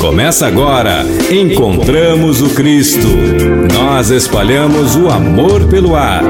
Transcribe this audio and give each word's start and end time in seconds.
Começa 0.00 0.46
agora. 0.46 1.04
Encontramos 1.28 2.40
o 2.40 2.50
Cristo. 2.54 3.08
Nós 3.74 4.10
espalhamos 4.10 4.94
o 4.94 5.08
amor 5.08 5.66
pelo 5.66 5.96
ar. 5.96 6.22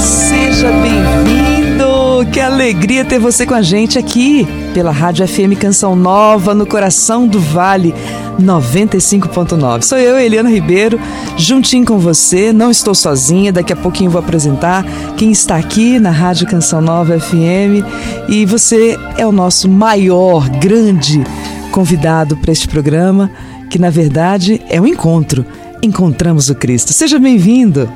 Seja 0.00 0.72
bem-vindo! 0.82 2.26
Que 2.32 2.40
alegria 2.40 3.04
ter 3.04 3.20
você 3.20 3.46
com 3.46 3.54
a 3.54 3.62
gente 3.62 3.96
aqui 3.98 4.46
pela 4.74 4.90
Rádio 4.90 5.26
FM 5.26 5.58
Canção 5.58 5.94
Nova 5.94 6.54
no 6.54 6.66
coração 6.66 7.26
do 7.26 7.40
Vale 7.40 7.94
95.9. 8.40 9.82
Sou 9.82 9.98
eu, 9.98 10.18
Eliana 10.18 10.50
Ribeiro, 10.50 10.98
juntinho 11.36 11.84
com 11.84 11.98
você. 11.98 12.52
Não 12.52 12.70
estou 12.70 12.94
sozinha, 12.94 13.52
daqui 13.52 13.72
a 13.72 13.76
pouquinho 13.76 14.10
vou 14.10 14.20
apresentar 14.20 14.84
quem 15.16 15.30
está 15.30 15.56
aqui 15.56 15.98
na 15.98 16.10
Rádio 16.10 16.46
Canção 16.46 16.80
Nova 16.80 17.18
FM 17.18 17.84
e 18.28 18.46
você 18.46 18.98
é 19.16 19.26
o 19.26 19.32
nosso 19.32 19.68
maior, 19.68 20.48
grande 20.48 21.24
convidado 21.70 22.36
para 22.36 22.52
este 22.52 22.68
programa, 22.68 23.30
que 23.70 23.78
na 23.78 23.90
verdade 23.90 24.60
é 24.68 24.80
um 24.80 24.86
encontro. 24.86 25.44
Encontramos 25.82 26.48
o 26.48 26.54
Cristo. 26.54 26.92
Seja 26.92 27.18
bem-vindo. 27.18 27.88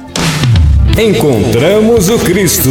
Encontramos 0.96 2.08
o 2.08 2.18
Cristo. 2.18 2.70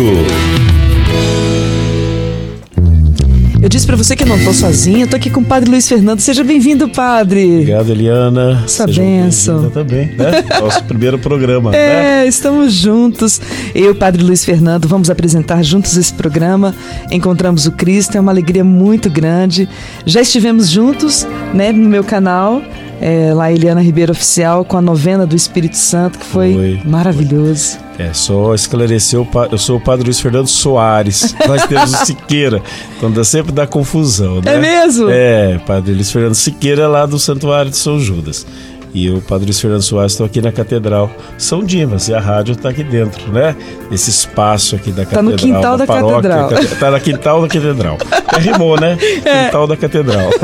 Eu 3.62 3.70
disse 3.70 3.86
para 3.86 3.96
você 3.96 4.16
que 4.16 4.24
eu 4.24 4.28
não 4.28 4.44
tô 4.44 4.52
sozinha, 4.54 5.04
eu 5.04 5.08
tô 5.08 5.16
aqui 5.16 5.30
com 5.30 5.42
o 5.42 5.46
Padre 5.46 5.70
Luiz 5.70 5.88
Fernando. 5.88 6.20
Seja 6.20 6.44
bem-vindo, 6.44 6.90
Padre. 6.90 7.46
Obrigado, 7.46 7.92
Eliana. 7.92 8.64
Essa 8.66 8.88
bem-vinda 8.88 9.70
também, 9.70 10.08
né? 10.16 10.44
Nosso 10.60 10.84
primeiro 10.86 11.20
programa, 11.20 11.76
É, 11.76 12.24
né? 12.24 12.28
estamos 12.28 12.74
juntos. 12.74 13.40
Eu 13.76 13.86
e 13.86 13.90
o 13.90 13.96
Padre 13.96 14.24
Luiz 14.24 14.44
Fernando 14.44 14.88
vamos 14.88 15.12
apresentar 15.12 15.62
juntos 15.62 15.96
esse 15.96 16.12
programa. 16.12 16.74
Encontramos 17.12 17.68
o 17.68 17.72
Cristo, 17.72 18.18
é 18.18 18.20
uma 18.20 18.32
alegria 18.32 18.64
muito 18.64 19.12
grande. 19.12 19.70
Já 20.08 20.22
estivemos 20.22 20.68
juntos, 20.68 21.28
né, 21.54 21.72
no 21.72 21.88
meu 21.88 22.04
canal, 22.04 22.64
é, 23.00 23.32
lá 23.32 23.52
Eliana 23.52 23.82
Ribeiro 23.82 24.12
Oficial, 24.12 24.66
com 24.66 24.76
a 24.76 24.82
novena 24.82 25.28
do 25.28 25.36
Espírito 25.36 25.78
Santo, 25.78 26.18
que 26.18 26.26
foi, 26.26 26.54
Foi, 26.54 26.82
maravilhoso. 26.84 27.78
É, 28.02 28.14
só 28.14 28.56
esclarecer, 28.56 29.20
o 29.20 29.28
eu 29.52 29.58
sou 29.60 29.78
o 29.78 29.80
Padre 29.80 30.06
Luiz 30.06 30.20
Fernando 30.20 30.48
Soares. 30.48 31.36
Nós 31.48 31.66
temos 31.68 31.94
o 31.94 32.06
Siqueira. 32.06 32.62
Então 32.98 33.12
dá 33.12 33.24
sempre 33.24 33.52
dá 33.52 33.68
confusão, 33.68 34.42
né? 34.42 34.56
É 34.56 34.60
mesmo? 34.60 35.08
É, 35.10 35.60
Padre 35.68 35.94
Luiz 35.94 36.12
Fernando 36.12 36.34
Siqueira 36.34 36.88
lá 36.88 37.06
do 37.06 37.20
Santuário 37.20 37.70
de 37.70 37.78
São 37.78 38.00
Judas. 38.00 38.46
E 38.94 39.06
eu, 39.06 39.22
Padre 39.22 39.46
Luiz 39.46 39.62
Fernando 39.62 39.84
Soares, 39.84 40.14
estou 40.14 40.26
aqui 40.26 40.42
na 40.42 40.52
Catedral 40.52 41.10
São 41.38 41.64
Dimas. 41.64 42.08
E 42.10 42.14
a 42.14 42.20
rádio 42.20 42.54
está 42.54 42.70
aqui 42.70 42.84
dentro, 42.84 43.32
né? 43.32 43.56
Nesse 43.90 44.10
espaço 44.10 44.76
aqui 44.76 44.92
da 44.92 45.06
Tá 45.06 45.12
Catedral. 45.12 45.32
no 45.32 45.38
quintal 45.38 45.78
da 45.78 45.88
Catedral. 45.88 46.52
Está 46.54 46.92
no 46.92 47.00
quintal 47.00 47.42
da 47.42 47.48
Catedral. 47.48 47.98
É, 48.36 48.40
rimou, 48.40 48.80
né? 48.80 48.98
É. 49.24 49.46
Quintal 49.46 49.68
da 49.68 49.78
Catedral. 49.78 50.30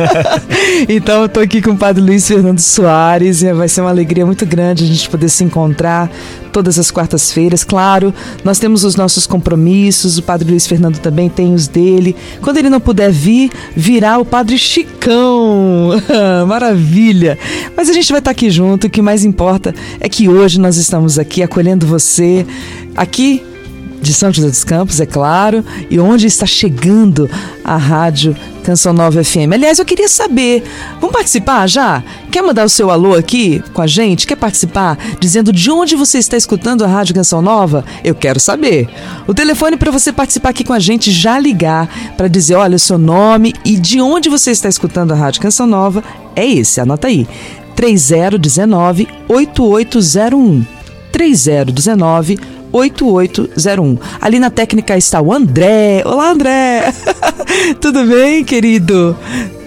Então 0.87 1.23
eu 1.23 1.29
tô 1.29 1.39
aqui 1.39 1.61
com 1.61 1.71
o 1.71 1.77
Padre 1.77 2.03
Luiz 2.03 2.27
Fernando 2.27 2.59
Soares 2.59 3.41
e 3.41 3.51
vai 3.51 3.67
ser 3.67 3.81
uma 3.81 3.89
alegria 3.89 4.25
muito 4.25 4.45
grande 4.45 4.83
a 4.83 4.87
gente 4.87 5.09
poder 5.09 5.27
se 5.29 5.43
encontrar 5.43 6.09
todas 6.47 6.79
as 6.79 6.91
quartas-feiras. 6.91 7.63
Claro, 7.63 8.13
nós 8.43 8.59
temos 8.59 8.83
os 8.83 8.95
nossos 8.95 9.27
compromissos, 9.27 10.17
o 10.17 10.23
Padre 10.23 10.49
Luiz 10.49 10.65
Fernando 10.65 10.99
também 10.99 11.29
tem 11.29 11.53
os 11.53 11.67
dele. 11.67 12.15
Quando 12.41 12.57
ele 12.57 12.69
não 12.69 12.79
puder 12.79 13.11
vir, 13.11 13.51
virá 13.75 14.17
o 14.17 14.25
Padre 14.25 14.57
Chicão. 14.57 15.91
Maravilha! 16.47 17.37
Mas 17.75 17.89
a 17.89 17.93
gente 17.93 18.11
vai 18.11 18.19
estar 18.19 18.31
aqui 18.31 18.49
junto, 18.49 18.87
o 18.87 18.89
que 18.89 19.01
mais 19.01 19.23
importa 19.23 19.73
é 19.99 20.09
que 20.09 20.27
hoje 20.29 20.59
nós 20.59 20.77
estamos 20.77 21.19
aqui 21.19 21.43
acolhendo 21.43 21.85
você 21.85 22.45
aqui 22.95 23.43
de 24.01 24.13
São 24.13 24.31
José 24.31 24.47
dos 24.47 24.63
Campos, 24.63 24.99
é 24.99 25.05
claro, 25.05 25.63
e 25.89 25.99
onde 25.99 26.27
está 26.27 26.45
chegando 26.45 27.29
a 27.63 27.77
rádio 27.77 28.35
Canção 28.63 28.91
Nova 28.91 29.23
FM. 29.23 29.53
Aliás, 29.53 29.79
eu 29.79 29.85
queria 29.85 30.09
saber, 30.09 30.61
vamos 30.99 31.15
participar 31.15 31.67
já? 31.67 32.03
Quer 32.29 32.41
mandar 32.41 32.65
o 32.65 32.69
seu 32.69 32.91
alô 32.91 33.15
aqui 33.15 33.63
com 33.73 33.81
a 33.81 33.87
gente? 33.87 34.27
Quer 34.27 34.35
participar 34.35 34.97
dizendo 35.19 35.53
de 35.53 35.71
onde 35.71 35.95
você 35.95 36.17
está 36.17 36.35
escutando 36.35 36.83
a 36.83 36.87
rádio 36.87 37.15
Canção 37.15 37.41
Nova? 37.41 37.85
Eu 38.03 38.13
quero 38.13 38.39
saber. 38.41 38.89
O 39.25 39.33
telefone 39.33 39.77
para 39.77 39.89
você 39.89 40.11
participar 40.11 40.49
aqui 40.49 40.65
com 40.65 40.73
a 40.73 40.79
gente, 40.79 41.11
já 41.11 41.39
ligar 41.39 42.13
para 42.17 42.27
dizer, 42.27 42.55
olha, 42.55 42.75
o 42.75 42.79
seu 42.79 42.97
nome 42.97 43.53
e 43.63 43.77
de 43.77 44.01
onde 44.01 44.27
você 44.27 44.51
está 44.51 44.67
escutando 44.67 45.13
a 45.13 45.15
rádio 45.15 45.41
Canção 45.41 45.65
Nova 45.65 46.03
é 46.35 46.45
esse, 46.45 46.81
anota 46.81 47.07
aí. 47.07 47.25
3019 47.75 49.07
8801. 49.29 50.65
3019 51.11 52.33
8801. 52.33 52.56
Ali 54.21 54.39
na 54.39 54.49
técnica 54.49 54.97
está 54.97 55.21
o 55.21 55.33
André. 55.33 56.03
Olá, 56.05 56.31
André. 56.31 56.93
Tudo 57.81 58.05
bem, 58.05 58.43
querido? 58.43 59.17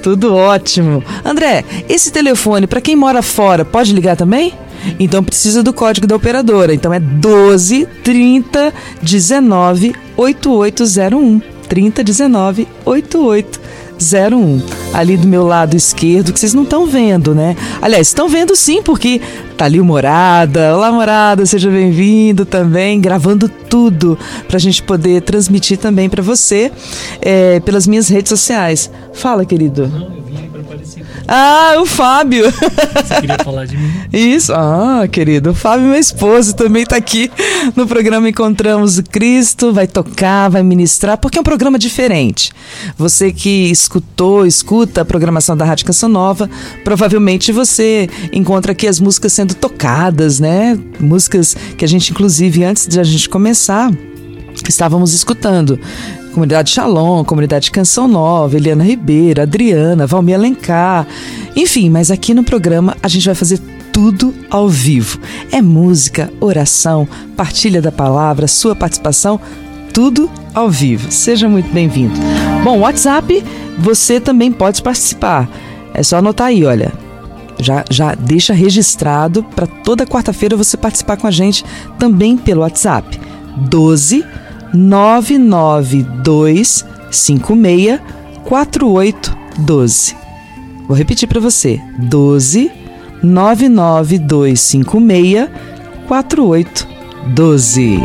Tudo 0.02 0.34
ótimo. 0.34 1.02
André, 1.24 1.64
esse 1.88 2.10
telefone 2.10 2.66
para 2.66 2.80
quem 2.80 2.96
mora 2.96 3.22
fora, 3.22 3.64
pode 3.64 3.92
ligar 3.92 4.16
também? 4.16 4.54
Então 4.98 5.22
precisa 5.22 5.62
do 5.62 5.72
código 5.72 6.06
da 6.06 6.16
operadora. 6.16 6.74
Então 6.74 6.92
é 6.92 7.00
12 7.00 7.86
30 8.02 8.72
19 9.02 9.94
8801. 10.16 11.40
30 11.68 12.04
19 12.04 12.68
8801. 12.84 13.70
01, 14.00 14.62
ali 14.94 15.16
do 15.16 15.28
meu 15.28 15.46
lado 15.46 15.76
esquerdo, 15.76 16.32
que 16.32 16.40
vocês 16.40 16.54
não 16.54 16.62
estão 16.62 16.86
vendo, 16.86 17.34
né? 17.34 17.54
Aliás, 17.82 18.08
estão 18.08 18.28
vendo 18.28 18.56
sim, 18.56 18.82
porque 18.82 19.20
tá 19.56 19.66
ali 19.66 19.78
o 19.78 19.84
Morada. 19.84 20.74
Olá, 20.74 20.90
Morada, 20.90 21.44
seja 21.44 21.70
bem-vindo 21.70 22.46
também, 22.46 23.00
gravando 23.00 23.48
tudo 23.48 24.18
pra 24.48 24.58
gente 24.58 24.82
poder 24.82 25.22
transmitir 25.22 25.78
também 25.78 26.08
para 26.08 26.22
você 26.22 26.72
é, 27.20 27.60
pelas 27.60 27.86
minhas 27.86 28.08
redes 28.08 28.30
sociais. 28.30 28.90
Fala, 29.12 29.44
querido. 29.44 29.86
Não, 29.86 30.16
eu 30.16 30.22
vim 30.22 30.46
aparecer. 30.46 30.49
Ah, 31.32 31.76
o 31.78 31.86
Fábio. 31.86 32.46
Você 32.50 33.20
queria 33.20 33.38
falar 33.38 33.64
de 33.64 33.76
mim? 33.76 33.88
Isso, 34.12 34.52
ah, 34.52 35.06
querido, 35.06 35.50
o 35.50 35.54
Fábio, 35.54 35.86
meu 35.86 35.98
esposo, 35.98 36.56
também 36.56 36.84
tá 36.84 36.96
aqui 36.96 37.30
no 37.76 37.86
programa 37.86 38.28
Encontramos 38.28 38.98
o 38.98 39.02
Cristo, 39.04 39.72
vai 39.72 39.86
tocar, 39.86 40.48
vai 40.48 40.64
ministrar, 40.64 41.16
porque 41.18 41.38
é 41.38 41.40
um 41.40 41.44
programa 41.44 41.78
diferente. 41.78 42.50
Você 42.98 43.30
que 43.30 43.70
escutou, 43.70 44.44
escuta 44.44 45.02
a 45.02 45.04
programação 45.04 45.56
da 45.56 45.64
Rádio 45.64 45.86
Canção 45.86 46.08
Nova, 46.08 46.50
provavelmente 46.82 47.52
você 47.52 48.10
encontra 48.32 48.72
aqui 48.72 48.88
as 48.88 48.98
músicas 48.98 49.32
sendo 49.32 49.54
tocadas, 49.54 50.40
né? 50.40 50.76
Músicas 50.98 51.56
que 51.78 51.84
a 51.84 51.88
gente, 51.88 52.10
inclusive, 52.10 52.64
antes 52.64 52.88
de 52.88 52.98
a 52.98 53.04
gente 53.04 53.28
começar, 53.28 53.92
estávamos 54.70 55.12
escutando. 55.12 55.78
Comunidade 56.32 56.70
Shalom, 56.70 57.24
Comunidade 57.24 57.70
Canção 57.70 58.06
Nova, 58.06 58.56
Eliana 58.56 58.84
Ribeiro, 58.84 59.42
Adriana, 59.42 60.06
Valmir 60.06 60.36
Alencar. 60.36 61.06
Enfim, 61.54 61.90
mas 61.90 62.10
aqui 62.10 62.32
no 62.32 62.44
programa 62.44 62.96
a 63.02 63.08
gente 63.08 63.26
vai 63.26 63.34
fazer 63.34 63.60
tudo 63.92 64.32
ao 64.48 64.68
vivo. 64.68 65.18
É 65.50 65.60
música, 65.60 66.32
oração, 66.40 67.06
partilha 67.36 67.82
da 67.82 67.90
palavra, 67.90 68.46
sua 68.46 68.76
participação, 68.76 69.40
tudo 69.92 70.30
ao 70.54 70.70
vivo. 70.70 71.10
Seja 71.10 71.48
muito 71.48 71.70
bem-vindo. 71.72 72.14
Bom, 72.62 72.78
WhatsApp, 72.78 73.44
você 73.78 74.20
também 74.20 74.52
pode 74.52 74.82
participar. 74.82 75.48
É 75.92 76.02
só 76.02 76.18
anotar 76.18 76.46
aí, 76.46 76.64
olha. 76.64 76.92
Já, 77.58 77.84
já 77.90 78.14
deixa 78.14 78.54
registrado 78.54 79.42
para 79.42 79.66
toda 79.66 80.06
quarta-feira 80.06 80.56
você 80.56 80.78
participar 80.78 81.18
com 81.18 81.26
a 81.26 81.30
gente 81.30 81.62
também 81.98 82.36
pelo 82.36 82.62
WhatsApp. 82.62 83.20
12 83.68 84.24
992 84.74 86.84
56 87.10 88.00
4812. 88.44 90.16
Vou 90.86 90.96
repetir 90.96 91.28
para 91.28 91.40
você. 91.40 91.80
12 91.98 92.70
99256 93.22 95.48
4812. 96.08 98.00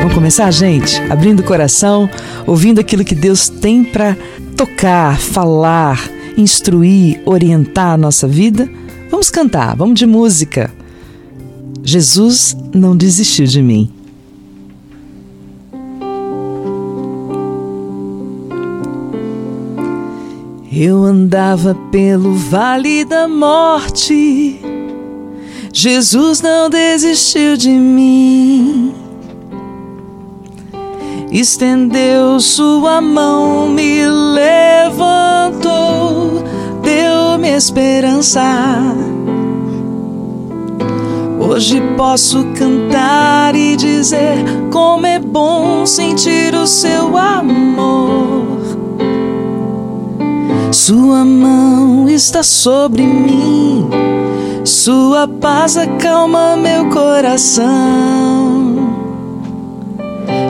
Vamos 0.00 0.14
começar, 0.14 0.50
gente? 0.50 1.00
Abrindo 1.10 1.40
o 1.40 1.44
coração, 1.44 2.08
ouvindo 2.46 2.80
aquilo 2.80 3.04
que 3.04 3.14
Deus 3.14 3.48
tem 3.48 3.84
para 3.84 4.16
tocar, 4.56 5.18
falar, 5.18 6.10
instruir, 6.36 7.20
orientar 7.24 7.92
a 7.92 7.96
nossa 7.96 8.28
vida. 8.28 8.68
Vamos 9.10 9.30
cantar, 9.30 9.74
vamos 9.76 9.98
de 9.98 10.06
música. 10.06 10.70
Jesus 11.82 12.56
não 12.72 12.96
desistiu 12.96 13.46
de 13.46 13.60
mim. 13.60 13.90
Eu 20.84 21.04
andava 21.04 21.76
pelo 21.92 22.34
vale 22.34 23.04
da 23.04 23.28
morte, 23.28 24.60
Jesus 25.72 26.40
não 26.40 26.68
desistiu 26.68 27.56
de 27.56 27.70
mim. 27.70 28.92
Estendeu 31.30 32.40
sua 32.40 33.00
mão, 33.00 33.68
me 33.68 34.04
levantou, 34.34 35.62
deu-me 36.82 37.50
esperança. 37.50 38.42
Hoje 41.38 41.80
posso 41.96 42.44
cantar 42.56 43.54
e 43.54 43.76
dizer 43.76 44.44
como 44.72 45.06
é 45.06 45.20
bom 45.20 45.86
sentir 45.86 46.52
o 46.56 46.66
seu 46.66 47.01
Sua 50.84 51.24
mão 51.24 52.08
está 52.08 52.42
sobre 52.42 53.02
mim, 53.04 53.88
sua 54.64 55.28
paz 55.28 55.76
acalma 55.76 56.56
meu 56.56 56.90
coração. 56.90 57.62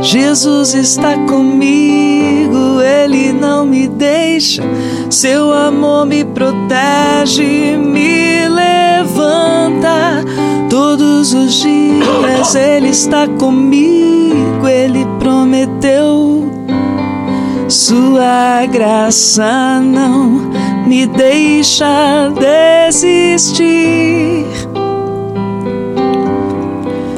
Jesus 0.01 0.73
está 0.73 1.19
comigo, 1.27 2.81
Ele 2.81 3.35
não 3.35 3.67
me 3.67 3.87
deixa, 3.87 4.63
seu 5.11 5.53
amor 5.53 6.07
me 6.07 6.25
protege, 6.25 7.77
me 7.77 8.49
levanta. 8.49 10.25
Todos 10.71 11.35
os 11.35 11.61
dias 11.61 12.55
Ele 12.55 12.89
está 12.89 13.29
comigo, 13.29 14.67
Ele 14.67 15.07
prometeu 15.19 16.52
sua 17.73 18.67
graça 18.67 19.81
não 19.81 20.51
me 20.87 21.07
deixa 21.07 22.31
desistir. 22.91 24.45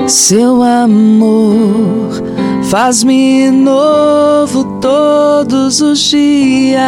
Seu 0.06 0.62
amor 0.62 2.23
faz-me 2.71 3.51
novo 3.51 4.79
todos 4.81 5.81
os 5.81 5.99
dias. 5.99 6.79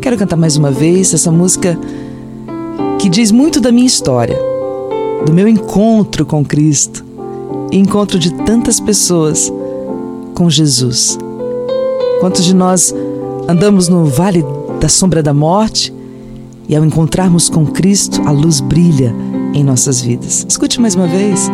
Quero 0.00 0.16
cantar 0.16 0.36
mais 0.36 0.56
uma 0.56 0.70
vez 0.70 1.12
essa 1.12 1.30
música 1.30 1.78
que 2.98 3.10
diz 3.10 3.30
muito 3.30 3.60
da 3.60 3.70
minha 3.70 3.86
história, 3.86 4.38
do 5.26 5.34
meu 5.34 5.46
encontro 5.46 6.24
com 6.24 6.42
Cristo, 6.42 7.04
encontro 7.70 8.18
de 8.18 8.32
tantas 8.32 8.80
pessoas 8.80 9.52
com 10.34 10.48
Jesus. 10.48 11.18
Quantos 12.20 12.44
de 12.44 12.54
nós 12.54 12.94
andamos 13.46 13.88
no 13.88 14.06
vale 14.06 14.44
da 14.80 14.88
sombra 14.88 15.22
da 15.22 15.34
morte 15.34 15.92
e 16.68 16.74
ao 16.74 16.84
encontrarmos 16.84 17.48
com 17.48 17.66
Cristo, 17.66 18.22
a 18.26 18.30
luz 18.30 18.60
brilha 18.60 19.14
em 19.52 19.62
nossas 19.62 20.00
vidas? 20.00 20.46
Escute 20.48 20.80
mais 20.80 20.94
uma 20.94 21.06
vez. 21.06 21.50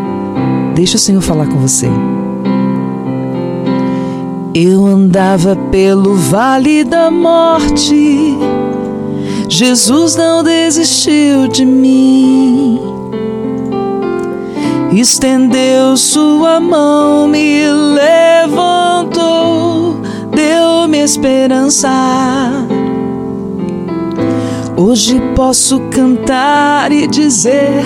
Deixa 0.74 0.96
o 0.96 1.00
Senhor 1.00 1.20
falar 1.20 1.46
com 1.46 1.58
você. 1.58 1.88
Eu 4.54 4.86
andava 4.86 5.56
pelo 5.70 6.14
vale 6.14 6.84
da 6.84 7.10
morte, 7.10 8.36
Jesus 9.48 10.14
não 10.14 10.44
desistiu 10.44 11.48
de 11.48 11.64
mim. 11.64 12.78
Estendeu 14.92 15.96
sua 15.96 16.60
mão, 16.60 17.26
me 17.26 17.66
levantou 17.66 19.71
deu-me 20.34 20.98
esperança. 20.98 21.90
Hoje 24.76 25.20
posso 25.36 25.78
cantar 25.90 26.90
e 26.90 27.06
dizer 27.06 27.84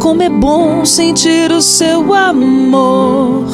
como 0.00 0.22
é 0.22 0.28
bom 0.28 0.84
sentir 0.84 1.50
o 1.50 1.60
seu 1.60 2.14
amor. 2.14 3.44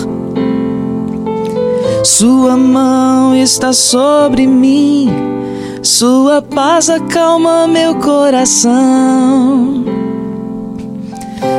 Sua 2.04 2.56
mão 2.56 3.34
está 3.34 3.72
sobre 3.72 4.46
mim, 4.46 5.08
sua 5.82 6.42
paz 6.42 6.90
acalma 6.90 7.66
meu 7.68 7.94
coração. 7.94 9.81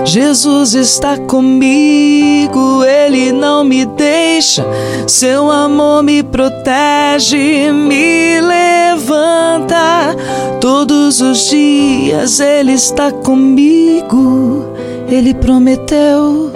Jesus 0.06 0.74
está 0.74 1.18
comigo, 1.18 2.84
Ele 2.84 3.32
não 3.32 3.64
me 3.64 3.86
deixa, 3.86 4.66
seu 5.08 5.50
amor 5.50 6.04
me 6.04 6.22
protege, 6.22 7.72
me 7.72 8.42
levanta. 8.42 10.16
Todos 10.60 11.22
os 11.22 11.50
dias 11.50 12.42
Ele 12.42 12.74
está 12.74 13.12
comigo, 13.12 14.66
Ele 15.08 15.34
prometeu. 15.34 16.52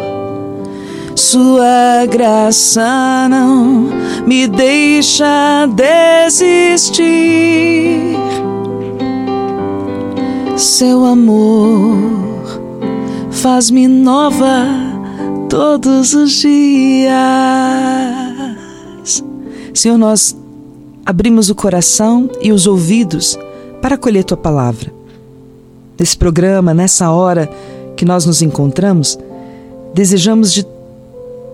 Sua 1.15 2.05
graça 2.07 3.27
não 3.29 3.89
me 4.25 4.45
deixa 4.47 5.67
desistir. 5.73 6.97
Seu 10.55 11.05
amor 11.05 12.26
faz-me 13.37 13.87
nova 13.87 14.65
todos 15.47 16.13
os 16.13 16.31
dias. 16.31 17.11
Senhor, 19.73 19.97
nós 19.97 20.35
abrimos 21.05 21.49
o 21.49 21.55
coração 21.55 22.29
e 22.41 22.51
os 22.51 22.65
ouvidos 22.65 23.37
para 23.81 23.95
acolher 23.95 24.23
tua 24.23 24.37
palavra. 24.37 24.91
Nesse 25.99 26.17
programa, 26.17 26.73
nessa 26.73 27.11
hora 27.11 27.47
que 27.95 28.05
nós 28.05 28.25
nos 28.25 28.41
encontramos, 28.41 29.17
desejamos 29.93 30.51
de 30.51 30.65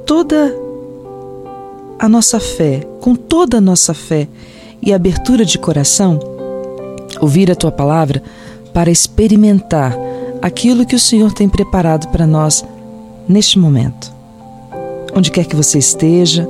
toda 0.05 0.55
a 1.99 2.07
nossa 2.07 2.39
fé, 2.39 2.87
com 3.01 3.13
toda 3.13 3.57
a 3.57 3.61
nossa 3.61 3.93
fé 3.93 4.27
e 4.81 4.93
abertura 4.93 5.43
de 5.43 5.59
coração, 5.59 6.19
ouvir 7.19 7.51
a 7.51 7.55
tua 7.55 7.71
palavra 7.71 8.23
para 8.73 8.89
experimentar 8.89 10.12
aquilo 10.43 10.85
que 10.85 10.93
o 10.93 10.99
Senhor 10.99 11.31
tem 11.31 11.47
preparado 11.47 12.09
para 12.09 12.27
nós 12.27 12.65
neste 13.29 13.57
momento. 13.57 14.11
Onde 15.15 15.31
quer 15.31 15.45
que 15.45 15.55
você 15.55 15.77
esteja, 15.77 16.45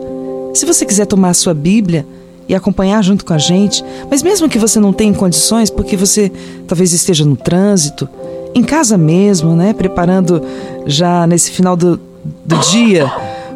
se 0.51 0.65
você 0.65 0.83
quiser 0.83 1.05
tomar 1.05 1.29
a 1.29 1.33
sua 1.35 1.53
Bíblia 1.53 2.03
e 2.49 2.55
acompanhar 2.55 3.03
junto 3.03 3.23
com 3.23 3.33
a 3.33 3.37
gente, 3.37 3.85
mas 4.09 4.23
mesmo 4.23 4.49
que 4.49 4.57
você 4.57 4.79
não 4.79 4.91
tenha 4.91 5.13
condições, 5.13 5.69
porque 5.69 5.95
você 5.95 6.31
talvez 6.67 6.91
esteja 6.91 7.23
no 7.23 7.35
trânsito, 7.35 8.09
em 8.55 8.63
casa 8.63 8.97
mesmo, 8.97 9.55
né, 9.55 9.73
preparando 9.73 10.41
já 10.87 11.27
nesse 11.27 11.51
final 11.51 11.75
do, 11.75 11.99
do 12.43 12.57
dia 12.71 13.11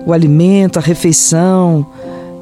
o 0.05 0.13
alimento, 0.13 0.77
a 0.77 0.81
refeição, 0.81 1.85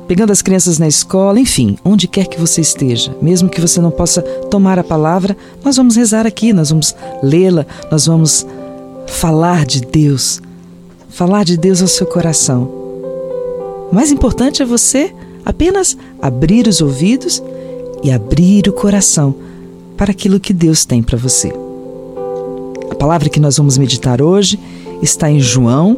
pegando 0.08 0.32
as 0.32 0.42
crianças 0.42 0.78
na 0.78 0.88
escola, 0.88 1.40
enfim, 1.40 1.78
onde 1.84 2.08
quer 2.08 2.28
que 2.28 2.40
você 2.40 2.62
esteja, 2.62 3.16
mesmo 3.22 3.50
que 3.50 3.62
você 3.62 3.82
não 3.82 3.92
possa 3.92 4.22
tomar 4.22 4.78
a 4.78 4.84
palavra, 4.84 5.36
nós 5.64 5.78
vamos 5.78 5.96
rezar 5.96 6.26
aqui, 6.28 6.54
nós 6.54 6.70
vamos 6.70 6.96
lê-la, 7.24 7.66
nós 7.92 8.06
vamos 8.06 8.46
falar 9.08 9.66
de 9.66 9.82
Deus, 9.82 10.42
falar 11.10 11.44
de 11.44 11.58
Deus 11.58 11.82
ao 11.82 11.88
seu 11.88 12.06
coração. 12.06 12.64
O 13.92 13.96
mais 13.96 14.12
importante 14.12 14.62
é 14.62 14.66
você 14.66 15.14
apenas 15.44 15.98
abrir 16.22 16.68
os 16.68 16.82
ouvidos 16.82 17.42
e 18.04 18.12
abrir 18.12 18.68
o 18.68 18.74
coração 18.74 19.36
para 19.98 20.12
aquilo 20.12 20.40
que 20.40 20.54
Deus 20.54 20.86
tem 20.86 21.02
para 21.02 21.18
você. 21.18 21.54
A 22.92 22.96
palavra 22.96 23.30
que 23.30 23.40
nós 23.40 23.58
vamos 23.58 23.78
meditar 23.78 24.22
hoje 24.22 24.60
está 25.02 25.30
em 25.30 25.40
João, 25.40 25.98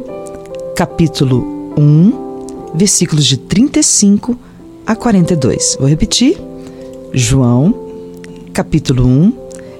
capítulo 0.74 1.72
1, 1.76 2.27
versículos 2.74 3.26
de 3.26 3.36
35 3.36 4.38
a 4.86 4.96
42. 4.96 5.76
Vou 5.78 5.88
repetir. 5.88 6.38
João, 7.12 7.74
capítulo 8.52 9.06
1, 9.06 9.32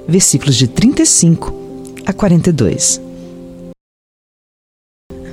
versículos 0.07 0.57
de 0.57 0.67
35 0.67 1.55
a 2.07 2.13
42. 2.13 3.01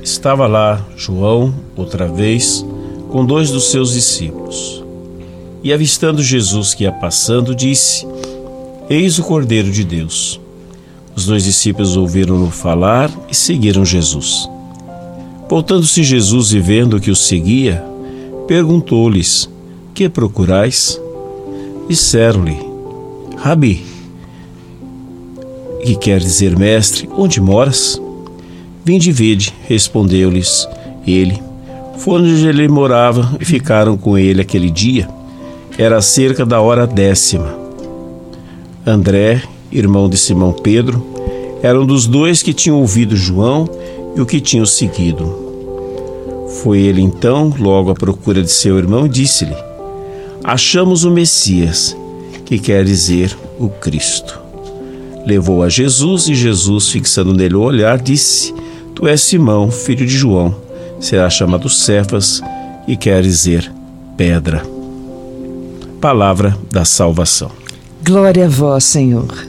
Estava 0.04 0.46
lá 0.46 0.86
João, 0.96 1.54
outra 1.76 2.08
vez, 2.08 2.66
com 3.10 3.26
dois 3.26 3.50
dos 3.50 3.72
seus 3.72 3.94
discípulos. 3.94 4.84
E 5.64 5.74
avistando 5.74 6.22
Jesus 6.22 6.74
que 6.74 6.84
ia 6.84 6.92
passando, 6.92 7.56
disse: 7.56 8.06
Eis 8.90 9.18
o 9.18 9.24
Cordeiro 9.24 9.72
de 9.72 9.84
Deus. 9.84 10.40
Os 11.16 11.26
dois 11.26 11.44
discípulos 11.44 11.96
ouviram-no 11.96 12.52
falar 12.52 13.10
e 13.30 13.34
seguiram 13.34 13.86
Jesus. 13.86 14.50
Voltando-se 15.48 16.04
Jesus 16.04 16.54
e 16.54 16.60
vendo 16.60 17.00
que 17.00 17.12
os 17.12 17.26
seguia, 17.28 17.84
perguntou-lhes: 18.48 19.50
Que 19.94 20.10
procurais? 20.10 21.00
Disseram-lhe: 21.88 22.58
Rabi, 23.38 23.86
que 25.86 25.96
quer 25.96 26.20
dizer 26.20 26.58
mestre, 26.58 27.08
onde 27.16 27.40
moras? 27.40 28.02
Vinde 28.84 29.10
e 29.10 29.14
vede, 29.14 29.54
respondeu-lhes 29.68 30.68
ele. 31.06 31.40
Foram 31.98 32.26
onde 32.26 32.48
ele 32.48 32.68
morava 32.68 33.38
e 33.40 33.46
ficaram 33.46 33.96
com 33.96 34.18
ele 34.18 34.42
aquele 34.42 34.72
dia. 34.72 35.08
Era 35.78 36.02
cerca 36.02 36.44
da 36.46 36.60
hora 36.60 36.88
décima. 36.88 37.56
André, 38.86 39.44
irmão 39.72 40.10
de 40.10 40.18
Simão 40.18 40.54
Pedro, 40.54 41.06
era 41.62 41.80
um 41.80 41.86
dos 41.86 42.08
dois 42.08 42.42
que 42.42 42.54
tinham 42.54 42.80
ouvido 42.80 43.16
João 43.16 43.70
e 44.16 44.22
o 44.22 44.26
que 44.26 44.40
tinham 44.40 44.66
seguido. 44.66 45.44
Foi 46.62 46.80
ele 46.80 47.02
então, 47.02 47.54
logo 47.60 47.92
à 47.92 47.94
procura 47.94 48.42
de 48.42 48.52
seu 48.52 48.78
irmão, 48.78 49.06
e 49.06 49.10
disse-lhe: 49.10 49.56
Achamos 50.44 51.04
o 51.04 51.12
Messias, 51.12 51.96
que 52.46 52.58
quer 52.58 52.86
dizer 52.86 53.36
o 53.60 53.70
Cristo. 53.70 54.40
Levou 55.26 55.64
a 55.64 55.70
Jesus 55.70 56.28
e 56.28 56.36
Jesus, 56.36 56.90
fixando 56.90 57.34
nele 57.34 57.56
o 57.56 57.62
olhar, 57.62 57.98
disse: 57.98 58.54
Tu 58.94 59.08
és 59.08 59.22
Simão, 59.22 59.70
filho 59.70 60.06
de 60.06 60.16
João, 60.16 60.56
será 61.00 61.30
chamado 61.30 61.68
Cefas, 61.70 62.42
e 62.88 62.96
quer 62.96 63.22
dizer 63.22 63.72
pedra. 64.16 64.64
Palavra 66.00 66.58
da 66.72 66.86
salvação. 66.86 67.52
Glória 68.04 68.46
a 68.46 68.50
vós, 68.50 68.84
Senhor. 68.84 69.48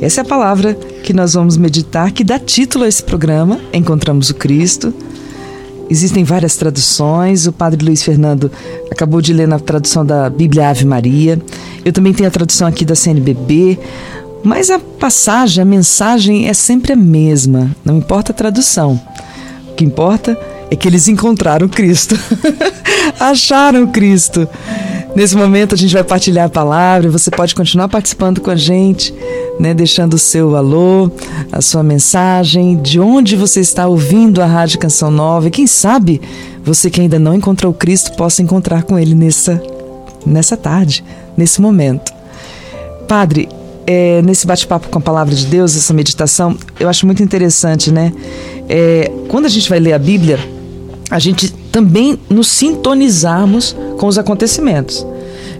Essa 0.00 0.20
é 0.20 0.22
a 0.22 0.24
palavra 0.24 0.78
que 1.02 1.12
nós 1.12 1.34
vamos 1.34 1.56
meditar, 1.56 2.12
que 2.12 2.24
dá 2.24 2.38
título 2.38 2.84
a 2.84 2.88
esse 2.88 3.02
programa, 3.02 3.60
Encontramos 3.72 4.30
o 4.30 4.34
Cristo. 4.34 4.94
Existem 5.90 6.24
várias 6.24 6.56
traduções. 6.56 7.46
O 7.46 7.52
padre 7.52 7.84
Luiz 7.84 8.02
Fernando 8.02 8.50
acabou 8.90 9.20
de 9.20 9.32
ler 9.32 9.46
na 9.46 9.58
tradução 9.58 10.06
da 10.06 10.30
Bíblia 10.30 10.70
Ave 10.70 10.86
Maria. 10.86 11.38
Eu 11.84 11.92
também 11.92 12.14
tenho 12.14 12.28
a 12.28 12.32
tradução 12.32 12.66
aqui 12.66 12.84
da 12.84 12.94
CNBB. 12.94 13.78
Mas 14.42 14.70
a 14.70 14.78
passagem, 14.78 15.60
a 15.62 15.64
mensagem 15.64 16.48
é 16.48 16.54
sempre 16.54 16.92
a 16.92 16.96
mesma, 16.96 17.70
não 17.84 17.98
importa 17.98 18.32
a 18.32 18.34
tradução. 18.34 19.00
O 19.70 19.74
que 19.74 19.84
importa 19.84 20.38
é 20.70 20.74
que 20.74 20.88
eles 20.88 21.06
encontraram 21.06 21.68
Cristo, 21.68 22.18
acharam 23.20 23.86
Cristo. 23.86 24.48
Nesse 25.14 25.36
momento 25.36 25.74
a 25.74 25.78
gente 25.78 25.92
vai 25.92 26.02
partilhar 26.02 26.46
a 26.46 26.48
palavra, 26.48 27.10
você 27.10 27.30
pode 27.30 27.54
continuar 27.54 27.88
participando 27.88 28.40
com 28.40 28.50
a 28.50 28.56
gente, 28.56 29.14
né, 29.62 29.72
deixando 29.72 30.14
o 30.14 30.18
seu 30.18 30.56
alô, 30.56 31.08
a 31.52 31.62
sua 31.62 31.84
mensagem, 31.84 32.82
de 32.82 32.98
onde 32.98 33.36
você 33.36 33.60
está 33.60 33.86
ouvindo 33.86 34.42
a 34.42 34.44
Rádio 34.44 34.80
Canção 34.80 35.08
Nova. 35.08 35.46
E 35.46 35.52
quem 35.52 35.68
sabe 35.68 36.20
você 36.64 36.90
que 36.90 37.00
ainda 37.00 37.16
não 37.16 37.32
encontrou 37.32 37.72
Cristo 37.72 38.16
possa 38.16 38.42
encontrar 38.42 38.82
com 38.82 38.98
Ele 38.98 39.14
nessa, 39.14 39.62
nessa 40.26 40.56
tarde, 40.56 41.04
nesse 41.36 41.60
momento. 41.60 42.12
Padre, 43.06 43.48
é, 43.86 44.20
nesse 44.22 44.48
bate-papo 44.48 44.88
com 44.88 44.98
a 44.98 45.02
palavra 45.02 45.32
de 45.32 45.46
Deus, 45.46 45.76
essa 45.76 45.94
meditação, 45.94 46.56
eu 46.80 46.88
acho 46.88 47.06
muito 47.06 47.22
interessante, 47.22 47.92
né? 47.92 48.12
É, 48.68 49.12
quando 49.28 49.46
a 49.46 49.48
gente 49.48 49.70
vai 49.70 49.78
ler 49.78 49.92
a 49.92 49.98
Bíblia, 49.98 50.40
a 51.08 51.20
gente 51.20 51.52
também 51.70 52.18
nos 52.28 52.48
sintonizarmos 52.48 53.76
com 53.96 54.08
os 54.08 54.18
acontecimentos. 54.18 55.06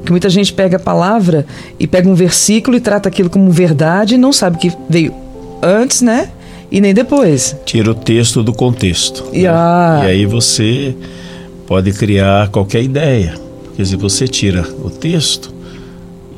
Que 0.05 0.11
muita 0.11 0.29
gente 0.29 0.53
pega 0.53 0.77
a 0.77 0.81
palavra 0.81 1.47
e 1.79 1.87
pega 1.87 2.09
um 2.09 2.15
versículo 2.15 2.77
e 2.77 2.81
trata 2.81 3.09
aquilo 3.09 3.31
como 3.31 3.51
verdade 3.51 4.15
e 4.15 4.19
não 4.19 4.33
sabe 4.33 4.59
que 4.59 4.73
veio 4.89 5.15
antes, 5.63 6.03
né? 6.03 6.31
E 6.71 6.81
nem 6.81 6.95
depois. 6.95 7.57
Tira 7.65 7.91
o 7.91 7.95
texto 7.95 8.43
do 8.43 8.53
contexto. 8.53 9.25
E, 9.33 9.43
né? 9.43 9.51
ah. 9.51 10.01
e 10.05 10.07
aí 10.07 10.27
você 10.27 10.95
pode 11.67 11.93
criar 11.93 12.49
qualquer 12.49 12.83
ideia. 12.83 13.35
Porque 13.65 13.85
se 13.85 13.97
você 13.97 14.27
tira 14.27 14.67
o 14.83 14.91
texto, 14.91 15.53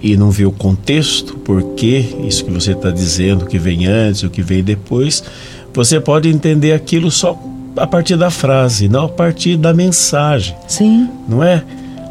e 0.05 0.19
não 0.19 0.31
vê 0.31 0.45
o 0.45 0.53
contexto, 0.53 1.35
por 1.39 1.63
que 1.75 2.15
isso 2.29 2.45
que 2.45 2.51
você 2.51 2.73
está 2.73 2.91
dizendo, 2.91 3.47
que 3.47 3.59
vem 3.59 3.87
antes, 3.87 4.23
o 4.23 4.29
que 4.29 4.43
vem 4.43 4.63
depois, 4.63 5.25
você 5.73 5.99
pode 5.99 6.29
entender 6.29 6.73
aquilo 6.73 7.11
só 7.11 7.41
a 7.75 7.87
partir 7.87 8.15
da 8.17 8.31
frase, 8.31 8.87
não 8.87 9.07
a 9.07 9.09
partir 9.09 9.57
da 9.57 9.73
mensagem. 9.73 10.55
Sim. 10.69 11.09
Não 11.27 11.43
é? 11.43 11.65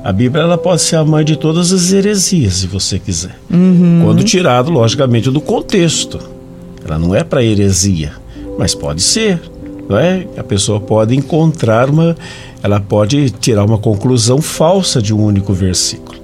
A 0.04 0.12
Bíblia 0.12 0.44
ela 0.44 0.58
pode 0.58 0.82
ser 0.82 0.98
a 0.98 1.06
mãe 1.06 1.24
de 1.24 1.38
todas 1.38 1.72
as 1.72 1.94
heresias, 1.94 2.56
se 2.56 2.68
você 2.68 3.00
quiser. 3.00 3.40
Uhum. 3.50 4.02
Quando 4.04 4.24
tirado, 4.24 4.70
logicamente, 4.70 5.32
do 5.32 5.40
contexto. 5.40 6.20
Ela 6.86 7.00
não 7.00 7.16
é 7.16 7.24
para 7.24 7.42
heresia, 7.42 8.12
mas 8.60 8.76
pode 8.76 9.02
ser. 9.02 9.42
Não 9.88 9.98
é? 9.98 10.28
A 10.36 10.44
pessoa 10.44 10.82
pode 10.82 11.16
encontrar 11.16 11.90
uma. 11.90 12.18
Ela 12.62 12.82
pode 12.82 13.30
tirar 13.30 13.64
uma 13.64 13.78
conclusão 13.78 14.42
falsa 14.42 15.02
de 15.02 15.14
um 15.14 15.24
único 15.24 15.54
versículo. 15.54 16.20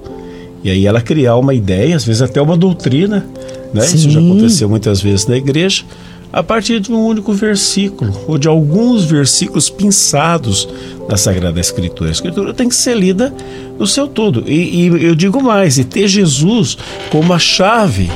E 0.62 0.70
aí 0.70 0.86
ela 0.86 1.00
criar 1.00 1.36
uma 1.36 1.54
ideia, 1.54 1.96
às 1.96 2.04
vezes 2.04 2.20
até 2.20 2.40
uma 2.40 2.56
doutrina, 2.58 3.26
né? 3.72 3.84
Isso 3.84 4.10
já 4.10 4.20
aconteceu 4.20 4.68
muitas 4.68 5.00
vezes 5.00 5.26
na 5.26 5.36
igreja, 5.38 5.84
a 6.32 6.42
partir 6.42 6.80
de 6.80 6.92
um 6.92 7.04
único 7.04 7.32
versículo, 7.32 8.12
ou 8.26 8.38
de 8.38 8.46
alguns 8.46 9.04
versículos 9.04 9.68
pinçados 9.68 10.68
da 11.08 11.16
Sagrada 11.16 11.58
Escritura. 11.58 12.10
A 12.10 12.12
Escritura 12.12 12.54
tem 12.54 12.68
que 12.68 12.74
ser 12.74 12.96
lida 12.96 13.34
no 13.78 13.86
seu 13.86 14.06
todo. 14.06 14.44
E, 14.46 14.86
e 14.86 15.04
eu 15.04 15.14
digo 15.14 15.42
mais, 15.42 15.78
e 15.78 15.84
ter 15.84 16.06
Jesus 16.06 16.78
como 17.10 17.32
a 17.32 17.38
chave 17.38 18.08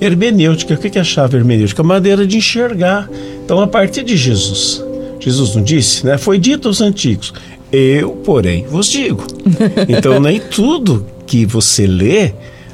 hermenêutica. 0.00 0.74
O 0.74 0.76
que 0.76 0.98
é 0.98 1.00
a 1.00 1.04
chave 1.04 1.36
hermenêutica? 1.36 1.82
A 1.82 1.84
maneira 1.84 2.26
de 2.26 2.36
enxergar. 2.36 3.08
Então, 3.44 3.60
a 3.60 3.66
partir 3.66 4.02
de 4.02 4.16
Jesus, 4.16 4.84
Jesus 5.20 5.54
não 5.54 5.62
disse, 5.62 6.04
né? 6.04 6.18
Foi 6.18 6.38
dito 6.38 6.66
aos 6.66 6.80
antigos, 6.80 7.32
eu, 7.70 8.10
porém, 8.10 8.66
vos 8.66 8.88
digo. 8.88 9.24
Então, 9.88 10.18
nem 10.18 10.40
tudo 10.40 11.06
que 11.26 11.46
você 11.46 11.86
lê, 11.86 12.32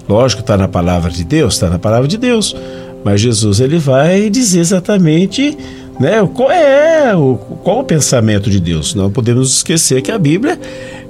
lógico, 0.09 0.41
está 0.41 0.57
na 0.57 0.67
palavra 0.67 1.11
de 1.11 1.25
Deus, 1.25 1.55
está 1.55 1.69
na 1.69 1.79
palavra 1.79 2.09
de 2.09 2.17
Deus, 2.17 2.57
mas 3.05 3.21
Jesus 3.21 3.61
ele 3.61 3.79
vai 3.79 4.29
dizer 4.31 4.61
exatamente 4.61 5.57
né, 5.99 6.27
qual 6.33 6.51
é 6.51 7.15
o, 7.17 7.37
qual 7.63 7.81
o 7.81 7.85
pensamento 7.85 8.49
de 8.51 8.61
Deus. 8.61 8.95
Não 8.95 9.11
podemos 9.11 9.57
esquecer 9.57 10.03
que 10.03 10.11
a 10.11 10.19
Bíblia 10.19 10.59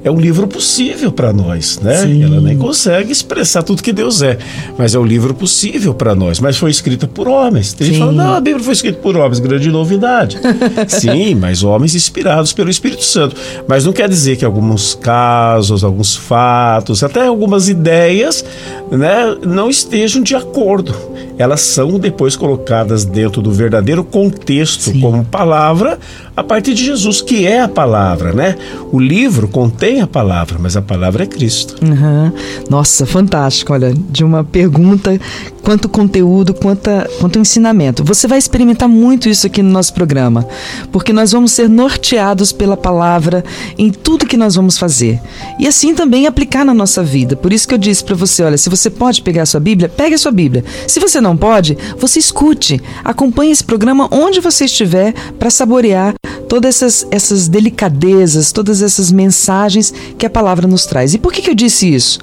é 0.04 0.10
um 0.10 0.18
livro 0.18 0.46
possível 0.46 1.10
para 1.10 1.32
nós, 1.32 1.80
né? 1.80 1.96
Sim. 2.02 2.22
Ela 2.22 2.40
nem 2.40 2.56
consegue 2.56 3.10
expressar 3.10 3.62
tudo 3.62 3.82
que 3.82 3.92
Deus 3.92 4.22
é, 4.22 4.38
mas 4.76 4.94
é 4.94 4.98
um 4.98 5.04
livro 5.04 5.34
possível 5.34 5.92
para 5.92 6.14
nós, 6.14 6.40
mas 6.40 6.56
foi 6.56 6.70
escrita 6.70 7.06
por 7.06 7.26
homens. 7.26 7.72
Tem 7.72 7.86
gente 7.88 7.96
Sim. 7.96 8.00
que 8.00 8.06
fala, 8.06 8.24
não, 8.24 8.34
a 8.34 8.40
Bíblia 8.40 8.64
foi 8.64 8.72
escrita 8.72 8.98
por 9.00 9.16
homens, 9.16 9.40
grande 9.40 9.70
novidade. 9.70 10.38
Sim, 10.88 11.34
mas 11.34 11.62
homens 11.62 11.94
inspirados 11.94 12.52
pelo 12.52 12.70
Espírito 12.70 13.04
Santo. 13.04 13.36
Mas 13.66 13.84
não 13.84 13.92
quer 13.92 14.08
dizer 14.08 14.36
que 14.36 14.44
alguns 14.44 14.94
casos, 14.94 15.82
alguns 15.82 16.14
fatos, 16.14 17.02
até 17.02 17.26
algumas 17.26 17.68
ideias, 17.68 18.44
né, 18.90 19.36
não 19.44 19.68
estejam 19.68 20.22
de 20.22 20.34
acordo. 20.34 20.94
Elas 21.38 21.60
são 21.60 22.00
depois 22.00 22.34
colocadas 22.34 23.04
dentro 23.04 23.40
do 23.40 23.52
verdadeiro 23.52 24.02
contexto 24.02 24.90
Sim. 24.90 25.00
como 25.00 25.24
palavra 25.24 25.98
a 26.36 26.42
partir 26.42 26.74
de 26.74 26.84
Jesus, 26.84 27.20
que 27.20 27.46
é 27.46 27.60
a 27.60 27.68
palavra, 27.68 28.32
né? 28.32 28.56
O 28.92 28.98
livro 28.98 29.46
contém 29.46 29.87
a 30.00 30.06
palavra, 30.06 30.58
mas 30.60 30.76
a 30.76 30.82
palavra 30.82 31.24
é 31.24 31.26
Cristo. 31.26 31.76
Uhum. 31.82 32.32
Nossa, 32.68 33.06
fantástico. 33.06 33.72
Olha, 33.72 33.94
de 33.94 34.22
uma 34.22 34.44
pergunta, 34.44 35.18
quanto 35.62 35.88
conteúdo, 35.88 36.54
quanta, 36.54 37.08
quanto 37.20 37.38
ensinamento. 37.38 38.02
Você 38.04 38.26
vai 38.26 38.38
experimentar 38.38 38.88
muito 38.88 39.28
isso 39.28 39.46
aqui 39.46 39.62
no 39.62 39.70
nosso 39.70 39.92
programa, 39.92 40.46
porque 40.90 41.12
nós 41.12 41.32
vamos 41.32 41.52
ser 41.52 41.68
norteados 41.68 42.52
pela 42.52 42.76
palavra 42.76 43.44
em 43.76 43.90
tudo 43.90 44.26
que 44.26 44.36
nós 44.36 44.54
vamos 44.54 44.78
fazer. 44.78 45.20
E 45.58 45.66
assim 45.66 45.94
também 45.94 46.26
aplicar 46.26 46.64
na 46.64 46.74
nossa 46.74 47.02
vida. 47.02 47.36
Por 47.36 47.52
isso 47.52 47.68
que 47.68 47.74
eu 47.74 47.78
disse 47.78 48.02
para 48.02 48.14
você, 48.14 48.42
olha, 48.42 48.58
se 48.58 48.70
você 48.70 48.88
pode 48.90 49.22
pegar 49.22 49.42
a 49.42 49.46
sua 49.46 49.60
Bíblia, 49.60 49.88
pegue 49.88 50.14
a 50.14 50.18
sua 50.18 50.32
Bíblia. 50.32 50.64
Se 50.86 50.98
você 50.98 51.20
não 51.20 51.36
pode, 51.36 51.76
você 51.98 52.18
escute, 52.18 52.80
acompanhe 53.04 53.52
esse 53.52 53.64
programa 53.64 54.08
onde 54.10 54.40
você 54.40 54.64
estiver 54.64 55.12
para 55.38 55.50
saborear 55.50 56.14
todas 56.48 56.76
essas, 56.76 57.06
essas 57.10 57.46
delicadezas, 57.46 58.52
todas 58.52 58.80
essas 58.80 59.12
mensagens 59.12 59.77
que 60.16 60.26
a 60.26 60.30
palavra 60.30 60.66
nos 60.66 60.86
traz. 60.86 61.14
E 61.14 61.18
por 61.18 61.32
que, 61.32 61.42
que 61.42 61.50
eu 61.50 61.54
disse 61.54 61.92
isso? 61.92 62.18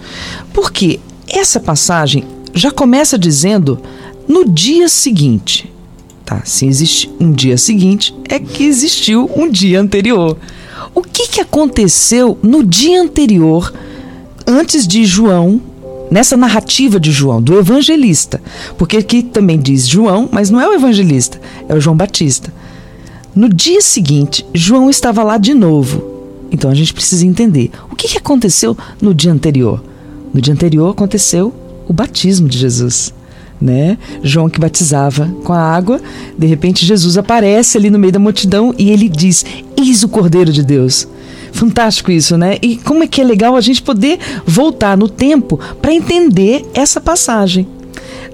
Porque 0.53 0.99
essa 1.27 1.59
passagem 1.59 2.23
já 2.53 2.71
começa 2.71 3.17
dizendo 3.17 3.79
no 4.27 4.45
dia 4.45 4.87
seguinte. 4.87 5.71
Tá, 6.25 6.41
se 6.43 6.65
existe 6.65 7.11
um 7.19 7.31
dia 7.31 7.57
seguinte, 7.57 8.15
é 8.27 8.39
que 8.39 8.63
existiu 8.63 9.29
um 9.35 9.49
dia 9.49 9.79
anterior. 9.79 10.37
O 10.93 11.03
que, 11.03 11.27
que 11.27 11.41
aconteceu 11.41 12.37
no 12.41 12.63
dia 12.63 13.01
anterior, 13.01 13.71
antes 14.47 14.87
de 14.87 15.05
João, 15.05 15.61
nessa 16.09 16.35
narrativa 16.35 16.99
de 16.99 17.11
João, 17.11 17.41
do 17.41 17.59
evangelista? 17.59 18.41
Porque 18.77 18.97
aqui 18.97 19.21
também 19.21 19.59
diz 19.59 19.87
João, 19.87 20.27
mas 20.31 20.49
não 20.49 20.59
é 20.59 20.67
o 20.67 20.73
evangelista, 20.73 21.39
é 21.69 21.75
o 21.75 21.81
João 21.81 21.95
Batista. 21.95 22.51
No 23.35 23.49
dia 23.49 23.81
seguinte, 23.81 24.45
João 24.53 24.89
estava 24.89 25.21
lá 25.21 25.37
de 25.37 25.53
novo. 25.53 26.14
Então 26.51 26.69
a 26.69 26.75
gente 26.75 26.93
precisa 26.93 27.25
entender 27.25 27.71
o 27.91 27.95
que, 27.95 28.17
aconteceu 28.17 28.77
no 29.01 29.13
dia 29.13 29.31
anterior. 29.31 29.83
No 30.33 30.41
dia 30.41 30.53
anterior 30.53 30.91
aconteceu 30.91 31.53
o 31.87 31.93
batismo 31.93 32.47
de 32.47 32.57
Jesus. 32.57 33.13
Né? 33.59 33.97
João 34.21 34.49
que 34.49 34.59
batizava 34.59 35.29
com 35.43 35.53
a 35.53 35.59
água, 35.59 36.01
de 36.37 36.45
repente 36.45 36.85
Jesus 36.85 37.17
aparece 37.17 37.77
ali 37.77 37.89
no 37.89 37.97
meio 37.97 38.11
da 38.11 38.19
multidão 38.19 38.73
e 38.77 38.89
ele 38.89 39.07
diz: 39.07 39.45
Eis 39.77 40.03
o 40.03 40.09
Cordeiro 40.09 40.51
de 40.51 40.63
Deus. 40.63 41.07
Fantástico 41.53 42.11
isso, 42.11 42.37
né? 42.37 42.57
E 42.61 42.75
como 42.75 43.03
é 43.03 43.07
que 43.07 43.21
é 43.21 43.23
legal 43.23 43.55
a 43.55 43.61
gente 43.61 43.81
poder 43.81 44.19
voltar 44.45 44.97
no 44.97 45.07
tempo 45.07 45.57
para 45.81 45.93
entender 45.93 46.65
essa 46.73 46.99
passagem. 46.99 47.65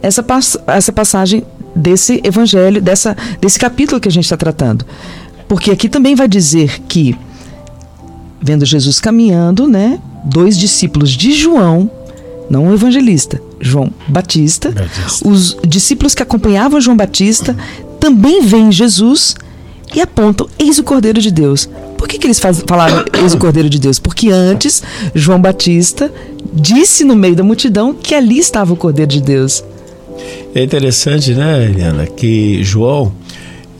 Essa, 0.01 0.24
pass 0.24 0.58
essa 0.65 0.91
passagem 0.91 1.44
desse 1.75 2.20
evangelho, 2.24 2.82
dessa, 2.82 3.15
desse 3.39 3.60
capítulo 3.60 4.01
que 4.01 4.08
a 4.08 4.12
gente 4.12 4.24
está 4.24 4.38
tratando. 4.38 4.86
Porque 5.48 5.72
aqui 5.72 5.89
também 5.89 6.15
vai 6.15 6.27
dizer 6.27 6.82
que, 6.88 7.15
vendo 8.42 8.66
Jesus 8.66 9.00
caminhando, 9.00 9.68
né? 9.68 10.00
Dois 10.24 10.58
discípulos 10.58 11.12
de 11.12 11.34
João, 11.34 11.90
não 12.50 12.68
o 12.68 12.74
evangelista, 12.74 13.42
João 13.60 13.92
Batista, 14.08 14.72
Batista. 14.72 15.28
os 15.28 15.58
discípulos 15.66 16.16
que 16.16 16.24
acompanhavam 16.24 16.82
João 16.82 16.98
Batista 16.98 17.56
também 18.00 18.42
veem 18.42 18.72
Jesus 18.72 19.36
e 19.96 20.02
apontam: 20.02 20.48
Eis 20.58 20.80
o 20.80 20.84
Cordeiro 20.84 21.22
de 21.22 21.32
Deus. 21.32 21.70
Por 21.98 22.08
que, 22.08 22.18
que 22.18 22.26
eles 22.26 22.40
faz, 22.40 22.64
falaram 22.68 23.06
Eis 23.22 23.34
o 23.34 23.38
Cordeiro 23.38 23.70
de 23.70 23.80
Deus? 23.80 24.00
Porque 24.00 24.30
antes 24.30 24.82
João 25.14 25.40
Batista 25.40 26.12
disse 26.54 27.04
no 27.04 27.16
meio 27.16 27.36
da 27.36 27.44
multidão 27.44 27.94
que 27.94 28.16
ali 28.16 28.40
estava 28.40 28.74
o 28.74 28.78
Cordeiro 28.78 29.12
de 29.12 29.22
Deus. 29.22 29.64
É 30.54 30.64
interessante, 30.64 31.34
né, 31.34 31.66
Eliana, 31.66 32.06
que 32.06 32.64
João, 32.64 33.12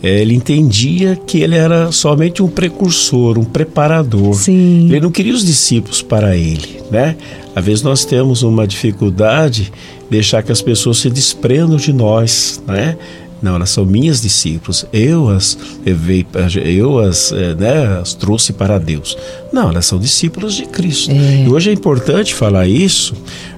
ele 0.04 0.34
entendia 0.34 1.16
que 1.16 1.40
ele 1.40 1.56
era 1.56 1.92
somente 1.92 2.42
um 2.42 2.48
precursor, 2.48 3.38
um 3.38 3.44
preparador. 3.44 4.34
Sim. 4.34 4.88
Ele 4.90 5.00
não 5.00 5.12
queria 5.12 5.34
os 5.34 5.46
discípulos 5.46 6.02
para 6.02 6.36
ele, 6.36 6.82
né? 6.90 7.16
Às 7.56 7.66
vezes 7.66 7.84
nós 7.84 8.06
temos 8.06 8.44
uma 8.44 8.66
dificuldade 8.66 9.64
de 9.64 9.72
deixar 10.10 10.42
que 10.42 10.52
as 10.52 10.62
pessoas 10.62 10.98
se 10.98 11.10
desprendam 11.10 11.78
de 11.78 11.94
nós, 11.94 12.62
né? 12.66 12.98
Não, 13.42 13.56
elas 13.56 13.72
são 13.72 13.86
minhas 13.86 14.22
discípulos. 14.22 14.86
Eu 14.94 15.30
as 15.30 15.58
levei, 15.84 16.26
eu 16.64 17.00
as, 17.00 17.32
eh, 17.32 17.56
né, 17.56 18.00
as 18.00 18.14
trouxe 18.14 18.54
para 18.54 18.78
Deus. 18.78 19.18
Não, 19.52 19.70
elas 19.70 19.88
são 19.88 19.98
discípulos 19.98 20.54
de 20.54 20.66
Cristo. 20.68 21.12
É. 21.12 21.46
E 21.46 21.50
hoje 21.50 21.72
é 21.72 21.74
importante 21.74 22.36
falar 22.36 22.68
isso, 22.68 23.16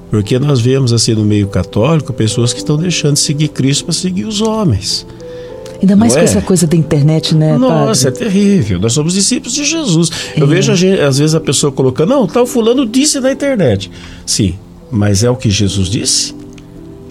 porque 0.10 0.40
nós 0.40 0.62
vemos 0.62 0.94
assim 0.94 1.14
no 1.14 1.26
meio 1.26 1.48
católico 1.48 2.14
pessoas 2.14 2.54
que 2.54 2.60
estão 2.60 2.78
deixando 2.78 3.16
de 3.16 3.20
seguir 3.20 3.50
Cristo 3.50 3.84
para 3.84 3.94
seguir 3.94 4.26
os 4.26 4.42
homens. 4.42 5.06
Ainda 5.84 5.98
mais 5.98 6.14
Não 6.14 6.20
com 6.20 6.26
é? 6.26 6.30
essa 6.30 6.42
coisa 6.42 6.66
da 6.66 6.78
internet, 6.78 7.36
né, 7.36 7.58
Nossa, 7.58 8.08
é 8.08 8.12
padre? 8.12 8.26
terrível. 8.26 8.80
Nós 8.80 8.94
somos 8.94 9.14
discípulos 9.14 9.54
de 9.54 9.66
Jesus. 9.66 10.10
Eu 10.34 10.48
vejo 10.48 10.72
às 10.72 11.18
vezes 11.20 11.36
a 11.36 11.42
pessoa 11.42 11.74
colocando, 11.74 12.08
não, 12.08 12.26
tal 12.26 12.48
fulano 12.48 12.86
disse 12.86 13.20
na 13.20 13.34
internet. 13.34 13.92
Sim, 14.26 14.56
mas 14.90 15.26
é 15.26 15.30
o 15.30 15.36
que 15.36 15.50
Jesus 15.50 15.90
disse? 15.90 16.34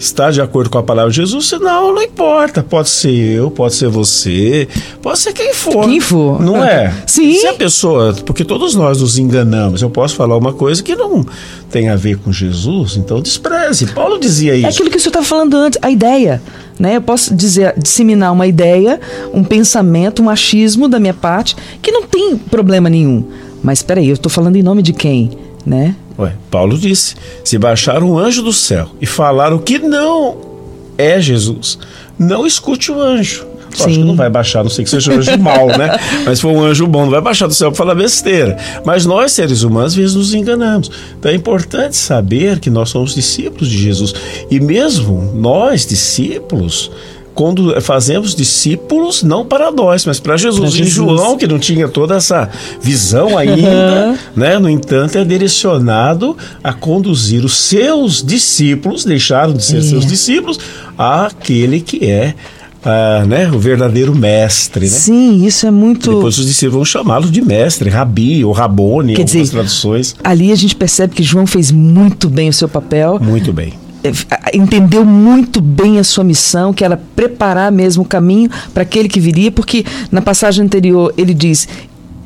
Está 0.03 0.29
de 0.29 0.41
acordo 0.41 0.69
com 0.69 0.77
a 0.77 0.83
palavra 0.83 1.09
de 1.09 1.15
Jesus? 1.15 1.49
Não, 1.61 1.93
não 1.95 2.03
importa. 2.03 2.61
Pode 2.61 2.89
ser 2.89 3.09
eu, 3.09 3.49
pode 3.49 3.73
ser 3.73 3.87
você, 3.87 4.67
pode 5.01 5.17
ser 5.17 5.31
quem 5.31 5.53
for. 5.53 5.85
Quem 5.85 6.01
for. 6.01 6.41
Não 6.41 6.61
é? 6.61 6.93
Sim. 7.07 7.35
Se 7.35 7.47
a 7.47 7.53
pessoa, 7.53 8.13
porque 8.25 8.43
todos 8.43 8.75
nós 8.75 8.99
nos 8.99 9.17
enganamos. 9.17 9.81
Eu 9.81 9.89
posso 9.89 10.13
falar 10.15 10.35
uma 10.35 10.51
coisa 10.51 10.83
que 10.83 10.93
não 10.93 11.25
tem 11.71 11.87
a 11.87 11.95
ver 11.95 12.17
com 12.17 12.33
Jesus, 12.33 12.97
então 12.97 13.21
despreze. 13.21 13.87
Paulo 13.93 14.19
dizia 14.19 14.53
isso. 14.53 14.65
É 14.65 14.69
aquilo 14.69 14.89
que 14.89 14.97
o 14.97 14.99
senhor 14.99 15.11
estava 15.11 15.25
falando 15.25 15.55
antes, 15.55 15.79
a 15.81 15.89
ideia. 15.89 16.41
Né? 16.77 16.97
Eu 16.97 17.01
posso 17.01 17.33
dizer, 17.33 17.73
disseminar 17.77 18.33
uma 18.33 18.45
ideia, 18.45 18.99
um 19.33 19.41
pensamento, 19.41 20.21
um 20.21 20.29
achismo 20.29 20.89
da 20.89 20.99
minha 20.99 21.13
parte, 21.13 21.55
que 21.81 21.93
não 21.93 22.03
tem 22.03 22.37
problema 22.37 22.89
nenhum. 22.89 23.23
Mas 23.63 23.79
espera 23.79 24.01
aí, 24.01 24.09
eu 24.09 24.15
estou 24.15 24.29
falando 24.29 24.57
em 24.57 24.63
nome 24.63 24.81
de 24.81 24.91
quem? 24.91 25.31
Né? 25.65 25.95
Ué, 26.17 26.33
Paulo 26.51 26.77
disse: 26.77 27.15
se 27.43 27.57
baixar 27.57 28.03
um 28.03 28.17
anjo 28.17 28.41
do 28.41 28.53
céu 28.53 28.89
e 29.01 29.05
falar 29.05 29.53
o 29.53 29.59
que 29.59 29.79
não 29.79 30.37
é 30.97 31.19
Jesus, 31.19 31.79
não 32.17 32.45
escute 32.45 32.91
o 32.91 33.01
anjo. 33.01 33.53
Lógico 33.73 33.89
Sim. 33.89 34.01
que 34.01 34.07
não 34.07 34.15
vai 34.15 34.29
baixar, 34.29 34.63
não 34.63 34.69
sei 34.69 34.83
que 34.83 34.89
seja 34.89 35.11
um 35.11 35.17
anjo 35.17 35.37
mau, 35.39 35.67
né? 35.67 35.97
Mas 36.25 36.37
se 36.37 36.41
for 36.43 36.51
um 36.51 36.63
anjo 36.63 36.85
bom, 36.85 37.03
não 37.03 37.09
vai 37.09 37.21
baixar 37.21 37.47
do 37.47 37.53
céu 37.53 37.71
para 37.71 37.77
falar 37.77 37.95
besteira. 37.95 38.57
Mas 38.85 39.05
nós, 39.05 39.31
seres 39.31 39.63
humanos, 39.63 39.93
às 39.93 39.95
vezes 39.95 40.15
nos 40.15 40.33
enganamos. 40.33 40.91
Então 41.17 41.31
é 41.31 41.35
importante 41.35 41.95
saber 41.95 42.59
que 42.59 42.69
nós 42.69 42.89
somos 42.89 43.15
discípulos 43.15 43.69
de 43.69 43.77
Jesus. 43.77 44.13
E 44.49 44.59
mesmo 44.59 45.31
nós, 45.33 45.85
discípulos, 45.85 46.91
quando 47.33 47.79
fazemos 47.81 48.35
discípulos 48.35 49.23
não 49.23 49.45
para 49.45 49.71
nós, 49.71 50.05
mas 50.05 50.19
para 50.19 50.37
Jesus. 50.37 50.73
Jesus. 50.73 50.93
João, 50.93 51.37
que 51.37 51.47
não 51.47 51.59
tinha 51.59 51.87
toda 51.87 52.15
essa 52.15 52.49
visão 52.81 53.37
ainda, 53.37 54.17
né? 54.35 54.59
No 54.59 54.69
entanto, 54.69 55.17
é 55.17 55.23
direcionado 55.25 56.37
a 56.63 56.73
conduzir 56.73 57.43
os 57.43 57.57
seus 57.57 58.23
discípulos, 58.23 59.03
deixaram 59.03 59.53
de 59.53 59.63
ser 59.63 59.77
É. 59.77 59.81
seus 59.81 60.05
discípulos, 60.05 60.59
àquele 60.97 61.81
que 61.81 62.05
é 62.05 62.35
ah, 62.85 63.23
né, 63.25 63.49
o 63.49 63.57
verdadeiro 63.57 64.13
mestre, 64.13 64.81
né? 64.81 64.91
Sim, 64.91 65.45
isso 65.45 65.65
é 65.65 65.71
muito. 65.71 66.13
Depois 66.15 66.37
os 66.37 66.45
discípulos 66.45 66.75
vão 66.75 66.85
chamá-lo 66.85 67.29
de 67.31 67.41
mestre, 67.41 67.89
rabi 67.89 68.43
ou 68.43 68.51
rabone, 68.51 69.15
Quer 69.15 69.21
em 69.21 69.25
dizer, 69.25 69.37
algumas 69.39 69.51
traduções. 69.51 70.15
Ali 70.23 70.51
a 70.51 70.55
gente 70.55 70.75
percebe 70.75 71.15
que 71.15 71.23
João 71.23 71.47
fez 71.47 71.71
muito 71.71 72.29
bem 72.29 72.49
o 72.49 72.53
seu 72.53 72.67
papel. 72.67 73.19
Muito 73.21 73.53
bem. 73.53 73.73
É, 74.03 74.57
entendeu 74.57 75.05
muito 75.05 75.61
bem 75.61 75.99
a 75.99 76.03
sua 76.03 76.23
missão, 76.23 76.73
que 76.73 76.83
era 76.83 76.97
preparar 77.15 77.71
mesmo 77.71 78.03
o 78.03 78.05
caminho 78.05 78.49
para 78.73 78.83
aquele 78.83 79.07
que 79.07 79.19
viria, 79.19 79.51
porque 79.51 79.85
na 80.11 80.21
passagem 80.21 80.65
anterior 80.65 81.13
ele 81.17 81.33
diz: 81.33 81.67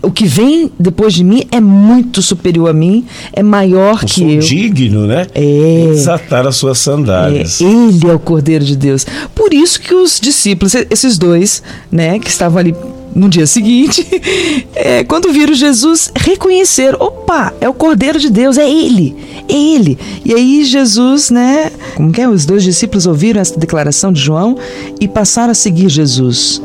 o 0.02 0.12
que 0.12 0.26
vem 0.26 0.72
depois 0.80 1.14
de 1.14 1.24
mim 1.24 1.44
é 1.52 1.60
muito 1.60 2.22
superior 2.22 2.70
a 2.70 2.74
mim, 2.74 3.06
é 3.34 3.44
maior 3.44 4.00
Eu 4.02 4.08
que 4.08 4.14
sou 4.20 4.30
eu. 4.30 4.40
digno, 4.40 5.06
né? 5.06 5.28
É. 5.34 5.88
Desatar 5.90 6.48
as 6.48 6.56
suas 6.56 6.78
sandálias. 6.78 7.62
É, 7.62 7.66
ele 7.66 8.08
é 8.08 8.14
o 8.14 8.20
Cordeiro 8.20 8.64
de 8.64 8.76
Deus. 8.76 9.06
Por 9.36 9.54
isso 9.54 9.80
que 9.80 9.94
os 9.94 10.20
discípulos, 10.20 10.74
esses 10.76 11.18
dois, 11.18 11.62
né, 11.92 12.20
que 12.20 12.30
estavam 12.30 12.58
ali 12.60 12.76
no 13.16 13.30
dia 13.30 13.48
seguinte, 13.48 14.06
é, 14.76 15.04
quando 15.04 15.32
viram 15.32 15.54
Jesus, 15.54 16.12
reconheceram: 16.16 16.98
opa, 17.02 17.54
é 17.60 17.68
o 17.68 17.74
Cordeiro 17.74 18.20
de 18.20 18.30
Deus, 18.30 18.58
é 18.58 18.70
ele, 18.70 19.16
é 19.48 19.54
ele. 19.54 19.98
E 20.24 20.34
aí 20.34 20.64
Jesus, 20.64 21.30
né, 21.30 21.72
como 21.96 22.12
que 22.12 22.22
é? 22.22 22.30
Os 22.30 22.46
dois 22.46 22.64
discípulos 22.64 23.06
ouviram 23.06 23.42
essa 23.42 23.60
declaração 23.60 24.12
de 24.12 24.20
João 24.20 24.58
e 25.00 25.08
passaram 25.08 25.52
a 25.52 25.56
seguir 25.56 25.90
Jesus. 25.90 26.62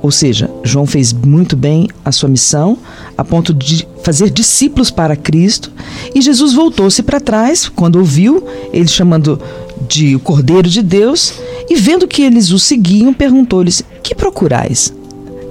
Ou 0.00 0.10
seja, 0.10 0.48
João 0.62 0.86
fez 0.86 1.12
muito 1.12 1.56
bem 1.56 1.88
a 2.04 2.12
sua 2.12 2.28
missão, 2.28 2.78
a 3.16 3.24
ponto 3.24 3.52
de 3.52 3.86
fazer 4.02 4.30
discípulos 4.30 4.90
para 4.90 5.16
Cristo, 5.16 5.72
e 6.14 6.20
Jesus 6.20 6.52
voltou-se 6.52 7.02
para 7.02 7.18
trás 7.18 7.68
quando 7.68 7.96
ouviu 7.96 8.46
ele 8.72 8.86
chamando 8.88 9.40
de 9.88 10.16
Cordeiro 10.18 10.68
de 10.68 10.82
Deus, 10.82 11.34
e 11.68 11.74
vendo 11.74 12.06
que 12.06 12.22
eles 12.22 12.50
o 12.50 12.58
seguiam, 12.58 13.12
perguntou-lhes: 13.12 13.82
"Que 14.02 14.14
procurais?" 14.14 14.92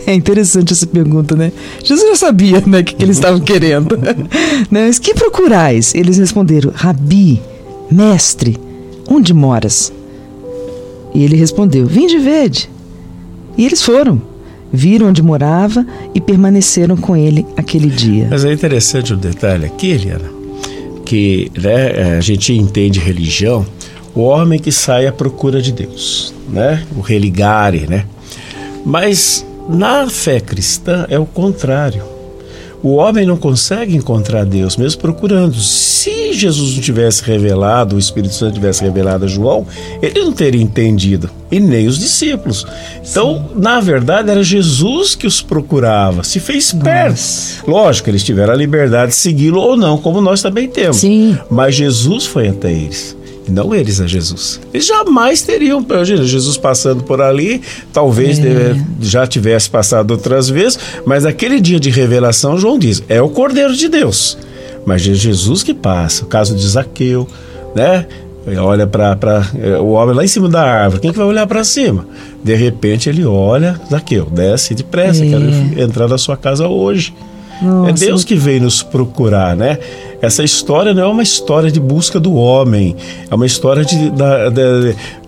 É 0.07 0.13
interessante 0.13 0.71
essa 0.71 0.87
pergunta, 0.87 1.35
né? 1.35 1.51
Jesus 1.83 2.07
já 2.07 2.15
sabia, 2.15 2.63
né, 2.65 2.79
o 2.79 2.83
que, 2.83 2.95
que 2.95 3.03
eles 3.03 3.17
estavam 3.17 3.41
querendo. 3.41 3.97
né? 3.99 4.15
Mas 4.71 4.99
que 4.99 5.13
procurais? 5.13 5.93
Eles 5.93 6.17
responderam: 6.17 6.71
Rabi, 6.73 7.41
mestre, 7.91 8.57
onde 9.09 9.33
moras? 9.33 9.91
E 11.13 11.25
ele 11.25 11.35
respondeu: 11.35 11.85
Vinde 11.85 12.15
e 12.15 12.19
vede. 12.19 12.69
E 13.57 13.65
eles 13.65 13.81
foram, 13.81 14.21
viram 14.71 15.07
onde 15.07 15.21
morava 15.21 15.85
e 16.15 16.21
permaneceram 16.21 16.95
com 16.95 17.13
ele 17.13 17.45
aquele 17.57 17.89
dia. 17.89 18.27
Mas 18.29 18.45
é 18.45 18.53
interessante 18.53 19.11
o 19.11 19.17
detalhe 19.17 19.65
aqui, 19.65 19.89
Eliana, 19.89 20.31
que 21.03 21.51
né, 21.61 22.15
a 22.17 22.21
gente 22.21 22.53
entende 22.53 22.97
religião, 22.97 23.65
o 24.15 24.21
homem 24.21 24.57
que 24.57 24.71
sai 24.71 25.05
à 25.05 25.11
procura 25.11 25.61
de 25.61 25.73
Deus, 25.73 26.33
né? 26.47 26.85
O 26.95 27.01
religare, 27.01 27.87
né? 27.89 28.05
Mas 28.85 29.45
na 29.69 30.09
fé 30.09 30.39
cristã 30.39 31.05
é 31.09 31.19
o 31.19 31.25
contrário. 31.25 32.17
O 32.83 32.95
homem 32.95 33.25
não 33.25 33.37
consegue 33.37 33.95
encontrar 33.95 34.45
Deus, 34.45 34.77
mesmo 34.77 35.01
procurando. 35.01 35.55
Se 35.55 36.31
Jesus 36.33 36.75
não 36.75 36.81
tivesse 36.81 37.23
revelado, 37.23 37.95
o 37.95 37.99
Espírito 37.99 38.35
Santo 38.35 38.53
tivesse 38.53 38.83
revelado 38.83 39.25
a 39.25 39.27
João, 39.27 39.65
ele 40.01 40.19
não 40.19 40.31
teria 40.31 40.61
entendido, 40.61 41.29
e 41.51 41.59
nem 41.59 41.87
os 41.87 41.97
discípulos. 41.97 42.65
Então, 43.09 43.49
na 43.55 43.79
verdade, 43.79 44.29
era 44.29 44.43
Jesus 44.43 45.15
que 45.15 45.25
os 45.25 45.41
procurava, 45.41 46.23
se 46.23 46.39
fez 46.39 46.71
perto. 46.71 47.19
Lógico, 47.67 48.09
eles 48.09 48.23
tiveram 48.23 48.53
a 48.53 48.57
liberdade 48.57 49.11
de 49.11 49.17
segui-lo 49.17 49.59
ou 49.59 49.75
não, 49.75 49.97
como 49.97 50.21
nós 50.21 50.41
também 50.41 50.67
temos. 50.67 50.97
Sim. 50.97 51.37
Mas 51.49 51.75
Jesus 51.75 52.25
foi 52.27 52.49
até 52.49 52.71
eles. 52.71 53.17
Não 53.51 53.73
eles 53.73 53.99
a 54.01 54.07
Jesus. 54.07 54.59
Eles 54.73 54.85
jamais 54.85 55.41
teriam. 55.41 55.85
Jesus 56.23 56.57
passando 56.57 57.03
por 57.03 57.21
ali, 57.21 57.61
talvez 57.93 58.39
eh, 58.39 58.75
já 59.01 59.25
tivesse 59.25 59.69
passado 59.69 60.11
outras 60.11 60.49
vezes, 60.49 60.77
mas 61.05 61.25
aquele 61.25 61.59
dia 61.59 61.79
de 61.79 61.89
revelação, 61.89 62.57
João 62.57 62.77
diz: 62.77 63.03
é 63.07 63.21
o 63.21 63.29
Cordeiro 63.29 63.75
de 63.75 63.87
Deus. 63.87 64.37
Mas 64.85 65.01
é 65.07 65.13
Jesus 65.13 65.63
que 65.63 65.73
passa. 65.73 66.23
O 66.23 66.27
caso 66.27 66.55
de 66.55 66.65
Zaqueu, 66.67 67.27
né? 67.75 68.05
Olha 68.59 68.87
para 68.87 69.45
o 69.81 69.91
homem 69.91 70.15
lá 70.15 70.23
em 70.23 70.27
cima 70.27 70.47
da 70.47 70.61
árvore. 70.61 71.01
Quem 71.01 71.11
que 71.11 71.17
vai 71.17 71.27
olhar 71.27 71.45
para 71.45 71.65
cima? 71.65 72.07
De 72.41 72.55
repente 72.55 73.09
ele 73.09 73.25
olha, 73.25 73.77
Zaqueu, 73.91 74.25
desce 74.31 74.73
depressa, 74.73 75.25
É. 75.25 75.29
quero 75.29 75.81
entrar 75.81 76.07
na 76.07 76.17
sua 76.17 76.37
casa 76.37 76.65
hoje. 76.65 77.13
Nossa, 77.61 77.89
é 77.89 77.93
Deus 77.93 78.23
que 78.23 78.35
veio 78.35 78.61
nos 78.61 78.81
procurar, 78.81 79.55
né? 79.55 79.77
Essa 80.21 80.43
história 80.43 80.93
não 80.93 81.03
é 81.03 81.07
uma 81.07 81.21
história 81.23 81.69
de 81.71 81.79
busca 81.79 82.19
do 82.19 82.33
homem, 82.33 82.95
é 83.29 83.35
uma 83.35 83.45
história 83.45 83.85
de 83.85 84.09
da, 84.09 84.49
da- 84.49 84.79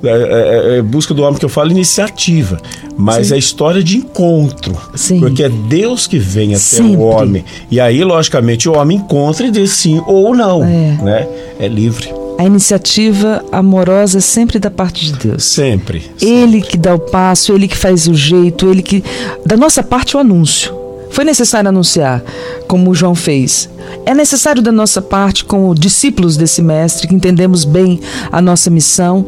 da- 0.02 0.10
é- 0.10 0.78
é 0.78 0.82
busca 0.82 1.14
do 1.14 1.22
homem 1.22 1.38
que 1.38 1.46
eu 1.46 1.50
falo 1.50 1.70
iniciativa, 1.70 2.60
mas 2.98 3.28
Sim. 3.28 3.36
é 3.36 3.38
história 3.38 3.84
de 3.84 3.98
encontro, 3.98 4.76
Sim. 4.96 5.20
porque 5.20 5.44
é 5.44 5.50
Deus 5.50 6.08
que 6.08 6.18
vem 6.18 6.50
até 6.52 6.60
Sempre. 6.60 6.96
o 6.96 7.02
homem 7.02 7.46
e 7.70 7.80
aí 7.80 8.04
logicamente 8.04 8.68
o 8.68 8.76
homem 8.76 8.98
encontra 8.98 9.46
e 9.46 9.52
diz 9.52 9.72
sim 9.72 10.02
ou 10.08 10.36
não, 10.36 10.64
É. 10.64 10.98
né? 11.04 11.28
É 11.60 11.68
livre 11.68 12.10
A 12.40 12.46
iniciativa 12.46 13.44
amorosa 13.52 14.20
é 14.20 14.22
sempre 14.22 14.58
da 14.60 14.72
parte 14.72 15.06
de 15.06 15.14
Deus. 15.28 15.44
sempre. 15.44 16.10
Ele 16.22 16.62
que 16.62 16.78
dá 16.78 16.96
o 16.96 17.00
passo, 17.00 17.52
ele 17.54 17.68
que 17.68 17.76
faz 17.78 18.08
o 18.08 18.14
jeito, 18.14 18.70
ele 18.72 18.82
que. 18.82 19.04
Da 19.46 19.58
nossa 19.58 19.84
parte, 19.84 20.16
o 20.16 20.20
anúncio. 20.22 20.74
Foi 21.12 21.24
necessário 21.26 21.70
anunciar, 21.70 22.24
como 22.68 22.92
o 22.92 22.96
João 22.96 23.16
fez. 23.16 23.70
É 24.06 24.14
necessário 24.14 24.62
da 24.62 24.72
nossa 24.72 25.02
parte, 25.02 25.44
como 25.44 25.74
discípulos 25.74 26.38
desse 26.38 26.62
mestre, 26.62 27.08
que 27.08 27.16
entendemos 27.16 27.66
bem 27.66 28.00
a 28.32 28.42
nossa 28.42 28.70
missão, 28.70 29.26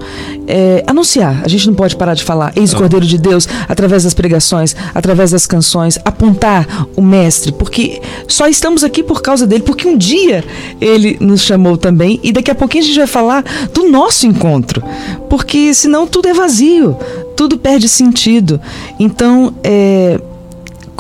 é, 0.48 0.84
anunciar. 0.86 1.42
A 1.44 1.48
gente 1.48 1.68
não 1.68 1.74
pode 1.74 1.96
parar 1.96 2.14
de 2.14 2.24
falar. 2.24 2.54
Eis 2.56 2.74
o 2.74 2.78
Cordeiro 2.78 3.06
de 3.06 3.18
Deus, 3.18 3.48
através 3.68 4.04
das 4.04 4.14
pregações, 4.14 4.76
através 4.94 5.32
das 5.32 5.48
canções, 5.48 6.00
apontar 6.06 6.88
o 6.96 7.02
mestre, 7.02 7.52
porque 7.52 8.02
só 8.28 8.48
estamos 8.48 8.84
aqui 8.84 9.04
por 9.04 9.22
causa 9.22 9.48
dele, 9.48 9.64
porque 9.64 9.88
um 9.88 9.98
dia 9.98 10.44
ele 10.80 11.18
nos 11.20 11.42
chamou 11.42 11.78
também, 11.78 12.20
e 12.24 12.32
daqui 12.32 12.52
a 12.52 12.56
pouquinho 12.56 12.84
a 12.84 12.88
gente 12.88 12.98
vai 12.98 13.08
falar 13.08 13.44
do 13.74 13.90
nosso 13.90 14.26
encontro, 14.28 14.84
porque 15.30 15.74
senão 15.74 16.06
tudo 16.06 16.28
é 16.28 16.34
vazio, 16.34 16.98
tudo 17.36 17.58
perde 17.58 17.90
sentido. 17.90 18.60
Então, 19.00 19.54
é 19.64 20.20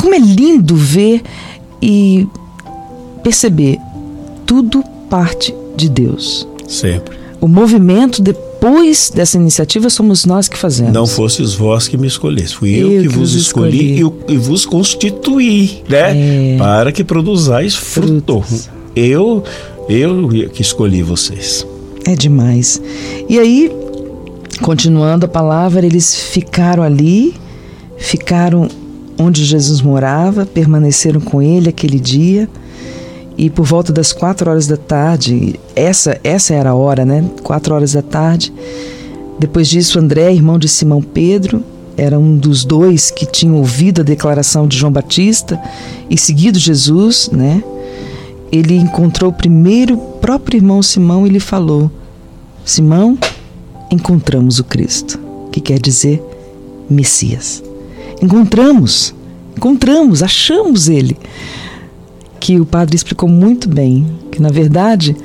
como 0.01 0.15
é 0.15 0.19
lindo 0.19 0.75
ver 0.75 1.21
e 1.81 2.27
perceber 3.23 3.77
tudo 4.45 4.83
parte 5.09 5.53
de 5.75 5.87
Deus. 5.87 6.47
Sempre. 6.67 7.17
O 7.39 7.47
movimento 7.47 8.21
depois 8.21 9.11
dessa 9.13 9.37
iniciativa 9.37 9.89
somos 9.89 10.25
nós 10.25 10.47
que 10.47 10.57
fazemos. 10.57 10.93
Não 10.93 11.07
fosses 11.07 11.53
vós 11.53 11.87
que 11.87 11.97
me 11.97 12.07
escolhesse, 12.07 12.55
fui 12.55 12.75
eu, 12.75 12.91
Eu 12.91 13.01
que 13.03 13.07
que 13.09 13.15
vos 13.15 13.33
vos 13.33 13.41
escolhi, 13.41 13.95
escolhi. 13.95 14.23
E, 14.27 14.33
e 14.33 14.37
vos 14.37 14.65
constituí, 14.65 15.83
né? 15.87 16.55
É. 16.55 16.57
Para 16.57 16.91
que 16.91 17.03
produzais 17.03 17.75
fruto. 17.75 18.41
Frutos. 18.41 18.69
Eu, 18.95 19.43
eu 19.87 20.27
que 20.53 20.61
escolhi 20.61 21.01
vocês. 21.01 21.65
É 22.05 22.15
demais. 22.15 22.81
E 23.29 23.39
aí, 23.39 23.71
continuando 24.61 25.25
a 25.25 25.29
palavra, 25.29 25.85
eles 25.85 26.15
ficaram 26.15 26.83
ali, 26.83 27.33
ficaram 27.97 28.67
onde 29.21 29.45
Jesus 29.45 29.81
morava, 29.81 30.45
permaneceram 30.45 31.21
com 31.21 31.41
ele 31.41 31.69
aquele 31.69 31.99
dia. 31.99 32.49
E 33.37 33.49
por 33.49 33.65
volta 33.65 33.93
das 33.93 34.11
quatro 34.11 34.49
horas 34.49 34.67
da 34.67 34.77
tarde, 34.77 35.59
essa, 35.75 36.19
essa 36.23 36.53
era 36.53 36.71
a 36.71 36.75
hora, 36.75 37.05
né? 37.05 37.23
Quatro 37.43 37.73
horas 37.73 37.93
da 37.93 38.01
tarde. 38.01 38.53
Depois 39.39 39.67
disso, 39.67 39.97
André, 39.97 40.33
irmão 40.33 40.59
de 40.59 40.67
Simão 40.67 41.01
Pedro, 41.01 41.63
era 41.97 42.19
um 42.19 42.35
dos 42.35 42.63
dois 42.63 43.09
que 43.09 43.25
tinham 43.25 43.57
ouvido 43.57 44.01
a 44.01 44.03
declaração 44.03 44.67
de 44.67 44.77
João 44.77 44.91
Batista 44.91 45.61
e 46.09 46.17
seguido 46.17 46.59
Jesus, 46.59 47.29
né? 47.31 47.63
Ele 48.51 48.75
encontrou 48.75 49.31
primeiro 49.31 49.95
o 49.95 49.97
próprio 50.19 50.57
irmão 50.57 50.83
Simão 50.83 51.25
e 51.25 51.29
lhe 51.29 51.39
falou: 51.39 51.89
Simão, 52.65 53.17
encontramos 53.89 54.59
o 54.59 54.63
Cristo, 54.63 55.19
que 55.51 55.61
quer 55.61 55.79
dizer 55.79 56.21
Messias. 56.89 57.70
Encontramos, 58.21 59.13
encontramos, 59.55 60.21
achamos 60.21 60.87
ele. 60.87 61.17
Que 62.39 62.59
o 62.59 62.65
padre 62.65 62.95
explicou 62.95 63.29
muito 63.29 63.69
bem, 63.69 64.05
que 64.31 64.41
na 64.41 64.49
verdade 64.49 65.15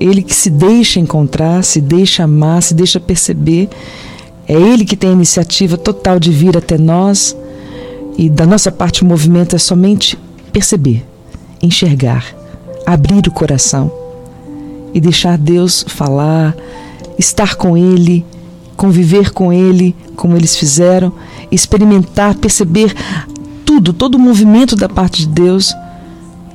ele 0.00 0.22
que 0.22 0.34
se 0.34 0.50
deixa 0.50 0.98
encontrar, 0.98 1.62
se 1.62 1.80
deixa 1.80 2.24
amar, 2.24 2.62
se 2.62 2.74
deixa 2.74 2.98
perceber, 2.98 3.68
é 4.46 4.54
ele 4.54 4.84
que 4.84 4.96
tem 4.96 5.10
a 5.10 5.14
iniciativa 5.14 5.76
total 5.76 6.18
de 6.18 6.30
vir 6.30 6.56
até 6.56 6.76
nós 6.76 7.36
e 8.16 8.28
da 8.28 8.46
nossa 8.46 8.70
parte 8.70 9.02
o 9.02 9.06
movimento 9.06 9.56
é 9.56 9.58
somente 9.58 10.18
perceber, 10.52 11.04
enxergar, 11.62 12.34
abrir 12.86 13.26
o 13.26 13.32
coração 13.32 13.90
e 14.92 15.00
deixar 15.00 15.36
Deus 15.36 15.84
falar, 15.88 16.54
estar 17.18 17.56
com 17.56 17.76
Ele, 17.76 18.24
conviver 18.76 19.32
com 19.32 19.52
Ele, 19.52 19.94
como 20.16 20.36
eles 20.36 20.56
fizeram, 20.56 21.12
experimentar, 21.50 22.34
perceber 22.34 22.94
tudo, 23.64 23.92
todo 23.92 24.16
o 24.16 24.18
movimento 24.18 24.76
da 24.76 24.88
parte 24.88 25.26
de 25.26 25.28
Deus, 25.28 25.74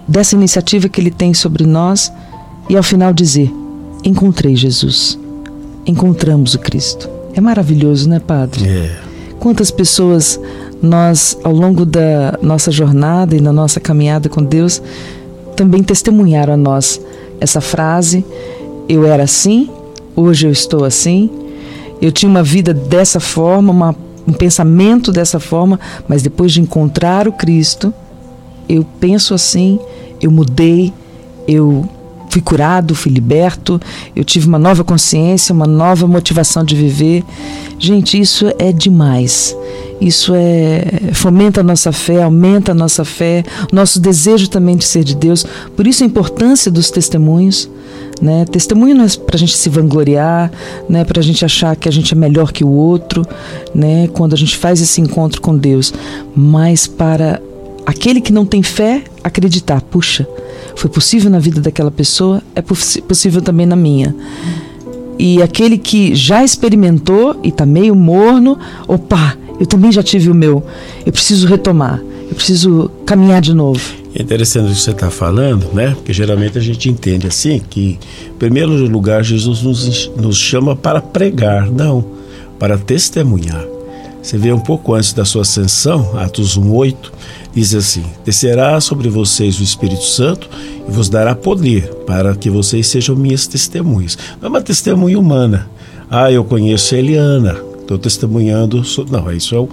dessa 0.07 0.35
iniciativa 0.35 0.89
que 0.89 0.99
Ele 1.01 1.11
tem 1.11 1.33
sobre 1.33 1.65
nós, 1.65 2.11
e 2.69 2.77
ao 2.77 2.83
final 2.83 3.13
dizer: 3.13 3.51
Encontrei 4.03 4.55
Jesus, 4.55 5.19
encontramos 5.85 6.53
o 6.53 6.59
Cristo. 6.59 7.09
É 7.33 7.41
maravilhoso, 7.41 8.09
né, 8.09 8.19
Padre? 8.19 8.67
É. 8.67 8.99
Quantas 9.39 9.71
pessoas 9.71 10.39
nós, 10.81 11.37
ao 11.43 11.53
longo 11.53 11.85
da 11.85 12.37
nossa 12.41 12.71
jornada 12.71 13.35
e 13.35 13.41
na 13.41 13.51
nossa 13.51 13.79
caminhada 13.79 14.29
com 14.29 14.43
Deus, 14.43 14.81
também 15.55 15.83
testemunharam 15.83 16.53
a 16.53 16.57
nós 16.57 17.01
essa 17.39 17.61
frase: 17.61 18.25
Eu 18.87 19.05
era 19.05 19.23
assim, 19.23 19.69
hoje 20.15 20.47
eu 20.47 20.51
estou 20.51 20.83
assim, 20.85 21.29
eu 22.01 22.11
tinha 22.11 22.29
uma 22.29 22.43
vida 22.43 22.73
dessa 22.73 23.19
forma, 23.19 23.71
uma, 23.71 23.95
um 24.27 24.33
pensamento 24.33 25.11
dessa 25.11 25.39
forma, 25.39 25.79
mas 26.07 26.21
depois 26.21 26.51
de 26.51 26.61
encontrar 26.61 27.27
o 27.27 27.31
Cristo, 27.31 27.93
eu 28.67 28.85
penso 28.99 29.33
assim, 29.33 29.79
eu 30.21 30.31
mudei, 30.31 30.93
eu 31.47 31.87
fui 32.29 32.41
curado, 32.41 32.93
fui 32.93 33.11
liberto, 33.11 33.81
eu 34.15 34.23
tive 34.23 34.47
uma 34.47 34.59
nova 34.59 34.83
consciência, 34.83 35.53
uma 35.53 35.65
nova 35.65 36.07
motivação 36.07 36.63
de 36.63 36.75
viver. 36.75 37.23
Gente, 37.79 38.19
isso 38.19 38.45
é 38.59 38.71
demais. 38.71 39.55
Isso 39.99 40.33
é 40.35 41.11
fomenta 41.13 41.61
a 41.61 41.63
nossa 41.63 41.91
fé, 41.91 42.21
aumenta 42.21 42.71
a 42.71 42.75
nossa 42.75 43.03
fé, 43.03 43.43
nosso 43.71 43.99
desejo 43.99 44.47
também 44.49 44.77
de 44.77 44.85
ser 44.85 45.03
de 45.03 45.15
Deus. 45.15 45.45
Por 45.75 45.87
isso 45.87 46.03
a 46.03 46.07
importância 46.07 46.71
dos 46.71 46.89
testemunhos. 46.89 47.69
Né? 48.21 48.45
Testemunho 48.45 48.95
não 48.95 49.05
é 49.05 49.09
para 49.25 49.35
a 49.35 49.39
gente 49.39 49.55
se 49.55 49.69
vangloriar, 49.69 50.51
né? 50.89 51.05
para 51.05 51.19
a 51.19 51.23
gente 51.23 51.45
achar 51.45 51.75
que 51.75 51.87
a 51.87 51.91
gente 51.91 52.13
é 52.13 52.17
melhor 52.17 52.51
que 52.51 52.63
o 52.63 52.69
outro, 52.69 53.25
né? 53.73 54.09
quando 54.13 54.33
a 54.33 54.37
gente 54.37 54.57
faz 54.57 54.81
esse 54.81 54.99
encontro 54.99 55.41
com 55.41 55.55
Deus, 55.55 55.93
mas 56.35 56.85
para 56.85 57.41
aquele 57.85 58.19
que 58.19 58.33
não 58.33 58.45
tem 58.45 58.61
fé 58.61 59.03
acreditar, 59.23 59.81
puxa, 59.81 60.27
foi 60.75 60.89
possível 60.89 61.29
na 61.29 61.39
vida 61.39 61.61
daquela 61.61 61.91
pessoa, 61.91 62.41
é 62.55 62.61
possível 62.61 63.41
também 63.41 63.65
na 63.65 63.75
minha. 63.75 64.15
E 65.17 65.41
aquele 65.41 65.77
que 65.77 66.15
já 66.15 66.43
experimentou 66.43 67.37
e 67.43 67.49
está 67.49 67.65
meio 67.65 67.93
morno, 67.93 68.57
opa, 68.87 69.37
eu 69.59 69.65
também 69.65 69.91
já 69.91 70.01
tive 70.01 70.29
o 70.29 70.35
meu, 70.35 70.63
eu 71.05 71.11
preciso 71.11 71.45
retomar, 71.47 72.01
eu 72.29 72.35
preciso 72.35 72.89
caminhar 73.05 73.41
de 73.41 73.53
novo. 73.53 73.81
É 74.19 74.21
interessante 74.21 74.65
o 74.65 74.75
que 74.75 74.81
você 74.81 74.91
está 74.91 75.09
falando, 75.09 75.73
né? 75.73 75.93
Porque 75.95 76.11
geralmente 76.11 76.57
a 76.57 76.61
gente 76.61 76.89
entende 76.89 77.25
assim 77.25 77.57
que, 77.57 77.97
em 78.27 78.37
primeiro 78.37 78.71
lugar, 78.85 79.23
Jesus 79.23 79.61
nos, 79.61 80.11
nos 80.17 80.37
chama 80.37 80.75
para 80.75 81.01
pregar, 81.01 81.71
não, 81.71 82.03
para 82.59 82.77
testemunhar. 82.77 83.65
Você 84.21 84.37
vê 84.37 84.51
um 84.51 84.59
pouco 84.59 84.93
antes 84.93 85.13
da 85.13 85.23
sua 85.23 85.43
ascensão, 85.43 86.19
Atos 86.19 86.59
1,8, 86.59 86.97
diz 87.55 87.73
assim: 87.73 88.03
Descerá 88.25 88.81
sobre 88.81 89.07
vocês 89.07 89.57
o 89.57 89.63
Espírito 89.63 90.03
Santo 90.03 90.49
e 90.85 90.91
vos 90.91 91.07
dará 91.07 91.33
poder 91.33 91.87
para 92.05 92.35
que 92.35 92.49
vocês 92.49 92.87
sejam 92.87 93.15
minhas 93.15 93.47
testemunhas. 93.47 94.17
Não 94.41 94.47
é 94.47 94.49
uma 94.49 94.61
testemunha 94.61 95.17
humana. 95.17 95.69
Ah, 96.11 96.29
eu 96.29 96.43
conheço 96.43 96.93
a 96.93 96.97
Eliana, 96.97 97.55
estou 97.79 97.97
testemunhando. 97.97 98.83
Não, 99.09 99.31
isso 99.31 99.55
é 99.55 99.59
o. 99.59 99.69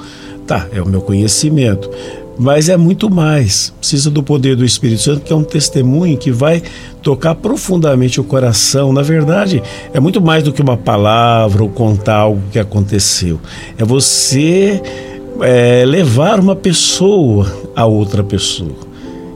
Tá, 0.47 0.69
é 0.73 0.81
o 0.81 0.87
meu 0.87 1.01
conhecimento. 1.01 1.91
Mas 2.39 2.69
é 2.69 2.77
muito 2.77 3.09
mais. 3.11 3.73
Precisa 3.79 4.11
do 4.11 4.23
poder 4.23 4.57
do 4.57 4.65
Espírito 4.65 5.01
Santo, 5.01 5.21
que 5.23 5.33
é 5.33 5.37
um 5.37 5.45
testemunho 5.45 6.17
que 6.19 6.31
vai 6.31 6.63
tocar 7.03 7.35
profundamente 7.35 8.21
o 8.21 8.25
coração. 8.25 8.93
Na 8.93 9.03
verdade, 9.03 9.63
é 9.93 10.01
muito 10.01 10.21
mais 10.21 10.43
do 10.43 10.53
que 10.53 10.61
uma 10.61 10.77
palavra 10.77 11.63
ou 11.63 11.69
contar 11.69 12.17
algo 12.17 12.43
que 12.53 12.59
aconteceu. 12.59 13.41
É 13.79 13.85
você 13.85 14.83
é, 15.41 15.85
levar 15.87 16.39
uma 16.39 16.57
pessoa 16.57 17.51
a 17.75 17.87
outra 17.87 18.23
pessoa. 18.23 18.86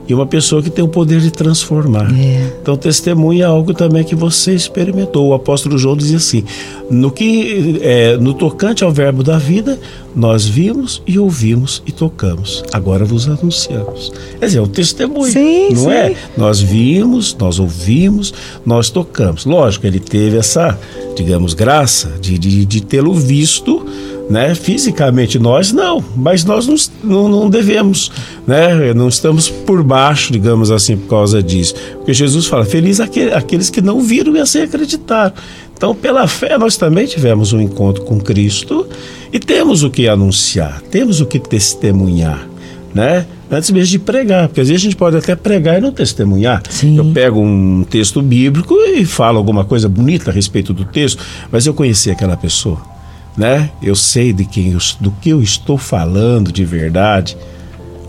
E 0.07 0.13
uma 0.13 0.25
pessoa 0.25 0.61
que 0.61 0.69
tem 0.69 0.83
o 0.83 0.87
poder 0.87 1.21
de 1.21 1.31
transformar. 1.31 2.11
É. 2.13 2.53
Então, 2.61 2.75
testemunha 2.75 3.47
algo 3.47 3.73
também 3.73 4.03
que 4.03 4.15
você 4.15 4.53
experimentou. 4.53 5.29
O 5.29 5.33
apóstolo 5.33 5.77
João 5.77 5.95
dizia 5.95 6.17
assim: 6.17 6.43
no 6.89 7.11
que 7.11 7.79
é, 7.81 8.17
no 8.17 8.33
tocante 8.33 8.83
ao 8.83 8.91
verbo 8.91 9.23
da 9.23 9.37
vida, 9.37 9.79
nós 10.15 10.45
vimos 10.45 11.01
e 11.07 11.17
ouvimos 11.17 11.81
e 11.85 11.91
tocamos. 11.91 12.63
Agora 12.73 13.05
vos 13.05 13.27
anunciamos. 13.29 14.11
Quer 14.39 14.45
dizer, 14.45 14.57
é 14.57 14.61
um 14.61 14.67
testemunho, 14.67 15.31
Sim, 15.31 15.69
não 15.69 15.83
sim. 15.83 15.91
é? 15.91 16.15
Nós 16.35 16.59
vimos, 16.59 17.35
nós 17.39 17.59
ouvimos, 17.59 18.33
nós 18.65 18.89
tocamos. 18.89 19.45
Lógico, 19.45 19.87
ele 19.87 19.99
teve 19.99 20.37
essa, 20.37 20.77
digamos, 21.15 21.53
graça 21.53 22.11
de, 22.19 22.37
de, 22.37 22.65
de 22.65 22.81
tê-lo 22.81 23.13
visto 23.13 23.85
né? 24.31 24.55
Fisicamente 24.55 25.37
nós 25.37 25.73
não, 25.73 26.03
mas 26.15 26.45
nós 26.45 26.89
não, 27.03 27.27
não, 27.27 27.49
devemos, 27.49 28.09
né? 28.47 28.93
Não 28.93 29.09
estamos 29.09 29.49
por 29.49 29.83
baixo, 29.83 30.31
digamos 30.31 30.71
assim, 30.71 30.95
por 30.95 31.09
causa 31.09 31.43
disso. 31.43 31.75
Porque 31.97 32.13
Jesus 32.13 32.45
fala: 32.45 32.63
feliz 32.63 32.99
aquele, 33.01 33.33
aqueles 33.33 33.69
que 33.69 33.81
não 33.81 34.01
viram 34.01 34.35
e 34.35 34.39
assim 34.39 34.61
acreditaram. 34.61 35.33
Então, 35.75 35.93
pela 35.93 36.27
fé, 36.27 36.57
nós 36.57 36.77
também 36.77 37.05
tivemos 37.05 37.53
um 37.53 37.59
encontro 37.59 38.03
com 38.03 38.19
Cristo 38.21 38.87
e 39.33 39.39
temos 39.39 39.83
o 39.83 39.89
que 39.89 40.07
anunciar, 40.07 40.81
temos 40.89 41.19
o 41.19 41.25
que 41.25 41.39
testemunhar, 41.39 42.47
né? 42.93 43.25
Antes 43.49 43.69
mesmo 43.71 43.91
de 43.91 43.99
pregar, 43.99 44.47
porque 44.47 44.61
às 44.61 44.69
vezes 44.69 44.81
a 44.81 44.85
gente 44.85 44.95
pode 44.95 45.17
até 45.17 45.35
pregar 45.35 45.77
e 45.77 45.81
não 45.81 45.91
testemunhar. 45.91 46.63
Sim. 46.69 46.97
Eu 46.97 47.11
pego 47.11 47.41
um 47.41 47.83
texto 47.83 48.21
bíblico 48.21 48.75
e 48.75 49.03
falo 49.05 49.37
alguma 49.37 49.65
coisa 49.65 49.89
bonita 49.89 50.31
a 50.31 50.33
respeito 50.33 50.71
do 50.71 50.85
texto, 50.85 51.21
mas 51.51 51.65
eu 51.65 51.73
conheci 51.73 52.09
aquela 52.09 52.37
pessoa 52.37 52.90
né? 53.35 53.69
Eu 53.81 53.95
sei 53.95 54.33
de 54.33 54.45
quem 54.45 54.71
eu, 54.71 54.79
do 54.99 55.11
que 55.11 55.29
eu 55.29 55.41
estou 55.41 55.77
falando 55.77 56.51
de 56.51 56.65
verdade. 56.65 57.37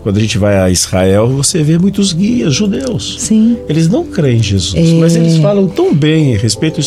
Quando 0.03 0.17
a 0.17 0.19
gente 0.19 0.37
vai 0.37 0.57
a 0.59 0.69
Israel, 0.69 1.29
você 1.29 1.63
vê 1.63 1.77
muitos 1.77 2.11
guias 2.11 2.53
judeus. 2.53 3.15
Sim. 3.19 3.57
Eles 3.69 3.87
não 3.87 4.03
creem 4.05 4.37
em 4.37 4.43
Jesus, 4.43 4.89
É. 4.89 4.93
mas 4.95 5.15
eles 5.15 5.37
falam 5.37 5.65
tão 5.65 5.93
bem 5.95 6.35
a 6.35 6.37
respeito. 6.37 6.81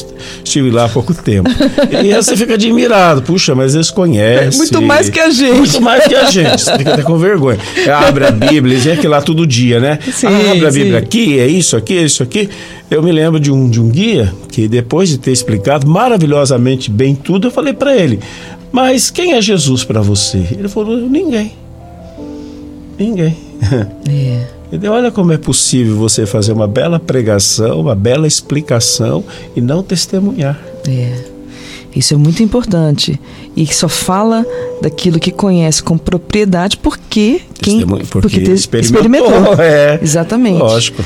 Estive 0.44 0.70
lá 0.70 0.84
há 0.84 0.88
pouco 0.90 1.14
tempo. 1.14 1.48
e 1.90 1.96
aí 1.96 2.14
você 2.14 2.36
fica 2.36 2.54
admirado. 2.54 3.22
Puxa, 3.22 3.54
mas 3.54 3.74
eles 3.74 3.90
conhecem. 3.90 4.58
Muito 4.58 4.82
mais 4.82 5.08
que 5.08 5.18
a 5.18 5.30
gente. 5.30 5.54
Muito 5.56 5.80
mais 5.80 6.04
que 6.06 6.14
a 6.14 6.30
gente. 6.30 6.60
Você 6.60 6.76
fica 6.76 6.92
até 6.92 7.02
com 7.02 7.16
vergonha. 7.16 7.58
Abre 8.06 8.26
a 8.26 8.30
Bíblia, 8.30 8.74
eles 8.74 8.84
vêm 8.84 8.92
aqui 8.92 9.08
lá 9.08 9.22
todo 9.22 9.46
dia, 9.46 9.80
né? 9.80 9.98
Sim, 10.12 10.26
Abre 10.26 10.66
a 10.66 10.70
sim. 10.70 10.78
Bíblia 10.80 10.98
aqui, 10.98 11.38
é 11.38 11.46
isso 11.46 11.74
aqui, 11.74 11.96
é 11.96 12.02
isso 12.04 12.22
aqui. 12.22 12.50
Eu 12.90 13.02
me 13.02 13.10
lembro 13.12 13.40
de 13.40 13.50
um, 13.50 13.68
de 13.68 13.80
um 13.80 13.88
guia 13.88 14.32
que, 14.52 14.68
depois 14.68 15.08
de 15.08 15.16
ter 15.16 15.32
explicado 15.32 15.86
maravilhosamente 15.88 16.90
bem 16.90 17.14
tudo, 17.14 17.46
eu 17.48 17.50
falei 17.50 17.72
para 17.72 17.96
ele: 17.96 18.20
Mas 18.70 19.10
quem 19.10 19.32
é 19.32 19.40
Jesus 19.40 19.84
para 19.84 20.02
você? 20.02 20.42
Ele 20.52 20.68
falou: 20.68 20.96
Ninguém. 20.98 21.52
Ninguém. 22.98 23.36
É. 24.08 24.46
Entendeu? 24.68 24.92
Olha 24.92 25.10
como 25.12 25.32
é 25.32 25.38
possível 25.38 25.96
você 25.96 26.26
fazer 26.26 26.52
uma 26.52 26.66
bela 26.66 26.98
pregação, 26.98 27.80
uma 27.80 27.94
bela 27.94 28.26
explicação 28.26 29.22
e 29.54 29.60
não 29.60 29.82
testemunhar. 29.82 30.58
É. 30.88 31.24
Isso 31.94 32.12
é 32.12 32.16
muito 32.16 32.42
importante. 32.42 33.18
E 33.56 33.66
só 33.72 33.88
fala 33.88 34.44
daquilo 34.82 35.18
que 35.18 35.30
conhece 35.30 35.82
com 35.82 35.96
propriedade 35.96 36.76
porque 36.76 37.40
quem 37.54 37.78
Testemunho, 37.78 38.06
porque 38.06 38.40
te- 38.40 38.52
experimentou. 38.52 39.30
É. 39.58 39.98
Exatamente. 40.02 40.58
Lógico. 40.58 41.02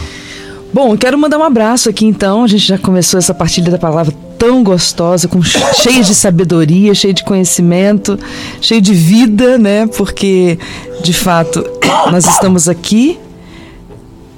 Bom, 0.72 0.96
quero 0.96 1.18
mandar 1.18 1.38
um 1.38 1.44
abraço 1.44 1.88
aqui 1.88 2.06
então. 2.06 2.42
A 2.44 2.46
gente 2.48 2.66
já 2.66 2.78
começou 2.78 3.18
essa 3.18 3.34
partilha 3.34 3.70
da 3.70 3.78
palavra 3.78 4.14
tão 4.40 4.64
gostosa, 4.64 5.28
com 5.28 5.42
cheio 5.42 6.02
de 6.02 6.14
sabedoria, 6.14 6.94
cheio 6.94 7.12
de 7.12 7.22
conhecimento, 7.22 8.18
cheio 8.58 8.80
de 8.80 8.94
vida, 8.94 9.58
né? 9.58 9.86
Porque 9.86 10.58
de 11.02 11.12
fato 11.12 11.62
nós 12.10 12.26
estamos 12.26 12.66
aqui 12.66 13.18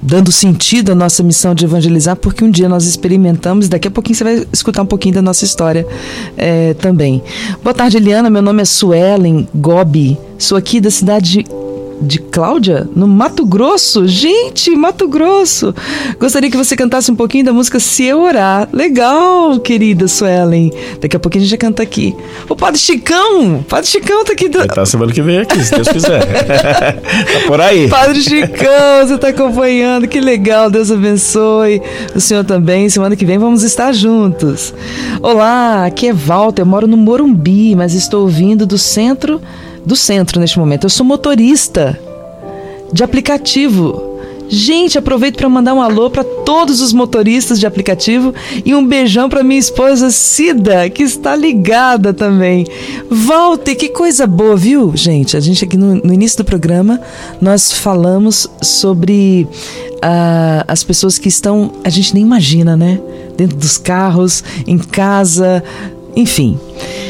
dando 0.01 0.29
sentido 0.29 0.91
à 0.91 0.95
nossa 0.95 1.23
missão 1.23 1.55
de 1.55 1.63
evangelizar, 1.63 2.17
porque 2.17 2.43
um 2.43 2.51
dia 2.51 2.67
nós 2.67 2.85
experimentamos, 2.85 3.69
daqui 3.69 3.87
a 3.87 3.91
pouquinho 3.91 4.17
você 4.17 4.23
vai 4.25 4.45
escutar 4.51 4.81
um 4.81 4.85
pouquinho 4.85 5.15
da 5.15 5.21
nossa 5.21 5.45
história 5.45 5.87
eh, 6.35 6.73
também. 6.73 7.23
Boa 7.63 7.73
tarde, 7.73 7.95
Eliana. 7.95 8.29
Meu 8.29 8.41
nome 8.41 8.61
é 8.61 8.65
Suelen 8.65 9.47
Gobi. 9.55 10.17
Sou 10.37 10.57
aqui 10.57 10.81
da 10.81 10.91
cidade 10.91 11.31
de 11.31 11.45
Cláudia, 12.19 12.87
no 12.95 13.07
Mato 13.07 13.45
Grosso. 13.45 14.07
Gente, 14.07 14.75
Mato 14.75 15.07
Grosso. 15.07 15.73
Gostaria 16.19 16.49
que 16.49 16.57
você 16.57 16.75
cantasse 16.75 17.11
um 17.11 17.15
pouquinho 17.15 17.45
da 17.45 17.53
música 17.53 17.79
Se 17.79 18.03
Eu 18.03 18.21
Orar. 18.21 18.67
Legal, 18.71 19.59
querida 19.59 20.07
Suelen. 20.07 20.71
Daqui 20.99 21.15
a 21.15 21.19
pouquinho 21.19 21.41
a 21.41 21.45
gente 21.45 21.51
já 21.51 21.57
canta 21.57 21.83
aqui. 21.83 22.15
O 22.49 22.55
Padre 22.55 22.79
Chicão, 22.79 23.57
o 23.57 23.63
Padre 23.63 23.89
Chicão 23.89 24.23
tá 24.23 24.33
aqui. 24.33 24.49
Do... 24.49 24.59
Vai 24.59 24.67
estar 24.67 24.85
semana 24.85 25.11
que 25.11 25.21
vem 25.21 25.39
aqui, 25.39 25.63
se 25.63 25.73
Deus 25.73 25.87
quiser. 25.87 26.25
tá 27.01 27.47
por 27.47 27.59
aí. 27.61 27.87
Padre 27.87 28.21
Chicão, 28.21 29.05
você 29.05 29.15
está 29.15 29.29
acompanhando, 29.29 30.07
que 30.07 30.19
legal, 30.19 30.69
Deus 30.69 30.91
abençoe. 30.91 31.81
O 32.15 32.19
senhor 32.19 32.43
também, 32.43 32.89
semana 32.89 33.15
que 33.15 33.25
vem 33.25 33.37
vamos 33.37 33.63
estar 33.63 33.93
juntos. 33.93 34.73
Olá, 35.21 35.85
aqui 35.85 36.07
é 36.07 36.13
Walter, 36.13 36.61
eu 36.61 36.65
moro 36.65 36.87
no 36.87 36.97
Morumbi, 36.97 37.75
mas 37.75 37.93
estou 37.93 38.21
ouvindo 38.21 38.65
do 38.65 38.77
centro, 38.77 39.41
do 39.85 39.95
centro 39.95 40.39
neste 40.39 40.57
momento. 40.59 40.85
Eu 40.85 40.89
sou 40.89 41.05
motorista 41.05 41.99
de 42.91 43.03
aplicativo. 43.03 44.13
Gente, 44.49 44.97
aproveito 44.97 45.37
para 45.37 45.49
mandar 45.49 45.73
um 45.73 45.81
alô 45.81 46.09
para 46.09 46.23
todos 46.23 46.79
os 46.79 46.93
motoristas 46.93 47.59
de 47.59 47.65
aplicativo 47.65 48.33
e 48.63 48.75
um 48.75 48.85
beijão 48.85 49.27
para 49.27 49.41
minha 49.41 49.59
esposa 49.59 50.11
Cida, 50.11 50.89
que 50.89 51.01
está 51.01 51.35
ligada 51.35 52.13
também. 52.13 52.67
Walter, 53.09 53.75
que 53.75 53.89
coisa 53.89 54.27
boa, 54.27 54.55
viu, 54.55 54.95
gente? 54.95 55.35
A 55.35 55.39
gente 55.39 55.63
aqui 55.63 55.75
no, 55.75 55.95
no 55.95 56.13
início 56.13 56.37
do 56.37 56.45
programa 56.45 57.01
nós 57.41 57.71
falamos 57.71 58.47
sobre 58.61 59.47
ah, 60.01 60.65
as 60.67 60.83
pessoas 60.83 61.17
que 61.17 61.29
estão, 61.29 61.71
a 61.83 61.89
gente 61.89 62.13
nem 62.13 62.21
imagina, 62.21 62.77
né? 62.77 62.99
Dentro 63.35 63.57
dos 63.57 63.79
carros, 63.79 64.43
em 64.67 64.77
casa, 64.77 65.63
enfim. 66.15 66.59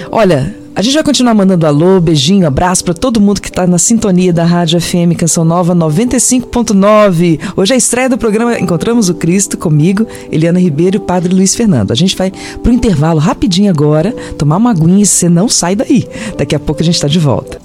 Olha, 0.10 0.56
a 0.76 0.82
gente 0.82 0.94
vai 0.96 1.04
continuar 1.04 1.34
mandando 1.34 1.68
alô, 1.68 2.02
beijinho, 2.02 2.48
abraço 2.48 2.84
para 2.84 2.94
todo 2.94 3.22
mundo 3.22 3.40
que 3.40 3.50
está 3.50 3.68
na 3.68 3.78
sintonia 3.78 4.34
da 4.34 4.44
Rádio 4.44 4.82
FM 4.82 5.16
Canção 5.18 5.46
Nova 5.46 5.76
95.9. 5.76 7.40
Hoje 7.56 7.74
é 7.74 7.76
a 7.76 7.78
estreia 7.78 8.10
do 8.10 8.18
programa 8.18 8.60
Encontramos 8.60 9.08
o 9.08 9.14
Cristo 9.14 9.58
comigo, 9.58 10.08
Eliana 10.32 10.60
Ribeiro 10.60 10.98
e 10.98 11.00
o 11.00 11.02
Padre 11.02 11.34
Luiz 11.34 11.54
Fernando. 11.54 11.92
A 11.92 11.96
gente 11.96 12.16
vai 12.16 12.32
pro 12.64 12.74
intervalo 12.74 13.20
rapidinho 13.20 13.70
agora, 13.70 14.12
tomar 14.38 14.58
uma 14.58 14.72
aguinha 14.72 15.04
e 15.04 15.06
você 15.06 15.30
não 15.30 15.48
sai 15.48 15.76
daí. 15.76 16.08
Daqui 16.38 16.56
a 16.56 16.60
pouco 16.60 16.82
a 16.82 16.86
gente 16.86 16.96
está 16.96 17.08
de 17.08 17.20
volta. 17.20 17.60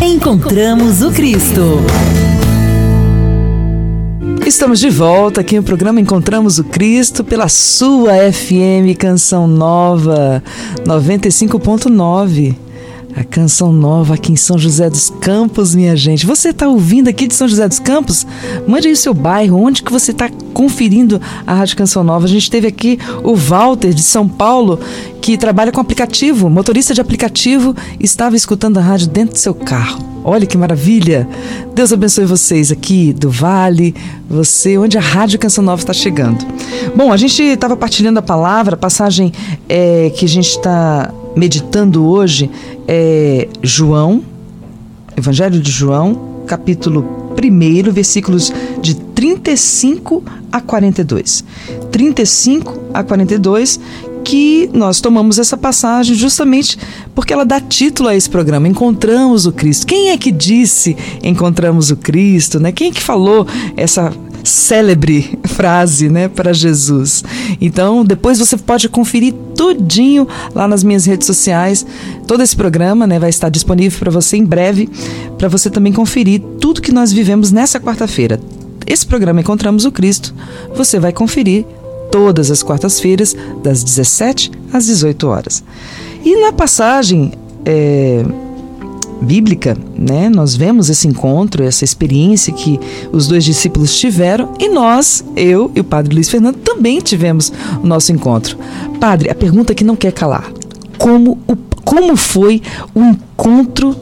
Encontramos 0.00 1.02
o 1.02 1.10
Cristo. 1.10 1.82
Estamos 4.46 4.78
de 4.78 4.88
volta 4.88 5.40
aqui 5.40 5.56
no 5.56 5.62
programa 5.64 6.00
Encontramos 6.00 6.60
o 6.60 6.64
Cristo 6.64 7.24
pela 7.24 7.48
sua 7.48 8.32
FM 8.32 8.96
Canção 8.96 9.48
Nova 9.48 10.40
95.9. 10.86 12.65
A 13.16 13.24
Canção 13.24 13.72
Nova 13.72 14.12
aqui 14.12 14.30
em 14.30 14.36
São 14.36 14.58
José 14.58 14.90
dos 14.90 15.08
Campos, 15.08 15.74
minha 15.74 15.96
gente. 15.96 16.26
Você 16.26 16.50
está 16.50 16.68
ouvindo 16.68 17.08
aqui 17.08 17.26
de 17.26 17.32
São 17.32 17.48
José 17.48 17.66
dos 17.66 17.78
Campos? 17.78 18.26
Mande 18.68 18.88
aí 18.88 18.92
o 18.92 18.96
seu 18.96 19.14
bairro, 19.14 19.58
onde 19.58 19.82
que 19.82 19.90
você 19.90 20.10
está 20.10 20.28
conferindo 20.52 21.18
a 21.46 21.54
Rádio 21.54 21.78
Canção 21.78 22.04
Nova. 22.04 22.26
A 22.26 22.28
gente 22.28 22.50
teve 22.50 22.66
aqui 22.66 22.98
o 23.24 23.34
Walter 23.34 23.94
de 23.94 24.02
São 24.02 24.28
Paulo, 24.28 24.78
que 25.22 25.38
trabalha 25.38 25.72
com 25.72 25.80
aplicativo, 25.80 26.50
motorista 26.50 26.92
de 26.92 27.00
aplicativo, 27.00 27.74
estava 27.98 28.36
escutando 28.36 28.76
a 28.76 28.82
rádio 28.82 29.08
dentro 29.08 29.32
do 29.32 29.38
seu 29.38 29.54
carro. 29.54 30.04
Olha 30.22 30.44
que 30.44 30.58
maravilha! 30.58 31.26
Deus 31.74 31.94
abençoe 31.94 32.26
vocês 32.26 32.70
aqui 32.70 33.14
do 33.14 33.30
Vale, 33.30 33.94
você, 34.28 34.76
onde 34.76 34.98
a 34.98 35.00
Rádio 35.00 35.38
Canção 35.38 35.64
Nova 35.64 35.80
está 35.80 35.94
chegando. 35.94 36.44
Bom, 36.94 37.10
a 37.10 37.16
gente 37.16 37.42
estava 37.42 37.76
partilhando 37.76 38.18
a 38.18 38.22
palavra, 38.22 38.74
a 38.74 38.78
passagem 38.78 39.32
é, 39.68 40.12
que 40.14 40.26
a 40.26 40.28
gente 40.28 40.50
está 40.50 41.14
meditando 41.36 42.06
hoje 42.06 42.50
é 42.86 43.48
João, 43.62 44.22
Evangelho 45.16 45.60
de 45.60 45.70
João, 45.70 46.42
capítulo 46.46 47.32
1, 47.42 47.92
versículos 47.92 48.52
de 48.80 48.94
35 48.94 50.22
a 50.52 50.60
42. 50.60 51.44
35 51.90 52.78
a 52.94 53.02
42, 53.02 53.80
que 54.22 54.68
nós 54.72 55.00
tomamos 55.00 55.38
essa 55.38 55.56
passagem 55.56 56.14
justamente 56.14 56.76
porque 57.14 57.32
ela 57.32 57.44
dá 57.44 57.60
título 57.60 58.08
a 58.08 58.16
esse 58.16 58.28
programa, 58.28 58.66
Encontramos 58.66 59.46
o 59.46 59.52
Cristo. 59.52 59.86
Quem 59.86 60.10
é 60.10 60.18
que 60.18 60.32
disse 60.32 60.96
Encontramos 61.22 61.90
o 61.90 61.96
Cristo, 61.96 62.58
né? 62.58 62.72
Quem 62.72 62.90
é 62.90 62.92
que 62.92 63.02
falou 63.02 63.46
essa 63.76 64.12
célebre 64.48 65.38
frase, 65.44 66.08
né, 66.08 66.28
para 66.28 66.52
Jesus. 66.52 67.24
Então, 67.60 68.04
depois 68.04 68.38
você 68.38 68.56
pode 68.56 68.88
conferir 68.88 69.34
tudinho 69.54 70.26
lá 70.54 70.68
nas 70.68 70.84
minhas 70.84 71.04
redes 71.04 71.26
sociais. 71.26 71.84
Todo 72.26 72.42
esse 72.42 72.56
programa, 72.56 73.06
né, 73.06 73.18
vai 73.18 73.30
estar 73.30 73.48
disponível 73.48 73.98
para 73.98 74.10
você 74.10 74.36
em 74.36 74.44
breve, 74.44 74.88
para 75.38 75.48
você 75.48 75.70
também 75.70 75.92
conferir 75.92 76.40
tudo 76.60 76.82
que 76.82 76.92
nós 76.92 77.12
vivemos 77.12 77.50
nessa 77.50 77.80
quarta-feira. 77.80 78.40
Esse 78.86 79.06
programa 79.06 79.40
Encontramos 79.40 79.84
o 79.84 79.92
Cristo, 79.92 80.34
você 80.74 81.00
vai 81.00 81.12
conferir 81.12 81.64
todas 82.10 82.50
as 82.50 82.62
quartas-feiras, 82.62 83.36
das 83.62 83.82
17 83.82 84.52
às 84.72 84.86
18 84.86 85.26
horas. 85.26 85.64
E 86.24 86.40
na 86.40 86.52
passagem 86.52 87.32
é, 87.64 88.24
bíblica, 89.20 89.76
né, 89.96 90.28
nós 90.28 90.54
vemos 90.54 90.90
esse 90.90 91.08
encontro, 91.08 91.62
essa 91.62 91.84
experiência 91.84 92.52
que 92.52 92.78
os 93.12 93.26
dois 93.26 93.44
discípulos 93.44 93.98
tiveram 93.98 94.52
e 94.58 94.68
nós, 94.68 95.24
eu 95.34 95.70
e 95.74 95.80
o 95.80 95.84
Padre 95.84 96.14
Luiz 96.14 96.28
Fernando, 96.28 96.56
também 96.56 97.00
tivemos 97.00 97.52
o 97.82 97.86
nosso 97.86 98.12
encontro. 98.12 98.56
Padre, 99.00 99.30
a 99.30 99.34
pergunta 99.34 99.74
que 99.74 99.84
não 99.84 99.96
quer 99.96 100.12
calar: 100.12 100.50
como, 100.98 101.38
o, 101.46 101.56
como 101.84 102.16
foi 102.16 102.62
o 102.94 103.00
encontro 103.02 103.96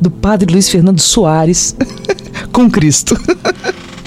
do 0.00 0.10
Padre 0.10 0.52
Luiz 0.52 0.68
Fernando 0.68 1.00
Soares 1.00 1.76
com 2.52 2.70
Cristo? 2.70 3.16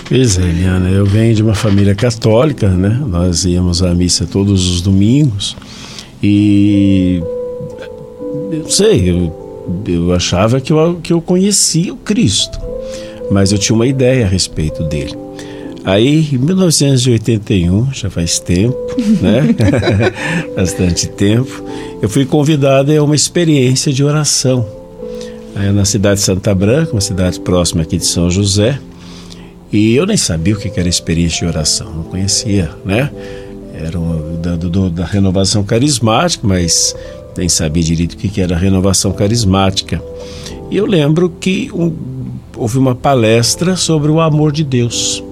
Pois 0.08 0.38
é, 0.38 0.44
Eliana, 0.44 0.90
eu 0.90 1.06
venho 1.06 1.34
de 1.34 1.42
uma 1.42 1.56
família 1.56 1.96
católica, 1.96 2.70
né? 2.70 3.02
Nós 3.08 3.44
íamos 3.46 3.82
à 3.82 3.94
missa 3.94 4.28
todos 4.28 4.70
os 4.70 4.82
domingos 4.82 5.58
e 6.22 7.24
eu 8.52 8.70
sei, 8.70 9.10
eu, 9.10 9.45
eu 9.86 10.14
achava 10.14 10.60
que 10.60 10.72
eu, 10.72 11.00
que 11.02 11.14
eu 11.14 11.22
conhecia 11.22 11.94
o 11.94 11.98
Cristo, 11.98 12.60
mas 13.32 13.52
eu 13.52 13.58
tinha 13.58 13.76
uma 13.76 13.88
ideia 13.88 14.26
a 14.26 14.30
respeito 14.30 14.84
dele. 14.84 15.16
Aí, 15.84 16.28
em 16.34 16.38
1981, 16.40 17.94
já 17.94 18.10
faz 18.10 18.40
tempo, 18.40 18.76
né? 19.22 19.56
Bastante 20.58 21.08
tempo, 21.08 21.64
eu 22.02 22.10
fui 22.10 22.26
convidado 22.26 22.92
a 22.92 23.04
uma 23.04 23.16
experiência 23.16 23.94
de 23.94 24.04
oração. 24.04 24.66
Aí, 25.56 25.72
na 25.72 25.86
cidade 25.86 26.20
de 26.20 26.26
Santa 26.26 26.56
Branca, 26.56 26.92
uma 26.92 27.02
cidade 27.02 27.40
próxima 27.40 27.84
aqui 27.84 27.98
de 27.98 28.06
São 28.06 28.32
José, 28.32 28.80
e 29.72 29.96
eu 29.96 30.06
nem 30.06 30.18
sabia 30.18 30.56
o 30.56 30.58
que 30.58 30.72
era 30.80 30.90
experiência 30.90 31.40
de 31.40 31.46
oração, 31.46 31.92
não 31.92 32.04
conhecia, 32.04 32.72
né? 32.84 33.12
Era 33.74 34.00
um, 34.00 34.15
da, 34.46 34.56
do, 34.56 34.90
da 34.90 35.06
renovação 35.06 35.64
carismática, 35.64 36.48
mas 36.48 36.96
nem 37.38 37.50
sabia 37.50 37.84
direito 37.84 38.14
o 38.14 38.18
que 38.18 38.42
era 38.42 38.56
renovação 38.56 39.12
carismática. 39.12 40.02
E 40.70 40.78
eu 40.78 40.86
lembro 40.86 41.30
que 41.30 41.70
um 41.74 42.16
houve 42.58 42.78
uma 42.78 42.96
palestra 42.96 43.76
sobre 43.76 44.10
o 44.10 44.20
amor 44.20 44.52
de 44.52 44.64
Deus. 44.64 45.24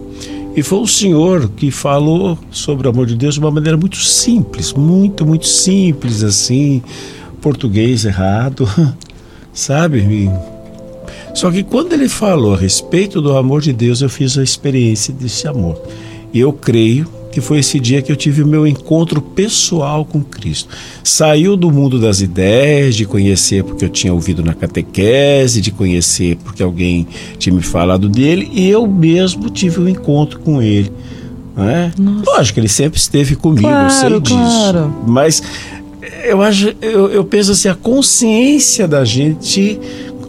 E 0.56 0.62
foi 0.62 0.80
o 0.80 0.88
senhor 0.88 1.50
que 1.50 1.72
falou 1.72 2.38
sobre 2.52 2.88
o 2.88 2.92
amor 2.92 3.08
de 3.08 3.16
Deus 3.16 3.36
de 3.36 3.40
uma 3.40 3.50
maneira 3.50 3.78
muito 3.78 3.98
simples, 3.98 4.72
muito, 4.74 5.26
muito 5.26 5.48
simples 5.48 6.24
assim, 6.24 6.84
português 7.42 8.06
errado, 8.06 8.68
sabe? 9.52 10.30
Só 11.34 11.50
que 11.50 11.64
quando 11.64 11.94
ele 11.94 12.08
falou 12.08 12.54
a 12.54 12.58
respeito 12.58 13.20
do 13.20 13.36
amor 13.36 13.62
de 13.62 13.74
Deus, 13.74 14.02
eu 14.02 14.10
fiz 14.10 14.38
a 14.38 14.44
experiência 14.44 15.12
desse 15.14 15.48
amor. 15.48 15.82
E 16.32 16.40
eu 16.40 16.54
creio 16.54 17.08
que 17.34 17.42
foi 17.42 17.60
esse 17.60 17.80
dia 17.80 18.02
que 18.02 18.12
eu 18.12 18.16
tive 18.16 18.44
o 18.44 18.48
meu 18.48 18.66
encontro 18.68 19.22
pessoal 19.22 20.06
com 20.06 20.22
Cristo. 20.24 20.70
Saiu 21.04 21.58
do 21.58 21.72
mundo 21.72 22.00
das 22.00 22.22
ideias, 22.22 22.96
de 22.96 23.06
conhecer 23.06 23.64
porque 23.64 23.86
eu 23.86 23.90
tinha 23.90 24.14
ouvido 24.14 24.44
na 24.44 24.54
catequese, 24.54 25.60
de 25.60 25.72
conhecer 25.72 26.38
porque 26.44 26.62
alguém 26.62 27.08
tinha 27.40 27.54
me 27.54 27.64
falado 27.64 28.08
dele, 28.08 28.50
e 28.54 28.70
eu 28.70 28.88
mesmo 28.88 29.50
tive 29.50 29.80
um 29.82 29.90
encontro 29.90 30.40
com 30.40 30.62
ele. 30.62 30.92
Né? 31.56 31.92
Lógico, 32.26 32.60
ele 32.60 32.68
sempre 32.70 33.00
esteve 33.00 33.36
comigo, 33.36 33.68
Claro, 33.68 33.86
eu 33.86 33.90
sei 33.90 34.20
disso. 34.20 34.36
claro. 34.36 34.96
Mas 35.08 35.42
eu 36.26 36.42
acho, 36.42 36.74
eu, 36.82 37.10
eu 37.10 37.24
penso 37.26 37.52
assim, 37.52 37.68
a 37.68 37.76
consciência 37.76 38.88
da 38.88 39.04
gente 39.04 39.80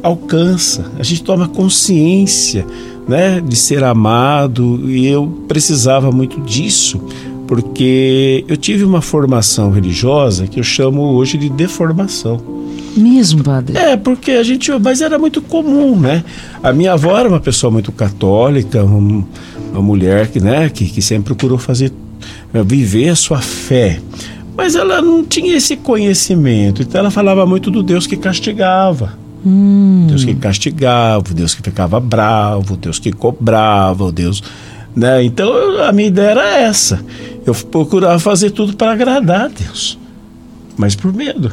alcança, 0.03 0.91
a 0.99 1.03
gente 1.03 1.23
toma 1.23 1.49
consciência, 1.49 2.67
né, 3.09 3.41
de 3.41 3.57
ser 3.57 3.85
amado 3.85 4.81
e 4.91 5.07
eu 5.07 5.27
precisava 5.49 6.11
muito 6.11 6.41
disso, 6.41 7.01
porque 7.47 8.45
eu 8.49 8.57
tive 8.57 8.85
uma 8.85 9.03
formação 9.03 9.71
religiosa 9.71 10.47
que 10.47 10.59
eu 10.59 10.65
chamo 10.65 11.03
hoje 11.13 11.37
de 11.37 11.49
deformação. 11.49 12.41
Mesmo, 12.97 13.43
padre. 13.43 13.77
É, 13.77 13.97
porque 13.97 14.31
a 14.33 14.43
gente, 14.43 14.71
mas 14.79 15.01
era 15.01 15.19
muito 15.19 15.43
comum, 15.43 15.99
né? 15.99 16.23
A 16.63 16.73
minha 16.73 16.93
avó 16.93 17.19
era 17.19 17.29
uma 17.29 17.41
pessoa 17.41 17.71
muito 17.71 17.91
católica, 17.91 18.85
um- 18.85 19.25
uma 19.73 19.83
mulher 19.83 20.29
que, 20.29 20.39
né, 20.41 20.69
que, 20.69 20.85
que 20.87 21.03
sempre 21.03 21.35
procurou 21.35 21.59
fazer 21.59 21.93
eh, 22.55 22.63
viver 22.63 23.09
a 23.09 23.17
sua 23.17 23.41
fé. 23.41 24.01
Mas 24.57 24.77
ela 24.77 25.03
não 25.03 25.25
tinha 25.25 25.57
esse 25.57 25.77
conhecimento, 25.77 26.83
então 26.83 27.01
ela 27.01 27.11
falava 27.11 27.45
muito 27.45 27.69
do 27.73 27.83
Deus 27.83 28.07
que 28.07 28.17
castigava. 28.17 29.19
Deus 30.09 30.25
que 30.25 30.35
castigava, 30.35 31.23
Deus 31.35 31.55
que 31.55 31.63
ficava 31.63 32.01
bravo, 32.01 32.77
Deus 32.77 32.99
que 32.99 33.13
cobrava, 33.13 34.11
Deus. 34.11 34.43
Né? 34.97 35.25
Então 35.25 35.53
eu- 35.53 35.85
a 35.85 35.93
minha 35.93 36.09
ideia 36.09 36.31
era 36.31 36.59
essa. 36.61 37.05
Eu 37.45 37.55
procurava 37.55 38.19
fazer 38.19 38.51
tudo 38.51 38.75
para 38.77 38.93
agradar 38.93 39.43
a 39.47 39.49
Deus. 39.49 39.99
Mas 40.77 40.95
por 40.95 41.13
medo. 41.13 41.53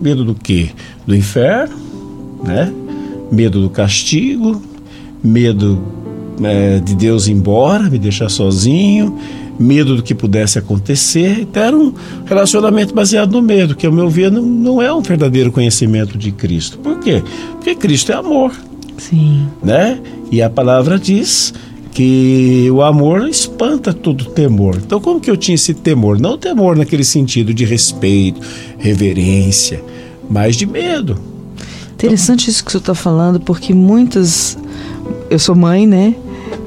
Medo 0.00 0.24
do 0.24 0.34
quê? 0.34 0.70
Do 1.06 1.14
inferno, 1.14 1.76
né? 2.44 2.72
Medo 3.32 3.60
do 3.60 3.70
castigo, 3.70 4.62
medo 5.22 5.82
é, 6.42 6.78
de 6.80 6.94
Deus 6.94 7.26
ir 7.28 7.32
embora, 7.32 7.88
me 7.88 7.98
deixar 7.98 8.28
sozinho, 8.28 9.18
medo 9.58 9.96
do 9.96 10.02
que 10.02 10.14
pudesse 10.14 10.58
acontecer. 10.58 11.40
Então 11.40 11.62
era 11.62 11.76
um 11.76 11.92
relacionamento 12.24 12.94
baseado 12.94 13.32
no 13.32 13.42
medo, 13.42 13.74
que 13.74 13.86
ao 13.86 13.92
meu 13.92 14.08
ver 14.08 14.30
não, 14.30 14.42
não 14.42 14.82
é 14.82 14.92
um 14.92 15.00
verdadeiro 15.00 15.50
conhecimento 15.52 16.18
de 16.18 16.32
Cristo. 16.32 16.78
Por 16.78 16.98
quê? 16.98 17.22
Porque 17.52 17.74
Cristo 17.74 18.12
é 18.12 18.14
amor 18.14 18.52
Sim. 18.98 19.46
né? 19.62 19.98
E 20.30 20.42
a 20.42 20.50
palavra 20.50 20.98
diz 20.98 21.52
que 21.94 22.68
o 22.72 22.82
amor 22.82 23.28
espanta 23.28 23.92
todo 23.92 24.24
temor. 24.24 24.76
Então, 24.84 25.00
como 25.00 25.20
que 25.20 25.30
eu 25.30 25.36
tinha 25.36 25.54
esse 25.54 25.72
temor? 25.72 26.20
Não 26.20 26.36
temor 26.36 26.76
naquele 26.76 27.04
sentido 27.04 27.54
de 27.54 27.64
respeito, 27.64 28.40
reverência, 28.78 29.82
mas 30.28 30.56
de 30.56 30.66
medo. 30.66 31.16
Interessante 31.94 32.50
isso 32.50 32.64
que 32.64 32.72
você 32.72 32.78
está 32.78 32.94
falando, 32.94 33.38
porque 33.40 33.72
muitas. 33.72 34.58
Eu 35.30 35.38
sou 35.38 35.54
mãe, 35.54 35.86
né? 35.86 36.14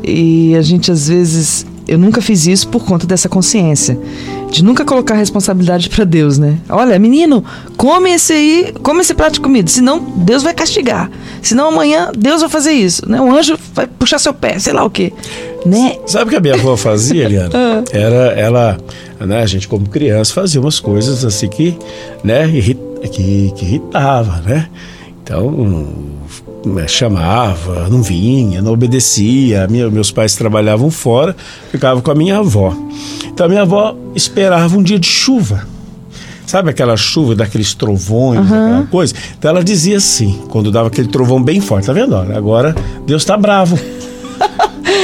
E 0.04 0.56
a 0.56 0.62
gente 0.62 0.92
às 0.92 1.10
vezes. 1.10 1.67
Eu 1.88 1.98
nunca 1.98 2.22
fiz 2.22 2.46
isso 2.46 2.68
por 2.68 2.84
conta 2.84 3.08
dessa 3.08 3.30
consciência. 3.30 3.98
De 4.52 4.64
nunca 4.64 4.84
colocar 4.84 5.16
responsabilidade 5.16 5.90
para 5.90 6.04
Deus, 6.04 6.38
né? 6.38 6.58
Olha, 6.70 6.98
menino, 7.00 7.44
come 7.76 8.12
esse 8.12 8.34
aí, 8.34 8.74
come 8.82 9.02
esse 9.02 9.14
prato 9.14 9.34
de 9.34 9.42
comida, 9.42 9.70
senão 9.70 10.00
Deus 10.00 10.44
vai 10.44 10.54
castigar. 10.54 11.10
Senão 11.42 11.70
amanhã 11.70 12.12
Deus 12.18 12.42
vai 12.42 12.50
fazer 12.50 12.72
isso, 12.72 13.10
né? 13.10 13.22
O 13.22 13.34
anjo 13.34 13.58
vai 13.74 13.88
puxar 13.88 14.20
seu 14.20 14.34
pé, 14.34 14.60
sei 14.60 14.74
lá 14.74 14.84
o 14.84 14.90
quê. 14.90 15.14
Né? 15.66 15.98
Sabe 16.06 16.26
o 16.26 16.30
que 16.30 16.36
a 16.36 16.40
minha 16.40 16.54
avó 16.54 16.78
fazia, 16.78 17.26
Eliana? 17.26 17.52
Era 17.92 18.34
ela, 18.40 18.78
né, 19.20 19.42
a 19.42 19.46
gente 19.46 19.68
como 19.68 19.88
criança 19.90 20.34
fazia 20.34 20.62
umas 20.62 20.80
coisas 20.80 21.26
assim 21.26 21.50
que, 21.50 21.78
né, 22.24 22.48
que, 23.12 23.52
que 23.56 23.66
irritava, 23.66 24.42
né? 24.46 24.70
Então, 25.24 25.86
chamava, 26.88 27.88
não 27.90 28.02
vinha, 28.02 28.62
não 28.62 28.74
obedecia. 28.74 29.68
Minha- 29.70 29.90
meus 29.90 30.12
pais 30.12 30.36
trabalhavam 30.36 30.90
fora, 30.92 31.36
ficava 31.72 32.02
com 32.02 32.12
a 32.12 32.16
minha 32.16 32.38
avó. 32.40 32.76
Então 33.26 33.46
a 33.46 33.50
minha 33.50 33.62
avó 33.62 33.96
esperava 34.16 34.78
um 34.78 34.84
dia 34.84 35.00
de 35.00 35.08
chuva. 35.08 35.66
Sabe 36.46 36.70
aquela 36.70 36.96
chuva 36.96 37.36
daqueles 37.36 37.74
trovões, 37.74 38.40
aquela 38.40 38.88
coisa? 38.90 39.14
Então 39.38 39.50
ela 39.52 39.64
dizia 39.64 39.98
assim, 39.98 40.40
quando 40.50 40.72
dava 40.72 40.88
aquele 40.88 41.10
trovão 41.10 41.42
bem 41.44 41.60
forte, 41.60 41.88
tá 41.88 41.94
vendo? 41.94 42.16
Olha, 42.16 42.38
agora 42.38 42.74
Deus 43.06 43.26
tá 43.26 43.36
bravo. 43.36 43.78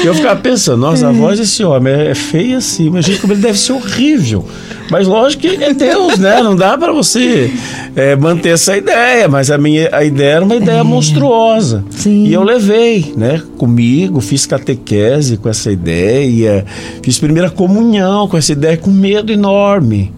Eu 0.04 0.14
ficava 0.14 0.40
pensando, 0.40 0.78
nossa, 0.80 1.08
a 1.08 1.12
voz 1.12 1.40
desse 1.40 1.64
homem 1.64 1.94
é 1.94 2.16
feia 2.16 2.58
assim, 2.58 2.90
mas 2.90 3.06
gente, 3.06 3.20
como 3.20 3.34
ele 3.34 3.42
deve 3.42 3.58
ser 3.58 3.74
horrível. 3.74 4.46
Mas 4.90 5.08
lógico 5.08 5.42
que 5.44 5.64
é 5.64 5.74
Deus, 5.74 6.18
né? 6.20 6.42
Não 6.42 6.56
dá 6.56 6.78
para 6.78 6.92
você 6.92 7.52
é, 7.96 8.16
manter 8.16 8.50
essa 8.50 8.76
ideia, 8.78 9.28
mas 9.28 9.50
a 9.50 9.58
minha 9.58 9.90
a 9.92 10.04
ideia 10.04 10.36
era 10.36 10.46
uma 10.46 10.56
ideia 10.56 10.84
monstruosa. 10.84 11.84
Sim. 11.90 12.26
E 12.26 12.34
eu 12.34 12.44
levei, 12.44 13.14
né, 13.16 13.42
comigo, 13.58 14.20
fiz 14.22 14.46
catequese 14.46 15.38
com 15.38 15.50
essa 15.50 15.72
ideia, 15.72 16.66
fiz 17.02 17.18
primeira 17.18 17.50
comunhão 17.50 18.28
com 18.28 18.38
essa 18.38 18.52
ideia, 18.52 18.78
com 18.78 18.92
medo 18.92 19.32
enorme. 19.32 20.12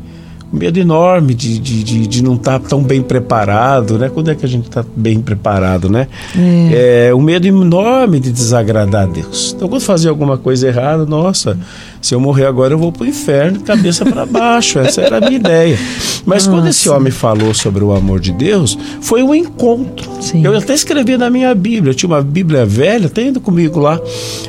Um 0.53 0.57
medo 0.57 0.79
enorme 0.79 1.33
de, 1.33 1.59
de, 1.59 1.83
de, 1.83 2.07
de 2.07 2.23
não 2.23 2.35
estar 2.35 2.59
tão 2.59 2.81
bem 2.81 3.01
preparado, 3.01 3.97
né? 3.97 4.09
Quando 4.13 4.31
é 4.31 4.35
que 4.35 4.45
a 4.45 4.49
gente 4.49 4.67
está 4.67 4.85
bem 4.95 5.19
preparado, 5.19 5.89
né? 5.89 6.07
É. 6.71 7.13
um 7.13 7.21
medo 7.21 7.47
enorme 7.47 8.19
de 8.19 8.31
desagradar 8.31 9.03
a 9.03 9.05
Deus. 9.05 9.53
Então, 9.55 9.67
quando 9.67 9.81
fazia 9.81 10.09
alguma 10.09 10.37
coisa 10.37 10.67
errada, 10.67 11.05
nossa, 11.05 11.57
se 12.01 12.13
eu 12.13 12.19
morrer 12.19 12.45
agora 12.45 12.73
eu 12.73 12.77
vou 12.77 12.91
pro 12.91 13.05
inferno, 13.05 13.59
cabeça 13.61 14.05
para 14.05 14.25
baixo. 14.27 14.79
Essa 14.79 15.01
era 15.01 15.17
a 15.17 15.19
minha 15.19 15.37
ideia. 15.37 15.77
Mas 16.25 16.47
quando 16.47 16.67
esse 16.67 16.87
homem 16.89 17.11
falou 17.11 17.53
sobre 17.53 17.83
o 17.83 17.93
amor 17.93 18.19
de 18.19 18.31
Deus, 18.31 18.77
foi 19.01 19.23
um 19.23 19.33
encontro. 19.33 20.09
Sim. 20.21 20.45
Eu 20.45 20.55
até 20.55 20.73
escrevi 20.73 21.17
na 21.17 21.29
minha 21.29 21.53
Bíblia, 21.55 21.91
eu 21.91 21.95
tinha 21.95 22.09
uma 22.09 22.21
Bíblia 22.21 22.65
velha, 22.65 23.09
tem 23.09 23.29
indo 23.29 23.41
comigo 23.41 23.79
lá, 23.79 23.99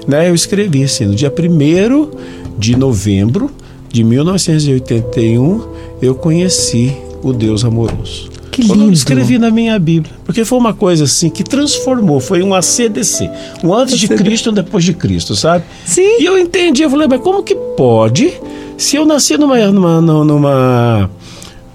né? 0.06 0.28
Eu 0.28 0.34
escrevi 0.34 0.84
assim, 0.84 1.06
no 1.06 1.14
dia 1.14 1.32
1 1.32 2.10
de 2.58 2.76
novembro 2.76 3.50
de 3.90 4.04
1981, 4.04 5.75
eu 6.00 6.14
conheci 6.14 6.96
o 7.22 7.32
Deus 7.32 7.64
amoroso. 7.64 8.30
Que 8.50 8.66
Quando 8.66 8.80
eu 8.80 8.84
lindo. 8.86 8.94
escrevi 8.94 9.38
na 9.38 9.50
minha 9.50 9.78
Bíblia, 9.78 10.14
porque 10.24 10.42
foi 10.44 10.58
uma 10.58 10.72
coisa 10.72 11.04
assim 11.04 11.28
que 11.28 11.44
transformou, 11.44 12.20
foi 12.20 12.42
um 12.42 12.54
ACDC, 12.54 13.30
um 13.62 13.74
antes 13.74 13.98
de 13.98 14.08
Cristo 14.08 14.48
e 14.48 14.50
um 14.50 14.54
depois 14.54 14.82
de 14.82 14.94
Cristo, 14.94 15.36
sabe? 15.36 15.64
Sim. 15.84 16.20
E 16.20 16.24
eu 16.24 16.38
entendi, 16.38 16.82
eu 16.82 16.88
falei, 16.88 17.06
mas 17.06 17.20
como 17.20 17.42
que 17.42 17.54
pode, 17.76 18.32
se 18.78 18.96
eu 18.96 19.04
nasci 19.04 19.36
numa, 19.36 19.58
numa, 19.70 20.00
numa, 20.00 21.10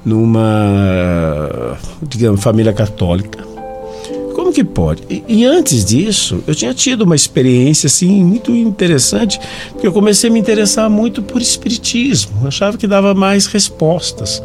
numa 0.04 1.78
digamos, 2.02 2.42
família 2.42 2.74
católica, 2.74 3.51
como 4.52 4.54
que 4.54 4.64
pode? 4.64 5.04
E, 5.10 5.24
e 5.28 5.46
antes 5.46 5.86
disso, 5.86 6.44
eu 6.46 6.54
tinha 6.54 6.74
tido 6.74 7.04
uma 7.04 7.16
experiência 7.16 7.88
assim 7.88 8.24
muito 8.24 8.52
interessante, 8.54 9.40
porque 9.72 9.88
eu 9.88 9.94
comecei 9.94 10.30
a 10.30 10.34
me 10.34 10.40
interessar 10.40 10.90
muito 10.90 11.22
por 11.24 11.42
espiritismo. 11.42 12.32
Eu 12.42 12.50
achava 12.50 12.78
que 12.78 12.86
dava 12.86 13.14
mais 13.14 13.46
respostas. 13.48 14.44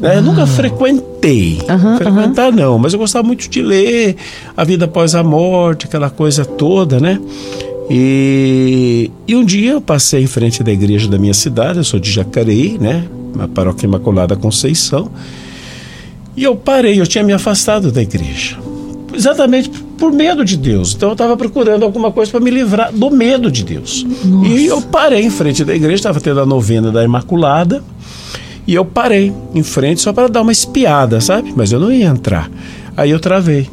né? 0.00 0.16
Eu 0.18 0.22
nunca 0.22 0.44
frequentei, 0.46 1.62
Aham, 1.68 1.96
frequentar 1.98 2.50
não, 2.52 2.78
mas 2.78 2.92
eu 2.92 2.98
gostava 2.98 3.26
muito 3.26 3.48
de 3.48 3.62
ler 3.62 4.16
a 4.56 4.64
vida 4.64 4.86
após 4.86 5.14
a 5.14 5.22
morte, 5.22 5.86
aquela 5.86 6.10
coisa 6.10 6.44
toda, 6.44 6.98
né? 6.98 7.20
E, 7.88 9.10
e 9.28 9.36
um 9.36 9.44
dia 9.44 9.72
eu 9.72 9.80
passei 9.80 10.22
em 10.22 10.26
frente 10.26 10.62
da 10.62 10.72
igreja 10.72 11.06
da 11.06 11.18
minha 11.18 11.34
cidade, 11.34 11.78
eu 11.78 11.84
sou 11.84 12.00
de 12.00 12.10
Jacareí, 12.10 12.76
né? 12.80 13.04
Na 13.36 13.46
paróquia 13.46 13.86
Imaculada 13.86 14.34
Conceição. 14.34 15.10
E 16.36 16.42
eu 16.42 16.56
parei, 16.56 17.00
eu 17.00 17.06
tinha 17.06 17.22
me 17.22 17.32
afastado 17.32 17.92
da 17.92 18.02
igreja. 18.02 18.63
Exatamente 19.14 19.70
por 19.98 20.12
medo 20.12 20.44
de 20.44 20.56
Deus. 20.56 20.94
Então 20.94 21.10
eu 21.10 21.12
estava 21.14 21.36
procurando 21.36 21.84
alguma 21.84 22.10
coisa 22.10 22.30
para 22.30 22.40
me 22.40 22.50
livrar 22.50 22.92
do 22.92 23.10
medo 23.10 23.50
de 23.50 23.64
Deus. 23.64 24.04
E 24.44 24.66
eu 24.66 24.82
parei 24.82 25.22
em 25.24 25.30
frente 25.30 25.64
da 25.64 25.74
igreja, 25.74 25.94
estava 25.94 26.20
tendo 26.20 26.40
a 26.40 26.46
novena 26.46 26.90
da 26.90 27.04
Imaculada. 27.04 27.82
E 28.66 28.74
eu 28.74 28.84
parei 28.84 29.32
em 29.54 29.62
frente 29.62 30.00
só 30.00 30.12
para 30.12 30.28
dar 30.28 30.42
uma 30.42 30.52
espiada, 30.52 31.20
sabe? 31.20 31.52
Mas 31.54 31.70
eu 31.70 31.78
não 31.78 31.92
ia 31.92 32.06
entrar. 32.06 32.50
Aí 32.96 33.10
eu 33.10 33.20
travei. 33.20 33.68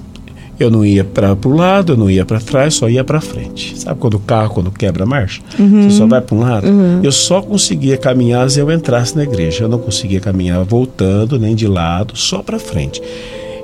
Eu 0.59 0.69
não 0.69 0.85
ia 0.85 1.03
para 1.03 1.35
o 1.43 1.55
lado, 1.55 1.93
eu 1.93 1.97
não 1.97 2.07
ia 2.07 2.23
para 2.23 2.39
trás, 2.39 2.75
só 2.75 2.87
ia 2.87 3.03
para 3.03 3.19
frente. 3.19 3.79
Sabe 3.79 3.99
quando 3.99 4.13
o 4.15 4.19
carro, 4.19 4.53
quando 4.53 4.69
quebra 4.69 5.05
a 5.05 5.07
marcha, 5.07 5.41
você 5.57 5.89
só 5.89 6.05
vai 6.05 6.21
para 6.21 6.35
um 6.35 6.39
lado? 6.39 6.67
Eu 7.01 7.11
só 7.11 7.41
conseguia 7.41 7.97
caminhar 7.97 8.47
se 8.47 8.59
eu 8.59 8.71
entrasse 8.71 9.15
na 9.15 9.23
igreja. 9.23 9.63
Eu 9.63 9.69
não 9.69 9.79
conseguia 9.79 10.19
caminhar 10.19 10.63
voltando, 10.63 11.39
nem 11.39 11.55
de 11.55 11.67
lado, 11.67 12.15
só 12.15 12.43
para 12.43 12.59
frente. 12.59 13.01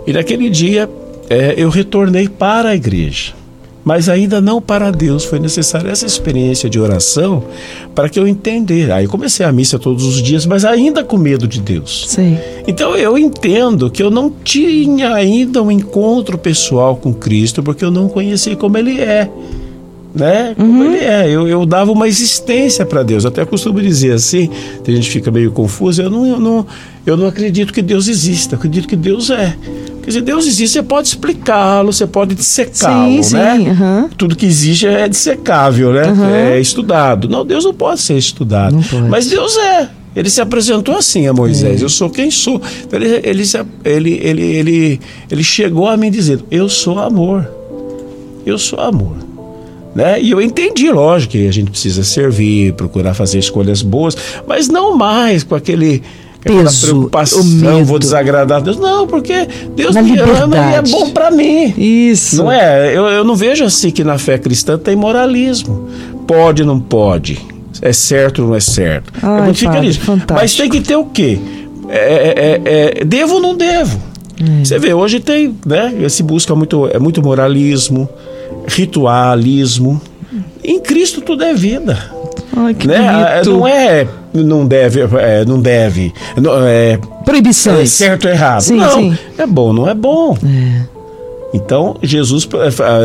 E 0.07 0.13
naquele 0.13 0.49
dia 0.49 0.89
eh, 1.29 1.55
eu 1.57 1.69
retornei 1.69 2.27
para 2.27 2.69
a 2.69 2.75
igreja. 2.75 3.33
mas 3.87 4.09
ainda 4.09 4.41
não 4.41 4.61
para 4.61 4.91
Deus. 4.91 5.23
Foi 5.23 5.39
necessária 5.39 5.89
essa 5.89 6.05
experiência 6.05 6.69
de 6.69 6.77
oração 6.77 7.45
para 7.95 8.09
que 8.09 8.19
eu 8.19 8.27
entender. 8.27 8.91
Aí 8.91 9.07
comecei 9.07 9.45
a 9.45 9.51
missa 9.51 9.79
todos 9.79 10.03
os 10.03 10.21
dias, 10.21 10.45
mas 10.45 10.65
ainda 10.65 11.05
com 11.05 11.15
medo 11.15 11.47
de 11.47 11.61
Deus. 11.61 12.03
Sim. 12.05 12.37
Então 12.67 12.97
eu 12.97 13.17
entendo 13.17 13.89
que 13.89 14.03
eu 14.03 14.11
não 14.11 14.29
tinha 14.29 15.13
ainda 15.13 15.63
um 15.63 15.71
encontro 15.71 16.37
pessoal 16.37 16.97
com 16.97 17.13
Cristo, 17.13 17.63
porque 17.63 17.85
eu 17.85 17.89
não 17.89 18.09
conheci 18.09 18.57
como 18.57 18.77
Ele 18.77 18.99
é. 18.99 19.29
Né? 20.13 20.53
Como 20.57 20.83
ele 20.83 20.97
é. 20.97 21.29
Eu, 21.29 21.47
eu 21.47 21.65
dava 21.65 21.91
uma 21.91 22.07
existência 22.09 22.85
para 22.85 23.03
Deus. 23.03 23.25
Até 23.25 23.45
costumo 23.45 23.79
dizer 23.79 24.13
assim, 24.13 24.49
tem 24.83 24.95
gente 24.95 25.09
fica 25.09 25.31
meio 25.31 25.51
confusa, 25.51 26.03
eu 26.03 26.09
não, 26.09 26.25
eu, 26.25 26.39
não, 26.39 26.65
eu 27.05 27.15
não 27.15 27.27
acredito 27.27 27.71
que 27.71 27.81
Deus 27.81 28.07
exista, 28.07 28.55
eu 28.55 28.57
acredito 28.57 28.87
que 28.87 28.95
Deus 28.95 29.29
é. 29.29 29.55
Quer 30.07 30.11
dizer, 30.11 30.21
Deus 30.21 30.47
existe, 30.47 30.71
você 30.71 30.83
pode 30.83 31.09
explicá-lo, 31.09 31.91
você 31.91 32.07
pode 32.07 32.33
dissecá-lo, 32.33 33.21
Sim, 33.21 33.35
né? 33.35 33.57
sim, 33.57 33.69
aham. 33.71 34.09
Tudo 34.17 34.37
que 34.37 34.45
existe 34.45 34.87
é 34.87 35.05
dissecável, 35.05 35.91
né? 35.91 36.53
É 36.53 36.61
estudado. 36.61 37.27
Não, 37.27 37.45
Deus 37.45 37.65
não 37.65 37.73
pode 37.73 37.99
ser 37.99 38.17
estudado. 38.17 38.77
Pode. 38.89 39.09
Mas 39.09 39.27
Deus 39.27 39.57
é. 39.57 39.89
Ele 40.15 40.29
se 40.29 40.39
apresentou 40.39 40.95
assim 40.95 41.27
a 41.27 41.33
Moisés. 41.33 41.81
Eu 41.81 41.89
sou 41.89 42.09
quem 42.09 42.31
sou. 42.31 42.61
Então, 42.85 42.97
Ele, 42.97 43.19
ele, 43.21 43.43
ele, 43.83 44.19
ele, 44.23 44.41
ele, 44.43 45.01
ele 45.29 45.43
chegou 45.43 45.89
a 45.89 45.97
mim 45.97 46.09
dizendo: 46.09 46.45
Eu 46.49 46.69
sou 46.69 46.99
amor. 46.99 47.45
Eu 48.45 48.57
sou 48.57 48.79
amor. 48.79 49.17
Né? 49.93 50.21
E 50.21 50.31
eu 50.31 50.41
entendi, 50.41 50.89
lógico, 50.89 51.33
que 51.33 51.49
a 51.49 51.51
gente 51.51 51.69
precisa 51.69 52.05
servir, 52.05 52.71
procurar 52.75 53.13
fazer 53.13 53.39
escolhas 53.39 53.81
boas, 53.81 54.15
mas 54.47 54.69
não 54.69 54.95
mais 54.95 55.43
com 55.43 55.53
aquele. 55.53 56.01
Peso, 56.47 56.87
preocupação, 56.87 57.41
o 57.41 57.45
medo. 57.45 57.85
vou 57.85 57.99
desagradar 57.99 58.57
a 58.57 58.61
Deus. 58.61 58.77
Não, 58.77 59.05
porque 59.07 59.47
Deus 59.75 59.93
Na 59.95 60.01
me 60.01 60.17
ama 60.17 60.37
e 60.37 60.39
é 60.41 60.45
liberdade. 60.45 60.91
bom 60.91 61.09
para 61.11 61.31
mim. 61.31 61.73
Isso. 61.77 62.37
Não 62.37 62.51
é? 62.51 62.95
Eu, 62.95 63.05
eu 63.07 63.23
não 63.23 63.35
vejo 63.35 63.63
assim 63.63 63.91
que 63.91 64.03
na 64.03 64.17
fé 64.17 64.37
cristã 64.37 64.77
tem 64.77 64.95
moralismo. 64.95 65.87
Pode, 66.27 66.63
não 66.63 66.79
pode. 66.79 67.39
É 67.81 67.93
certo, 67.93 68.41
não 68.41 68.55
é 68.55 68.59
certo. 68.59 69.13
Ai, 69.21 69.39
é 69.39 69.43
muito 69.43 69.63
padre, 69.63 69.93
fantástico. 69.93 70.33
Mas 70.33 70.55
tem 70.55 70.69
que 70.69 70.81
ter 70.81 70.95
o 70.95 71.05
quê? 71.05 71.37
É, 71.89 71.97
é- 71.97 72.61
é- 72.65 73.01
é- 73.01 73.05
devo 73.05 73.35
ou 73.35 73.39
não 73.41 73.55
devo? 73.55 73.97
Hum. 74.41 74.63
Você 74.63 74.77
vê, 74.77 74.93
hoje 74.93 75.19
tem, 75.19 75.55
né? 75.65 75.93
Se 76.09 76.21
busca 76.23 76.53
muito, 76.55 76.87
é 76.87 76.99
muito 76.99 77.21
moralismo, 77.23 78.09
ritualismo. 78.67 80.01
Em 80.63 80.79
Cristo 80.79 81.21
tudo 81.21 81.43
é 81.43 81.53
vida. 81.53 82.11
Ai, 82.55 82.73
que 82.73 82.87
né? 82.87 83.41
Bonito. 83.43 83.51
Não 83.51 83.67
é 83.67 84.07
não 84.43 84.65
deve, 84.65 85.01
é, 85.01 85.45
não 85.45 85.59
deve, 85.59 86.13
não, 86.35 86.65
é, 86.65 86.93
é 86.93 86.99
Proibições. 87.25 87.91
certo 87.91 88.25
ou 88.25 88.31
errado. 88.31 88.61
Sim, 88.61 88.77
não, 88.77 88.91
sim. 88.91 89.17
é 89.37 89.45
bom, 89.45 89.73
não 89.73 89.87
é 89.89 89.93
bom. 89.93 90.37
Então, 91.53 91.95
Jesus, 92.03 92.47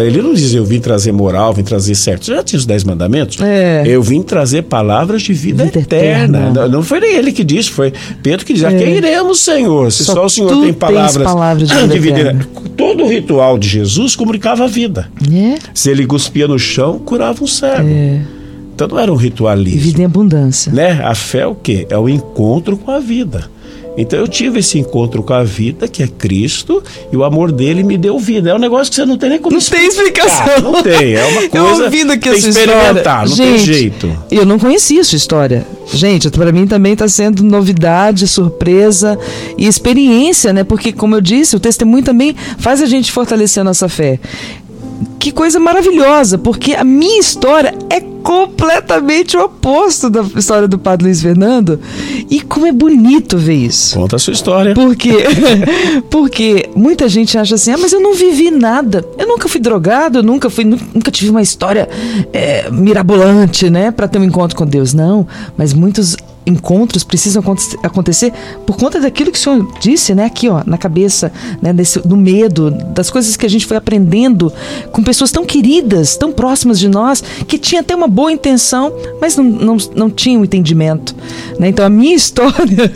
ele 0.05 0.21
não 0.21 0.35
diz 0.35 0.53
eu 0.53 0.65
vim 0.65 0.81
trazer 0.81 1.13
moral, 1.13 1.53
vim 1.55 1.63
trazer 1.63 1.95
certo. 1.95 2.25
Você 2.27 2.35
já 2.35 2.43
tinha 2.43 2.59
os 2.59 2.67
dez 2.67 2.83
mandamentos? 2.83 3.41
É. 3.41 3.85
Eu 3.87 4.03
vim 4.03 4.21
trazer 4.21 4.63
palavras 4.63 5.23
de 5.23 5.33
vida, 5.33 5.65
Vida 5.65 5.79
eterna. 5.79 6.39
eterna. 6.39 6.63
Não, 6.63 6.69
não 6.69 6.83
foi 6.83 6.99
nem 7.01 7.15
ele 7.15 7.31
que 7.33 7.45
disse, 7.45 7.71
foi 7.71 7.93
Pedro 8.23 8.45
que 8.45 8.53
A 8.65 8.71
É. 8.71 8.77
quem 8.77 8.97
iremos, 8.97 9.41
Senhor? 9.41 9.91
Se 9.93 10.05
Só 10.05 10.15
só, 10.15 10.25
o 10.27 10.29
Senhor 10.29 10.61
tem 10.61 10.73
palavras, 10.73 11.23
palavras 11.25 11.69
de 11.69 11.75
vida 11.75 11.95
vida 11.99 12.21
eterna. 12.21 12.41
eterna. 12.43 12.71
Todo 12.77 13.05
o 13.05 13.09
ritual 13.09 13.57
de 13.59 13.69
Jesus 13.69 14.17
comunicava 14.17 14.65
a 14.65 14.67
vida. 14.67 15.09
É? 15.33 15.55
Se 15.73 15.91
ele 15.91 16.05
cuspia 16.05 16.49
no 16.49 16.59
chão, 16.59 16.99
curava 16.99 17.43
um 17.43 17.47
cego. 17.47 17.89
É. 17.89 18.21
Então 18.75 18.89
não 18.89 18.99
era 18.99 19.13
um 19.13 19.17
ritualismo. 19.17 19.81
Vida 19.81 20.03
em 20.03 20.05
abundância. 20.05 20.73
Né? 20.73 21.01
A 21.05 21.15
fé 21.15 21.41
é 21.41 21.47
o 21.47 21.55
quê? 21.55 21.87
É 21.91 21.99
o 21.99 22.09
encontro 22.09 22.77
com 22.77 22.91
a 22.91 22.99
vida. 22.99 23.51
Então 23.95 24.19
eu 24.19 24.27
tive 24.27 24.61
esse 24.61 24.79
encontro 24.79 25.23
com 25.23 25.35
a 25.35 25.45
vida, 25.45 25.87
que 25.87 26.03
é 26.03 26.07
Cristo, 26.07 26.83
e 27.13 27.17
o 27.17 27.23
amor 27.25 27.53
dele 27.53 27.83
me 27.83 27.99
deu 27.99 28.19
vida. 28.19 28.49
É 28.49 28.55
um 28.55 28.59
negócio 28.59 28.89
que 28.91 28.97
você 28.97 29.05
não 29.05 29.19
tem 29.19 29.29
nem 29.29 29.39
como 29.39 29.55
Não 29.55 29.63
tem 29.63 29.87
explicação. 29.87 30.47
explicar. 30.47 30.63
Não 30.63 30.83
tem, 30.83 31.13
é 31.15 31.25
uma 31.27 31.43
coisa. 31.51 31.67
Eu 31.81 31.85
ouvindo 31.85 32.11
aqui 32.13 32.31
tem 32.31 32.33
a 32.33 32.41
sua 32.41 32.43
que 32.53 32.59
história. 32.59 32.73
experimentar, 32.79 33.29
não 33.29 33.37
tem 33.37 33.59
Gente, 33.59 33.65
jeito. 33.75 34.19
Eu 34.31 34.47
não 34.47 34.59
conhecia 34.59 35.03
a 35.03 35.05
sua 35.05 35.17
história. 35.17 35.67
Gente, 35.93 36.31
para 36.31 36.51
mim 36.53 36.67
também 36.67 36.95
está 36.95 37.07
sendo 37.07 37.43
novidade, 37.45 38.27
surpresa 38.27 39.19
e 39.59 39.67
experiência, 39.67 40.55
né? 40.55 40.65
Porque, 40.65 40.91
como 40.91 41.15
eu 41.15 41.21
disse, 41.21 41.55
o 41.55 41.61
testemunho 41.61 42.03
também 42.03 42.35
faz 42.57 42.81
a 42.81 42.87
gente 42.87 43.13
fortalecer 43.13 43.61
a 43.61 43.65
nossa 43.65 43.91
fé. 43.91 44.19
Que 45.19 45.31
coisa 45.33 45.59
maravilhosa, 45.61 46.37
porque 46.39 46.75
a 46.75 46.83
minha 46.85 47.19
história 47.21 47.75
é 47.91 48.01
completamente 48.01 49.37
o 49.37 49.45
oposto 49.45 50.09
da 50.09 50.23
história 50.37 50.69
do 50.69 50.79
Padre 50.79 51.07
Luiz 51.07 51.21
Fernando. 51.23 51.81
E 52.31 52.41
como 52.41 52.67
é 52.67 52.73
bonito 52.73 53.37
ver 53.37 53.55
isso. 53.55 53.97
Conta 53.99 54.17
a 54.17 54.19
sua 54.19 54.33
história. 54.33 54.75
Por 54.75 54.95
quê? 54.97 55.13
Porque 56.11 56.69
muita 56.75 57.09
gente 57.09 57.37
acha 57.37 57.55
assim, 57.55 57.73
ah, 57.73 57.79
mas 57.79 57.93
eu 57.93 58.01
não 58.01 58.15
vivi 58.15 58.51
nada. 58.51 59.05
Eu 59.19 59.27
nunca 59.27 59.49
fui 59.49 59.61
drogado, 59.61 60.19
eu 60.19 60.23
nunca 60.23 60.49
fui, 60.51 60.65
nu- 60.65 60.79
nunca 60.95 61.11
tive 61.11 61.31
uma 61.31 61.43
história 61.43 61.89
é, 62.33 62.71
mirabolante, 62.71 63.69
né, 63.71 63.91
para 63.91 64.07
ter 64.09 64.19
um 64.19 64.25
encontro 64.25 64.57
com 64.57 64.67
Deus. 64.67 64.93
Não, 64.95 65.27
mas 65.57 65.73
muitos 65.73 66.17
encontros 66.47 67.05
precisam 67.05 67.41
aconte- 67.41 67.79
acontecer 67.83 68.33
por 68.67 68.77
conta 68.77 69.01
daquilo 69.01 69.31
que 69.31 69.39
o 69.39 69.41
senhor 69.41 69.67
disse, 69.81 70.15
né, 70.15 70.25
aqui, 70.25 70.49
ó, 70.49 70.63
na 70.67 70.77
cabeça, 70.77 71.33
né, 71.61 71.73
desse, 71.73 72.01
do 72.01 72.17
medo, 72.17 72.71
das 72.71 73.11
coisas 73.11 73.37
que 73.37 73.47
a 73.47 73.49
gente 73.49 73.67
foi 73.67 73.77
aprendendo 73.77 74.53
com 74.91 75.03
pessoas 75.03 75.31
tão 75.31 75.45
queridas, 75.45 76.17
tão 76.17 76.33
próximas 76.33 76.79
de 76.79 76.89
nós, 76.89 77.23
que 77.47 77.59
tinha 77.59 77.81
até 77.81 77.95
uma 77.95 78.09
boa 78.09 78.33
intenção, 78.33 78.93
mas 79.21 79.37
não, 79.37 79.45
não, 79.45 79.77
não 79.95 80.11
tinha 80.11 80.39
um 80.39 80.45
entendimento, 80.45 81.15
né? 81.59 81.69
Então 81.69 81.85
a 81.85 81.91
minha 81.91 82.15
história, 82.17 82.91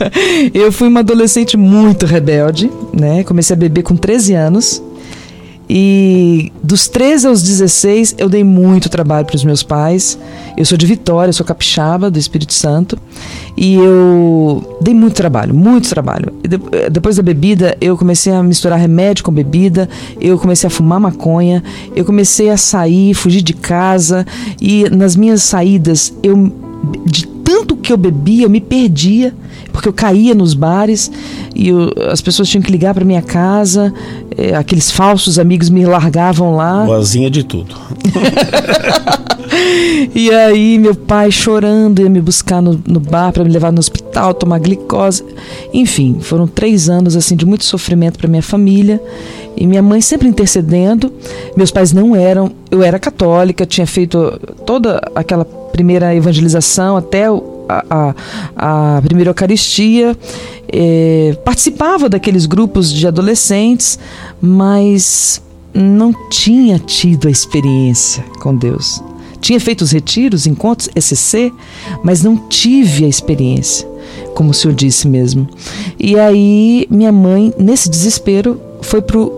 eu 0.53 0.71
fui 0.71 0.87
uma 0.87 0.99
adolescente 0.99 1.55
muito 1.57 2.05
rebelde, 2.05 2.69
né? 2.93 3.23
Comecei 3.23 3.53
a 3.55 3.57
beber 3.57 3.83
com 3.83 3.95
13 3.95 4.33
anos. 4.33 4.81
E 5.69 6.51
dos 6.63 6.87
13 6.87 7.27
aos 7.27 7.43
16 7.43 8.15
eu 8.17 8.29
dei 8.29 8.43
muito 8.43 8.89
trabalho 8.89 9.25
para 9.25 9.35
os 9.35 9.43
meus 9.43 9.63
pais. 9.63 10.17
Eu 10.55 10.65
sou 10.65 10.77
de 10.77 10.85
Vitória, 10.85 11.33
sou 11.33 11.45
capixaba 11.45 12.09
do 12.09 12.17
Espírito 12.17 12.53
Santo. 12.53 12.97
E 13.55 13.75
eu 13.75 14.77
dei 14.81 14.93
muito 14.93 15.15
trabalho, 15.15 15.53
muito 15.53 15.89
trabalho. 15.89 16.33
Eh, 16.71 16.89
depois 16.89 17.17
da 17.17 17.23
bebida, 17.23 17.75
eu 17.81 17.97
comecei 17.97 18.31
a 18.31 18.41
misturar 18.41 18.79
remédio 18.79 19.23
com 19.23 19.31
bebida, 19.31 19.89
eu 20.21 20.37
comecei 20.37 20.67
a 20.67 20.69
fumar 20.69 20.99
maconha, 20.99 21.63
eu 21.95 22.05
comecei 22.05 22.49
a 22.49 22.57
sair, 22.57 23.13
fugir 23.13 23.41
de 23.41 23.53
casa. 23.53 24.25
E 24.61 24.89
nas 24.89 25.15
minhas 25.15 25.43
saídas, 25.43 26.13
eu 26.23 26.51
de 27.05 27.27
tanto 27.27 27.75
que 27.75 27.91
eu 27.91 27.97
bebia, 27.97 28.45
eu 28.45 28.49
me 28.49 28.61
perdia, 28.61 29.33
porque 29.77 29.87
eu 29.87 29.93
caía 29.93 30.33
nos 30.33 30.55
bares 30.55 31.11
e 31.55 31.69
eu- 31.69 31.93
as 32.11 32.19
pessoas 32.19 32.49
tinham 32.49 32.63
que 32.63 32.71
ligar 32.71 32.95
para 32.95 33.05
minha 33.05 33.21
casa, 33.21 33.93
eh, 34.35 34.55
aqueles 34.55 34.89
falsos 34.89 35.37
amigos 35.37 35.69
me 35.69 35.85
largavam 35.85 36.55
lá. 36.55 36.83
Boazinha 36.83 37.29
de 37.29 37.43
tudo. 37.43 37.75
E 40.13 40.29
aí 40.31 40.77
meu 40.77 40.93
pai 40.95 41.31
chorando 41.31 42.01
ia 42.01 42.09
me 42.09 42.19
buscar 42.21 42.61
no, 42.61 42.79
no 42.87 42.99
bar 42.99 43.31
para 43.31 43.43
me 43.43 43.49
levar 43.49 43.71
no 43.71 43.79
hospital, 43.79 44.33
tomar 44.33 44.59
glicose. 44.59 45.23
Enfim, 45.73 46.17
foram 46.21 46.47
três 46.47 46.89
anos 46.89 47.15
assim 47.15 47.35
de 47.35 47.45
muito 47.45 47.63
sofrimento 47.65 48.17
para 48.17 48.27
minha 48.27 48.41
família. 48.41 49.01
E 49.55 49.65
minha 49.65 49.81
mãe 49.81 50.01
sempre 50.01 50.27
intercedendo. 50.27 51.11
Meus 51.55 51.71
pais 51.71 51.91
não 51.91 52.15
eram. 52.15 52.51
Eu 52.69 52.83
era 52.83 52.99
católica, 52.99 53.65
tinha 53.65 53.87
feito 53.87 54.39
toda 54.65 55.01
aquela 55.15 55.45
primeira 55.45 56.13
evangelização 56.15 56.97
até 56.97 57.29
o- 57.31 57.56
a, 57.69 58.15
a, 58.55 59.01
primeira 59.01 59.29
Eucaristia. 59.31 60.17
eh, 60.71 61.37
participava 61.45 62.09
daqueles 62.09 62.45
grupos 62.45 62.91
de 62.91 63.07
adolescentes, 63.07 63.97
mas 64.41 65.41
não 65.73 66.11
tinha 66.29 66.79
tido 66.79 67.27
a 67.27 67.31
experiência 67.31 68.23
com 68.41 68.55
Deus. 68.55 69.01
Tinha 69.39 69.59
feito 69.59 69.81
os 69.83 69.91
retiros, 69.91 70.45
encontros, 70.47 70.89
ECC, 70.95 71.53
mas 72.03 72.23
não 72.23 72.35
tive 72.49 73.05
a 73.05 73.07
experiência, 73.07 73.87
como 74.33 74.49
o 74.49 74.53
senhor 74.53 74.73
disse 74.73 75.07
mesmo. 75.07 75.47
E 75.99 76.17
aí, 76.19 76.87
minha 76.89 77.11
mãe, 77.11 77.53
nesse 77.57 77.89
desespero, 77.89 78.59
foi 78.81 79.01
pro 79.01 79.31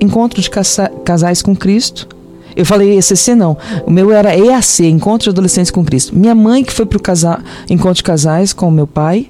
encontro 0.00 0.40
de 0.40 0.50
casa- 0.50 0.90
casais 1.04 1.42
com 1.42 1.54
Cristo. 1.54 2.08
Eu 2.56 2.64
falei 2.66 2.98
ECC 2.98 3.34
não, 3.34 3.56
o 3.86 3.90
meu 3.90 4.12
era 4.12 4.36
EAC, 4.36 4.84
Encontro 4.86 5.24
de 5.24 5.30
Adolescentes 5.30 5.70
com 5.70 5.84
Cristo. 5.84 6.16
Minha 6.16 6.34
mãe 6.34 6.62
que 6.64 6.72
foi 6.72 6.86
pro 6.86 7.00
casa- 7.00 7.40
encontro 7.68 7.94
de 7.94 8.02
casais 8.02 8.52
com 8.52 8.68
o 8.68 8.72
meu 8.72 8.86
pai. 8.86 9.28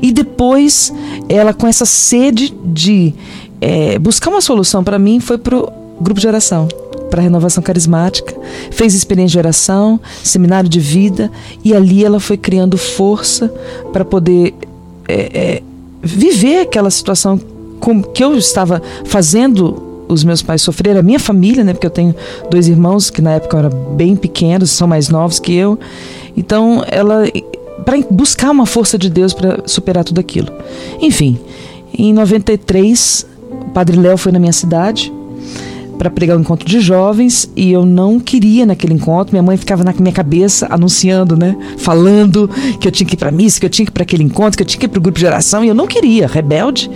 E 0.00 0.12
depois, 0.12 0.92
ela 1.28 1.52
com 1.52 1.66
essa 1.66 1.84
sede 1.84 2.54
de 2.64 3.12
eh, 3.60 3.98
buscar 3.98 4.30
uma 4.30 4.40
solução 4.40 4.84
para 4.84 4.98
mim, 4.98 5.18
foi 5.20 5.38
pro 5.38 5.68
grupo 6.00 6.20
de 6.20 6.26
oração 6.26 6.68
para 7.10 7.22
renovação 7.22 7.62
carismática, 7.62 8.34
fez 8.72 8.92
experiência 8.94 9.32
de 9.32 9.38
oração, 9.38 10.00
seminário 10.24 10.68
de 10.68 10.80
vida 10.80 11.30
e 11.64 11.72
ali 11.72 12.04
ela 12.04 12.18
foi 12.18 12.36
criando 12.36 12.76
força 12.76 13.52
para 13.92 14.04
poder 14.04 14.52
é, 15.06 15.14
é, 15.14 15.62
viver 16.02 16.60
aquela 16.60 16.90
situação 16.90 17.40
que 18.12 18.24
eu 18.24 18.36
estava 18.36 18.82
fazendo 19.04 19.83
os 20.08 20.24
meus 20.24 20.42
pais 20.42 20.62
sofrer, 20.62 20.96
a 20.96 21.02
minha 21.02 21.18
família, 21.18 21.64
né? 21.64 21.72
Porque 21.72 21.86
eu 21.86 21.90
tenho 21.90 22.14
dois 22.50 22.68
irmãos 22.68 23.10
que 23.10 23.22
na 23.22 23.32
época 23.32 23.58
eram 23.58 23.70
bem 23.94 24.16
pequenos, 24.16 24.70
são 24.70 24.86
mais 24.86 25.08
novos 25.08 25.38
que 25.38 25.54
eu. 25.54 25.78
Então, 26.36 26.84
ela 26.86 27.24
para 27.84 27.98
buscar 28.10 28.50
uma 28.50 28.66
força 28.66 28.96
de 28.96 29.10
Deus 29.10 29.32
para 29.32 29.62
superar 29.66 30.04
tudo 30.04 30.18
aquilo. 30.18 30.48
Enfim, 31.00 31.38
em 31.96 32.12
93, 32.12 33.26
o 33.50 33.70
Padre 33.70 33.96
Léo 33.96 34.16
foi 34.16 34.32
na 34.32 34.38
minha 34.38 34.52
cidade 34.52 35.12
para 35.98 36.10
pregar 36.10 36.36
um 36.36 36.40
encontro 36.40 36.66
de 36.66 36.80
jovens 36.80 37.48
e 37.54 37.70
eu 37.70 37.86
não 37.86 38.18
queria 38.18 38.66
naquele 38.66 38.94
encontro. 38.94 39.32
Minha 39.32 39.42
mãe 39.42 39.56
ficava 39.56 39.84
na 39.84 39.92
minha 39.92 40.12
cabeça 40.12 40.66
anunciando, 40.70 41.36
né? 41.36 41.56
Falando 41.78 42.50
que 42.80 42.88
eu 42.88 42.92
tinha 42.92 43.06
que 43.06 43.14
ir 43.14 43.18
para 43.18 43.30
missa, 43.30 43.60
que 43.60 43.66
eu 43.66 43.70
tinha 43.70 43.86
que 43.86 43.90
ir 43.90 43.94
para 43.94 44.02
aquele 44.02 44.24
encontro, 44.24 44.56
que 44.56 44.62
eu 44.62 44.66
tinha 44.66 44.80
que 44.80 44.86
ir 44.86 44.88
para 44.88 44.98
o 44.98 45.02
grupo 45.02 45.18
de 45.18 45.26
oração 45.26 45.64
e 45.64 45.68
eu 45.68 45.74
não 45.74 45.86
queria, 45.86 46.26
rebelde. 46.26 46.90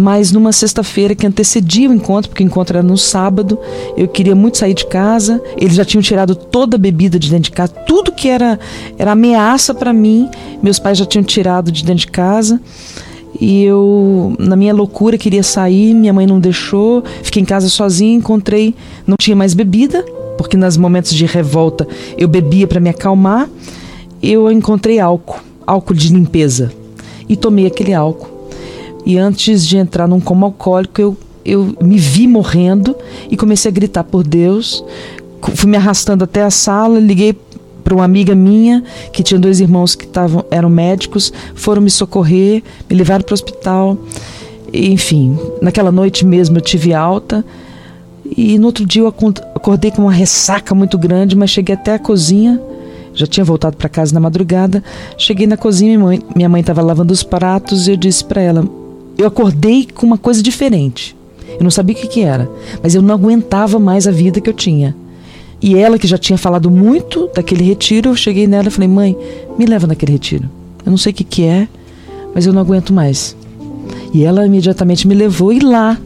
Mas 0.00 0.32
numa 0.32 0.50
sexta-feira 0.50 1.14
que 1.14 1.26
antecedia 1.26 1.90
o 1.90 1.92
encontro, 1.92 2.30
porque 2.30 2.42
o 2.42 2.46
encontro 2.46 2.78
era 2.78 2.82
no 2.82 2.96
sábado, 2.96 3.58
eu 3.98 4.08
queria 4.08 4.34
muito 4.34 4.56
sair 4.56 4.72
de 4.72 4.86
casa. 4.86 5.42
Eles 5.58 5.74
já 5.74 5.84
tinham 5.84 6.00
tirado 6.00 6.34
toda 6.34 6.76
a 6.76 6.78
bebida 6.78 7.18
de 7.18 7.28
dentro 7.28 7.50
de 7.50 7.50
casa, 7.50 7.74
tudo 7.86 8.10
que 8.10 8.26
era, 8.26 8.58
era 8.96 9.12
ameaça 9.12 9.74
para 9.74 9.92
mim, 9.92 10.30
meus 10.62 10.78
pais 10.78 10.96
já 10.96 11.04
tinham 11.04 11.22
tirado 11.22 11.70
de 11.70 11.84
dentro 11.84 12.00
de 12.00 12.06
casa. 12.06 12.58
E 13.38 13.62
eu, 13.62 14.34
na 14.38 14.56
minha 14.56 14.72
loucura, 14.72 15.18
queria 15.18 15.42
sair, 15.42 15.92
minha 15.92 16.14
mãe 16.14 16.26
não 16.26 16.40
deixou, 16.40 17.04
fiquei 17.22 17.42
em 17.42 17.44
casa 17.44 17.68
sozinha, 17.68 18.16
encontrei, 18.16 18.74
não 19.06 19.16
tinha 19.20 19.36
mais 19.36 19.52
bebida, 19.52 20.02
porque 20.38 20.56
nos 20.56 20.78
momentos 20.78 21.12
de 21.12 21.26
revolta 21.26 21.86
eu 22.16 22.26
bebia 22.26 22.66
para 22.66 22.80
me 22.80 22.88
acalmar. 22.88 23.50
Eu 24.22 24.50
encontrei 24.50 24.98
álcool, 24.98 25.40
álcool 25.66 25.92
de 25.92 26.08
limpeza, 26.08 26.72
e 27.28 27.36
tomei 27.36 27.66
aquele 27.66 27.92
álcool. 27.92 28.39
E 29.04 29.18
antes 29.18 29.66
de 29.66 29.76
entrar 29.76 30.06
num 30.06 30.20
coma 30.20 30.46
alcoólico, 30.46 31.00
eu, 31.00 31.16
eu 31.44 31.74
me 31.80 31.98
vi 31.98 32.26
morrendo 32.26 32.94
e 33.30 33.36
comecei 33.36 33.70
a 33.70 33.74
gritar 33.74 34.04
por 34.04 34.22
Deus. 34.22 34.84
Fui 35.54 35.70
me 35.70 35.76
arrastando 35.76 36.24
até 36.24 36.42
a 36.42 36.50
sala, 36.50 36.98
liguei 36.98 37.34
para 37.82 37.94
uma 37.94 38.04
amiga 38.04 38.34
minha 38.34 38.84
que 39.12 39.22
tinha 39.22 39.40
dois 39.40 39.58
irmãos 39.58 39.94
que 39.94 40.06
tavam, 40.06 40.44
eram 40.50 40.68
médicos, 40.68 41.32
foram 41.54 41.82
me 41.82 41.90
socorrer, 41.90 42.62
me 42.88 42.96
levaram 42.96 43.24
para 43.24 43.32
o 43.32 43.34
hospital. 43.34 43.98
Enfim, 44.72 45.36
naquela 45.60 45.90
noite 45.90 46.24
mesmo 46.24 46.58
eu 46.58 46.60
tive 46.60 46.94
alta 46.94 47.44
e 48.36 48.58
no 48.58 48.66
outro 48.66 48.86
dia 48.86 49.02
eu 49.02 49.08
acordei 49.08 49.90
com 49.90 50.02
uma 50.02 50.12
ressaca 50.12 50.74
muito 50.74 50.96
grande, 50.96 51.36
mas 51.36 51.50
cheguei 51.50 51.74
até 51.74 51.94
a 51.94 51.98
cozinha. 51.98 52.60
Já 53.12 53.26
tinha 53.26 53.44
voltado 53.44 53.76
para 53.76 53.88
casa 53.88 54.14
na 54.14 54.20
madrugada. 54.20 54.84
Cheguei 55.18 55.46
na 55.46 55.56
cozinha, 55.56 55.98
minha 56.34 56.48
mãe 56.48 56.60
estava 56.60 56.80
lavando 56.80 57.12
os 57.12 57.24
pratos 57.24 57.88
e 57.88 57.90
eu 57.90 57.96
disse 57.96 58.24
para 58.24 58.40
ela: 58.40 58.64
eu 59.20 59.26
acordei 59.26 59.86
com 59.92 60.06
uma 60.06 60.18
coisa 60.18 60.42
diferente. 60.42 61.16
Eu 61.58 61.62
não 61.62 61.70
sabia 61.70 61.94
o 61.94 61.98
que, 61.98 62.06
que 62.06 62.20
era, 62.22 62.50
mas 62.82 62.94
eu 62.94 63.02
não 63.02 63.14
aguentava 63.14 63.78
mais 63.78 64.06
a 64.06 64.10
vida 64.10 64.40
que 64.40 64.48
eu 64.48 64.54
tinha. 64.54 64.96
E 65.60 65.76
ela, 65.76 65.98
que 65.98 66.06
já 66.06 66.16
tinha 66.16 66.38
falado 66.38 66.70
muito 66.70 67.28
daquele 67.34 67.62
retiro, 67.62 68.10
eu 68.10 68.16
cheguei 68.16 68.46
nela 68.46 68.68
e 68.68 68.70
falei: 68.70 68.88
Mãe, 68.88 69.16
me 69.58 69.66
leva 69.66 69.86
naquele 69.86 70.12
retiro. 70.12 70.48
Eu 70.84 70.90
não 70.90 70.96
sei 70.96 71.12
o 71.12 71.14
que, 71.14 71.24
que 71.24 71.44
é, 71.44 71.68
mas 72.34 72.46
eu 72.46 72.52
não 72.52 72.62
aguento 72.62 72.92
mais. 72.92 73.36
E 74.14 74.24
ela 74.24 74.46
imediatamente 74.46 75.06
me 75.06 75.14
levou 75.14 75.52
e 75.52 75.60
lá. 75.60 75.98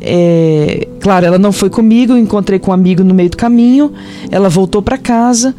É, 0.00 0.86
claro, 1.00 1.26
ela 1.26 1.38
não 1.38 1.50
foi 1.50 1.68
comigo, 1.68 2.12
eu 2.12 2.18
encontrei 2.18 2.58
com 2.58 2.70
um 2.70 2.74
amigo 2.74 3.02
no 3.02 3.12
meio 3.12 3.30
do 3.30 3.36
caminho. 3.36 3.92
Ela 4.30 4.48
voltou 4.48 4.80
para 4.80 4.96
casa 4.96 5.54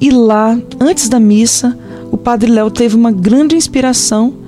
e 0.00 0.10
lá, 0.10 0.58
antes 0.80 1.08
da 1.08 1.20
missa, 1.20 1.78
o 2.10 2.16
padre 2.16 2.50
Léo 2.50 2.70
teve 2.70 2.96
uma 2.96 3.12
grande 3.12 3.54
inspiração 3.54 4.41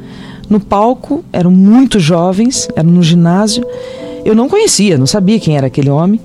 no 0.49 0.61
palco, 0.61 1.24
eram 1.32 1.51
muito 1.51 1.99
jovens, 1.99 2.68
eram 2.76 2.90
no 2.90 3.03
ginásio. 3.03 3.66
Eu 4.24 4.34
não 4.34 4.49
conhecia, 4.49 4.99
não 4.99 5.07
sabia 5.07 5.40
quem 5.40 5.57
era 5.57 5.66
aquele 5.66 5.90
homem. 5.90 6.20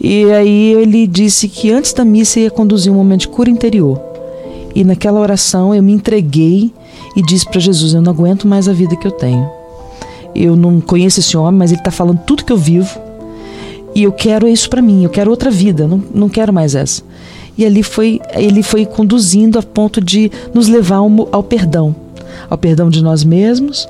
E 0.00 0.24
aí 0.32 0.72
ele 0.72 1.06
disse 1.06 1.48
que 1.48 1.70
antes 1.70 1.92
da 1.92 2.04
missa 2.04 2.40
ia 2.40 2.50
conduzir 2.50 2.92
um 2.92 2.96
momento 2.96 3.20
de 3.20 3.28
cura 3.28 3.50
interior. 3.50 4.00
E 4.74 4.84
naquela 4.84 5.20
oração 5.20 5.74
eu 5.74 5.82
me 5.82 5.92
entreguei 5.92 6.72
e 7.16 7.22
disse 7.22 7.46
para 7.46 7.60
Jesus: 7.60 7.94
Eu 7.94 8.02
não 8.02 8.12
aguento 8.12 8.46
mais 8.46 8.68
a 8.68 8.72
vida 8.72 8.96
que 8.96 9.06
eu 9.06 9.12
tenho. 9.12 9.48
Eu 10.34 10.56
não 10.56 10.80
conheço 10.80 11.20
esse 11.20 11.36
homem, 11.36 11.58
mas 11.58 11.70
ele 11.70 11.80
está 11.80 11.90
falando 11.90 12.20
tudo 12.26 12.44
que 12.44 12.52
eu 12.52 12.56
vivo. 12.56 12.98
E 13.94 14.02
eu 14.02 14.12
quero 14.12 14.48
isso 14.48 14.70
para 14.70 14.80
mim, 14.80 15.04
eu 15.04 15.10
quero 15.10 15.30
outra 15.30 15.50
vida, 15.50 15.86
não, 15.86 16.02
não 16.14 16.28
quero 16.28 16.50
mais 16.50 16.74
essa. 16.74 17.02
E 17.58 17.66
ali 17.66 17.82
foi, 17.82 18.18
ele 18.34 18.62
foi 18.62 18.86
conduzindo 18.86 19.58
a 19.58 19.62
ponto 19.62 20.00
de 20.00 20.32
nos 20.54 20.66
levar 20.66 20.96
ao, 20.96 21.28
ao 21.30 21.42
perdão 21.42 21.94
ao 22.48 22.58
perdão 22.58 22.90
de 22.90 23.02
nós 23.02 23.24
mesmos, 23.24 23.88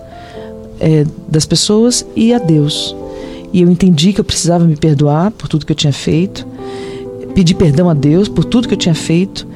é, 0.80 1.06
das 1.28 1.46
pessoas 1.46 2.06
e 2.16 2.32
a 2.32 2.38
Deus. 2.38 2.94
E 3.52 3.62
eu 3.62 3.70
entendi 3.70 4.12
que 4.12 4.20
eu 4.20 4.24
precisava 4.24 4.64
me 4.64 4.76
perdoar 4.76 5.30
por 5.30 5.48
tudo 5.48 5.66
que 5.66 5.72
eu 5.72 5.76
tinha 5.76 5.92
feito, 5.92 6.46
pedir 7.34 7.54
perdão 7.54 7.88
a 7.88 7.94
Deus 7.94 8.28
por 8.28 8.44
tudo 8.44 8.68
que 8.68 8.74
eu 8.74 8.78
tinha 8.78 8.94
feito 8.94 9.46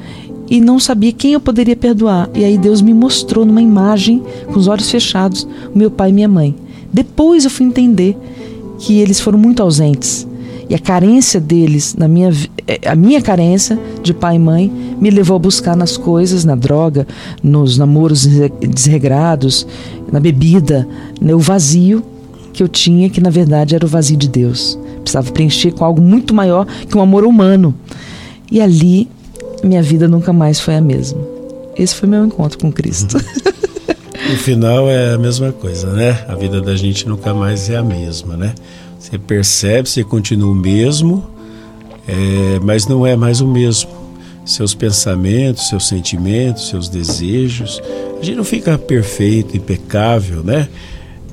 e 0.49 0.61
não 0.61 0.79
sabia 0.79 1.11
quem 1.11 1.33
eu 1.33 1.39
poderia 1.39 1.75
perdoar. 1.75 2.29
E 2.33 2.43
aí 2.43 2.57
Deus 2.57 2.81
me 2.81 2.93
mostrou 2.93 3.45
numa 3.45 3.61
imagem, 3.61 4.23
com 4.51 4.59
os 4.59 4.67
olhos 4.67 4.89
fechados, 4.89 5.47
o 5.73 5.77
meu 5.77 5.91
pai 5.91 6.09
e 6.09 6.13
minha 6.13 6.27
mãe. 6.27 6.55
Depois 6.91 7.43
eu 7.43 7.49
fui 7.49 7.65
entender 7.65 8.17
que 8.79 8.99
eles 8.99 9.19
foram 9.19 9.37
muito 9.37 9.61
ausentes 9.61 10.27
e 10.69 10.75
a 10.75 10.79
carência 10.79 11.39
deles, 11.39 11.95
na 11.95 12.07
minha, 12.07 12.31
é, 12.67 12.89
a 12.89 12.95
minha 12.95 13.21
carência 13.21 13.79
de 14.03 14.13
pai 14.13 14.35
e 14.35 14.39
mãe, 14.39 14.71
me 14.99 15.09
levou 15.09 15.35
a 15.35 15.39
buscar 15.39 15.75
nas 15.75 15.97
coisas, 15.97 16.43
na 16.43 16.55
droga, 16.55 17.07
nos 17.43 17.77
namoros 17.77 18.25
desregrados, 18.59 19.67
na 20.11 20.19
bebida, 20.19 20.87
né, 21.21 21.33
o 21.33 21.39
vazio 21.39 22.03
que 22.53 22.63
eu 22.63 22.67
tinha, 22.67 23.09
que 23.09 23.21
na 23.21 23.29
verdade 23.29 23.75
era 23.75 23.85
o 23.85 23.89
vazio 23.89 24.17
de 24.17 24.27
Deus. 24.27 24.77
Precisava 25.01 25.31
preencher 25.31 25.71
com 25.71 25.85
algo 25.85 26.01
muito 26.01 26.33
maior 26.33 26.65
que 26.65 26.97
um 26.97 27.01
amor 27.01 27.23
humano. 27.23 27.73
E 28.51 28.59
ali, 28.59 29.07
minha 29.63 29.81
vida 29.81 30.07
nunca 30.07 30.33
mais 30.33 30.59
foi 30.59 30.75
a 30.75 30.81
mesma. 30.81 31.19
Esse 31.75 31.95
foi 31.95 32.09
meu 32.09 32.25
encontro 32.25 32.57
com 32.57 32.71
Cristo. 32.71 33.17
No 34.29 34.35
final 34.35 34.89
é 34.89 35.13
a 35.13 35.17
mesma 35.17 35.53
coisa, 35.53 35.93
né? 35.93 36.25
A 36.27 36.35
vida 36.35 36.59
da 36.59 36.75
gente 36.75 37.07
nunca 37.07 37.33
mais 37.33 37.69
é 37.69 37.77
a 37.77 37.83
mesma, 37.83 38.35
né? 38.35 38.53
Você 38.99 39.17
percebe, 39.17 39.87
você 39.87 40.03
continua 40.03 40.51
o 40.51 40.55
mesmo, 40.55 41.25
é, 42.05 42.59
mas 42.61 42.87
não 42.87 43.07
é 43.07 43.15
mais 43.15 43.39
o 43.39 43.47
mesmo. 43.47 43.89
Seus 44.47 44.73
pensamentos, 44.73 45.67
seus 45.67 45.87
sentimentos, 45.87 46.69
seus 46.69 46.89
desejos. 46.89 47.81
A 48.19 48.23
gente 48.23 48.37
não 48.37 48.43
fica 48.43 48.77
perfeito, 48.77 49.55
impecável, 49.55 50.43
né? 50.43 50.67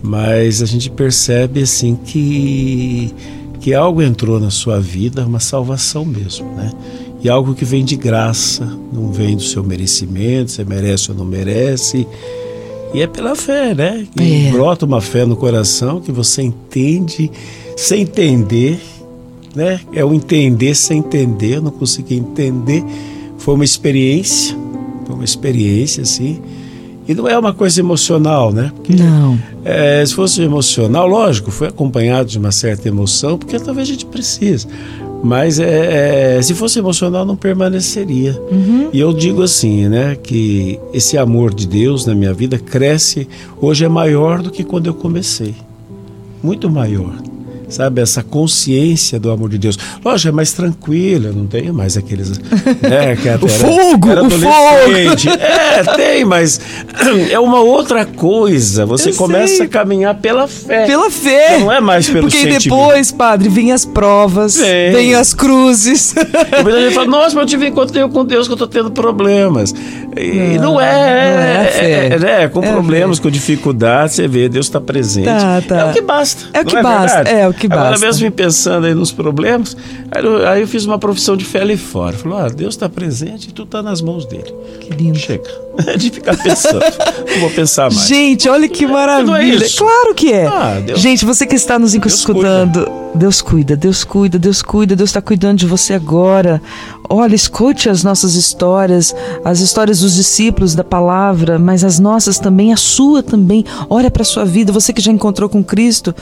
Mas 0.03 0.61
a 0.61 0.67
gente 0.67 0.91
percebe 0.91 1.63
assim 1.63 1.97
que, 1.97 3.15
que 3.61 3.73
algo 3.73 4.03
entrou 4.03 4.39
na 4.39 4.51
sua 4.51 4.79
vida, 4.81 5.25
uma 5.25 5.41
salvação 5.41 6.05
mesmo, 6.05 6.51
né? 6.55 6.71
E 7.23 7.29
algo 7.31 7.55
que 7.55 7.65
vem 7.65 7.83
de 7.83 7.97
graça, 7.97 8.67
não 8.93 9.11
vem 9.11 9.37
do 9.37 9.43
seu 9.43 9.65
merecimento, 9.65 10.51
você 10.51 10.63
merece 10.63 11.11
ou 11.11 11.17
não 11.17 11.25
merece. 11.25 12.07
E 12.93 13.01
é 13.01 13.07
pela 13.07 13.35
fé, 13.35 13.75
né? 13.75 14.07
Que 14.15 14.49
é. 14.49 14.51
brota 14.51 14.85
uma 14.85 15.01
fé 15.01 15.25
no 15.25 15.35
coração 15.35 16.01
que 16.01 16.13
você 16.13 16.43
entende 16.43 17.31
sem 17.77 18.03
entender, 18.03 18.79
né? 19.55 19.81
É 19.93 20.05
o 20.05 20.13
entender 20.13 20.75
sem 20.75 20.99
entender, 20.99 21.57
eu 21.57 21.63
não 21.63 21.71
consegui 21.71 22.17
entender. 22.17 22.85
Foi 23.39 23.55
uma 23.55 23.65
experiência, 23.65 24.57
foi 25.07 25.15
uma 25.15 25.25
experiência, 25.25 26.03
assim. 26.03 26.41
E 27.07 27.15
não 27.15 27.29
é 27.29 27.39
uma 27.39 27.53
coisa 27.53 27.79
emocional, 27.81 28.51
né? 28.51 28.73
Porque, 28.75 28.95
não. 28.95 29.39
É, 29.65 30.05
se 30.05 30.15
fosse 30.15 30.41
emocional, 30.43 31.07
lógico, 31.07 31.51
foi 31.51 31.69
acompanhado 31.69 32.31
de 32.31 32.39
uma 32.39 32.51
certa 32.51 32.89
emoção, 32.89 33.37
porque 33.37 33.59
talvez 33.59 33.89
a 33.89 33.93
gente 33.93 34.07
precise. 34.07 34.67
Mas 35.23 35.59
é, 35.59 36.37
é, 36.39 36.43
se 36.43 36.55
fosse 36.55 36.79
emocional, 36.79 37.25
não 37.25 37.37
permaneceria. 37.37 38.39
Uhum. 38.51 38.89
E 38.93 39.01
eu 39.01 39.13
digo 39.13 39.43
assim, 39.43 39.89
né, 39.89 40.17
que 40.23 40.79
esse 40.93 41.17
amor 41.17 41.55
de 41.55 41.67
Deus 41.67 42.05
na 42.07 42.15
minha 42.15 42.33
vida 42.33 42.59
cresce, 42.59 43.29
hoje 43.61 43.85
é 43.85 43.89
maior 43.89 44.43
do 44.43 44.51
que 44.51 44.65
quando 44.65 44.87
eu 44.87 44.95
comecei. 44.95 45.55
Muito 46.43 46.69
maior 46.71 47.15
sabe? 47.69 48.01
Essa 48.01 48.23
consciência 48.23 49.19
do 49.19 49.31
amor 49.31 49.51
de 49.51 49.59
Deus. 49.59 49.79
Lógico, 50.05 50.29
é 50.29 50.33
mais 50.33 50.53
tranquila, 50.53 51.33
não 51.33 51.47
tem 51.47 51.71
mais 51.73 51.97
aqueles. 51.97 52.39
Né, 52.39 53.17
que 53.17 53.29
o 53.45 53.49
fogo! 53.49 54.11
Era 54.11 54.23
o 54.23 54.31
fogo! 54.31 55.31
É, 55.41 55.83
tem, 55.97 56.25
mas 56.25 56.61
é 57.31 57.39
uma 57.39 57.61
outra 57.61 58.05
coisa. 58.05 58.87
Você 58.87 59.11
Eu 59.11 59.15
começa 59.15 59.57
sei. 59.57 59.67
a 59.67 59.69
caminhar 59.69 60.15
pela 60.17 60.47
fé. 60.47 60.87
Pela 60.87 61.11
fé! 61.11 61.59
Não 61.59 61.73
é 61.73 61.81
mais 61.81 62.09
pelo 62.09 62.23
Porque 62.23 62.37
sentimento. 62.37 62.63
depois, 62.65 63.11
padre, 63.11 63.49
vem 63.49 63.73
as 63.73 63.85
provas, 63.85 64.57
vem, 64.57 64.93
vem 64.93 65.15
as 65.15 65.35
cruzes. 65.35 66.15
Muita 66.63 66.81
gente 66.81 66.95
fala, 66.95 67.07
nossa, 67.09 67.35
mas 67.35 67.43
eu 67.43 67.47
tive 67.47 67.69
encontro 67.69 68.09
com 68.09 68.25
Deus 68.25 68.47
que 68.47 68.53
eu 68.53 68.57
tô 68.57 68.67
tendo 68.67 68.91
problemas. 68.91 69.75
E 70.17 70.59
não, 70.59 70.75
não 70.75 70.81
é, 70.81 70.93
não 70.93 71.43
é, 71.43 71.71
é, 71.81 72.07
é, 72.13 72.19
né? 72.19 72.49
Com 72.49 72.63
é 72.63 72.71
problemas, 72.71 73.19
com 73.19 73.31
dificuldades, 73.31 74.15
você 74.15 74.29
vê, 74.29 74.49
Deus 74.49 74.67
está 74.67 74.81
presente. 74.81 75.25
Tá, 75.25 75.61
tá. 75.67 75.81
É 75.81 75.85
o 75.87 75.93
que 75.93 76.01
basta. 76.01 76.45
É 76.53 76.61
o 76.61 76.65
que 76.65 76.83
basta. 76.83 77.19
É 77.29 77.49
o 77.49 77.55
que 77.55 77.67
basta. 77.69 77.85
Agora 77.85 77.99
mesmo 77.99 78.25
me 78.25 78.31
pensando 78.31 78.87
aí 78.87 78.95
nos 78.95 79.11
problemas, 79.11 79.77
aí 80.11 80.25
eu, 80.25 80.47
aí 80.47 80.61
eu 80.61 80.69
fiz 80.69 80.85
uma 80.85 80.99
profissão 80.99 81.37
de 81.37 81.45
fé 81.45 81.63
ali 81.63 81.77
fora. 81.77 82.17
Falou, 82.17 82.39
ah, 82.39 82.49
Deus 82.49 82.75
está 82.75 82.89
presente 82.89 83.49
e 83.49 83.53
tu 83.53 83.65
está 83.65 83.83
nas 83.83 84.01
mãos 84.01 84.25
dele. 84.27 84.55
Que 84.81 84.91
lindo. 84.91 85.19
Chega. 85.19 85.51
de 85.99 86.11
ficar 86.11 86.37
pensando. 86.37 86.81
Não 86.81 87.41
vou 87.41 87.51
pensar 87.51 87.91
mais. 87.91 88.07
Gente, 88.07 88.49
olha 88.49 88.69
que 88.69 88.87
maravilha. 88.87 89.27
Não 89.27 89.37
é? 89.37 89.69
Claro 89.77 90.15
que 90.15 90.33
é. 90.33 90.47
Ah, 90.47 90.83
Gente, 90.95 91.25
você 91.25 91.47
que 91.47 91.55
está 91.55 91.79
nos 91.79 91.95
escutando, 91.95 92.87
Deus 93.15 93.41
cuida, 93.41 93.77
Deus 93.77 94.05
cuida, 94.05 94.39
Deus 94.39 94.63
cuida, 94.63 94.97
Deus 94.97 95.11
está 95.11 95.21
cuidando 95.21 95.59
de 95.59 95.67
você 95.67 95.95
agora. 95.95 96.61
Olha, 97.09 97.35
escute 97.35 97.91
as 97.91 98.03
nossas 98.03 98.35
histórias, 98.35 99.15
as 99.45 99.61
histórias 99.61 100.01
dos 100.01 100.15
discípulos 100.15 100.75
da 100.75 100.83
palavra, 100.83 101.59
mas 101.59 101.85
as 101.85 101.99
nossas 101.99 102.39
também, 102.39 102.73
a 102.73 102.77
sua 102.77 103.23
também. 103.23 103.65
Olha 103.91 104.11
para 104.11 104.23
a 104.23 104.25
sua 104.25 104.45
vida, 104.45 104.73
você 104.73 104.93
que 104.93 105.03
já 105.03 105.13
encontrou 105.13 105.49
com 105.49 105.63
Cristo. 105.63 106.15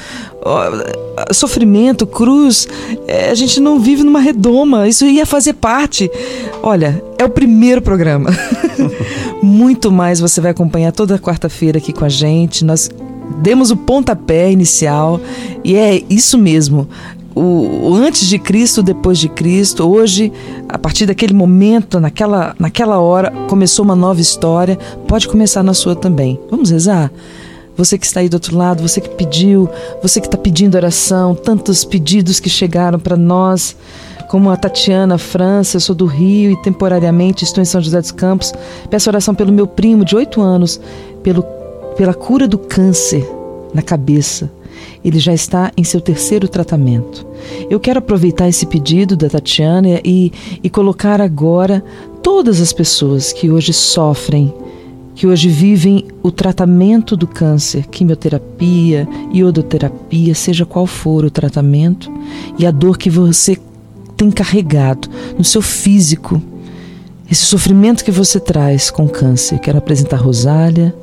Sofrimento, 1.32 2.06
cruz, 2.06 2.66
é, 3.06 3.30
a 3.30 3.34
gente 3.34 3.60
não 3.60 3.78
vive 3.78 4.02
numa 4.02 4.20
redoma, 4.20 4.88
isso 4.88 5.04
ia 5.04 5.24
fazer 5.24 5.52
parte. 5.54 6.10
Olha, 6.62 7.02
é 7.16 7.24
o 7.24 7.30
primeiro 7.30 7.80
programa. 7.80 8.30
Muito 9.40 9.90
mais 9.90 10.18
você 10.18 10.40
vai 10.40 10.50
acompanhar 10.50 10.92
toda 10.92 11.18
quarta-feira 11.18 11.78
aqui 11.78 11.92
com 11.92 12.04
a 12.04 12.08
gente. 12.08 12.64
Nós 12.64 12.90
demos 13.40 13.70
o 13.70 13.76
pontapé 13.76 14.50
inicial 14.50 15.20
e 15.64 15.76
é 15.76 16.02
isso 16.10 16.36
mesmo. 16.36 16.88
O, 17.34 17.90
o 17.90 17.94
antes 17.94 18.26
de 18.28 18.38
Cristo, 18.38 18.82
depois 18.82 19.18
de 19.18 19.28
Cristo. 19.28 19.88
Hoje, 19.88 20.32
a 20.68 20.78
partir 20.78 21.06
daquele 21.06 21.32
momento, 21.32 21.98
naquela, 21.98 22.54
naquela 22.58 22.98
hora, 22.98 23.30
começou 23.48 23.84
uma 23.84 23.96
nova 23.96 24.20
história. 24.20 24.78
Pode 25.06 25.28
começar 25.28 25.62
na 25.62 25.74
sua 25.74 25.96
também. 25.96 26.38
Vamos 26.50 26.70
rezar? 26.70 27.10
Você 27.76 27.96
que 27.96 28.04
está 28.04 28.20
aí 28.20 28.28
do 28.28 28.34
outro 28.34 28.56
lado, 28.56 28.86
você 28.86 29.00
que 29.00 29.08
pediu, 29.08 29.68
você 30.02 30.20
que 30.20 30.26
está 30.26 30.36
pedindo 30.36 30.74
oração, 30.74 31.34
tantos 31.34 31.84
pedidos 31.84 32.38
que 32.38 32.50
chegaram 32.50 32.98
para 32.98 33.16
nós, 33.16 33.74
como 34.28 34.50
a 34.50 34.56
Tatiana 34.56 35.16
França, 35.18 35.76
eu 35.76 35.80
sou 35.80 35.94
do 35.94 36.06
Rio 36.06 36.52
e 36.52 36.62
temporariamente 36.62 37.44
estou 37.44 37.62
em 37.62 37.66
São 37.66 37.80
José 37.80 38.00
dos 38.00 38.10
Campos. 38.10 38.52
Peço 38.90 39.08
oração 39.08 39.34
pelo 39.34 39.52
meu 39.52 39.66
primo 39.66 40.04
de 40.04 40.14
8 40.14 40.40
anos, 40.40 40.80
pelo, 41.22 41.42
pela 41.96 42.12
cura 42.14 42.46
do 42.46 42.58
câncer 42.58 43.26
na 43.72 43.82
cabeça. 43.82 44.50
Ele 45.04 45.18
já 45.18 45.32
está 45.32 45.70
em 45.76 45.84
seu 45.84 46.00
terceiro 46.00 46.48
tratamento. 46.48 47.26
Eu 47.68 47.80
quero 47.80 47.98
aproveitar 47.98 48.48
esse 48.48 48.66
pedido 48.66 49.16
da 49.16 49.28
Tatiana 49.28 50.00
e, 50.04 50.32
e 50.62 50.70
colocar 50.70 51.20
agora 51.20 51.84
todas 52.22 52.60
as 52.60 52.72
pessoas 52.72 53.32
que 53.32 53.50
hoje 53.50 53.72
sofrem 53.72 54.52
que 55.14 55.26
hoje 55.26 55.48
vivem 55.48 56.06
o 56.22 56.30
tratamento 56.30 57.16
do 57.16 57.26
câncer, 57.26 57.86
quimioterapia, 57.86 59.06
iodoterapia, 59.32 60.34
seja 60.34 60.64
qual 60.64 60.86
for 60.86 61.24
o 61.24 61.30
tratamento, 61.30 62.10
e 62.58 62.64
a 62.64 62.70
dor 62.70 62.96
que 62.96 63.10
você 63.10 63.58
tem 64.16 64.30
carregado 64.30 65.08
no 65.36 65.44
seu 65.44 65.60
físico, 65.60 66.40
esse 67.30 67.44
sofrimento 67.44 68.04
que 68.04 68.10
você 68.10 68.38
traz 68.38 68.90
com 68.90 69.08
câncer. 69.08 69.58
Quero 69.58 69.78
apresentar 69.78 70.16
Rosália, 70.16 70.94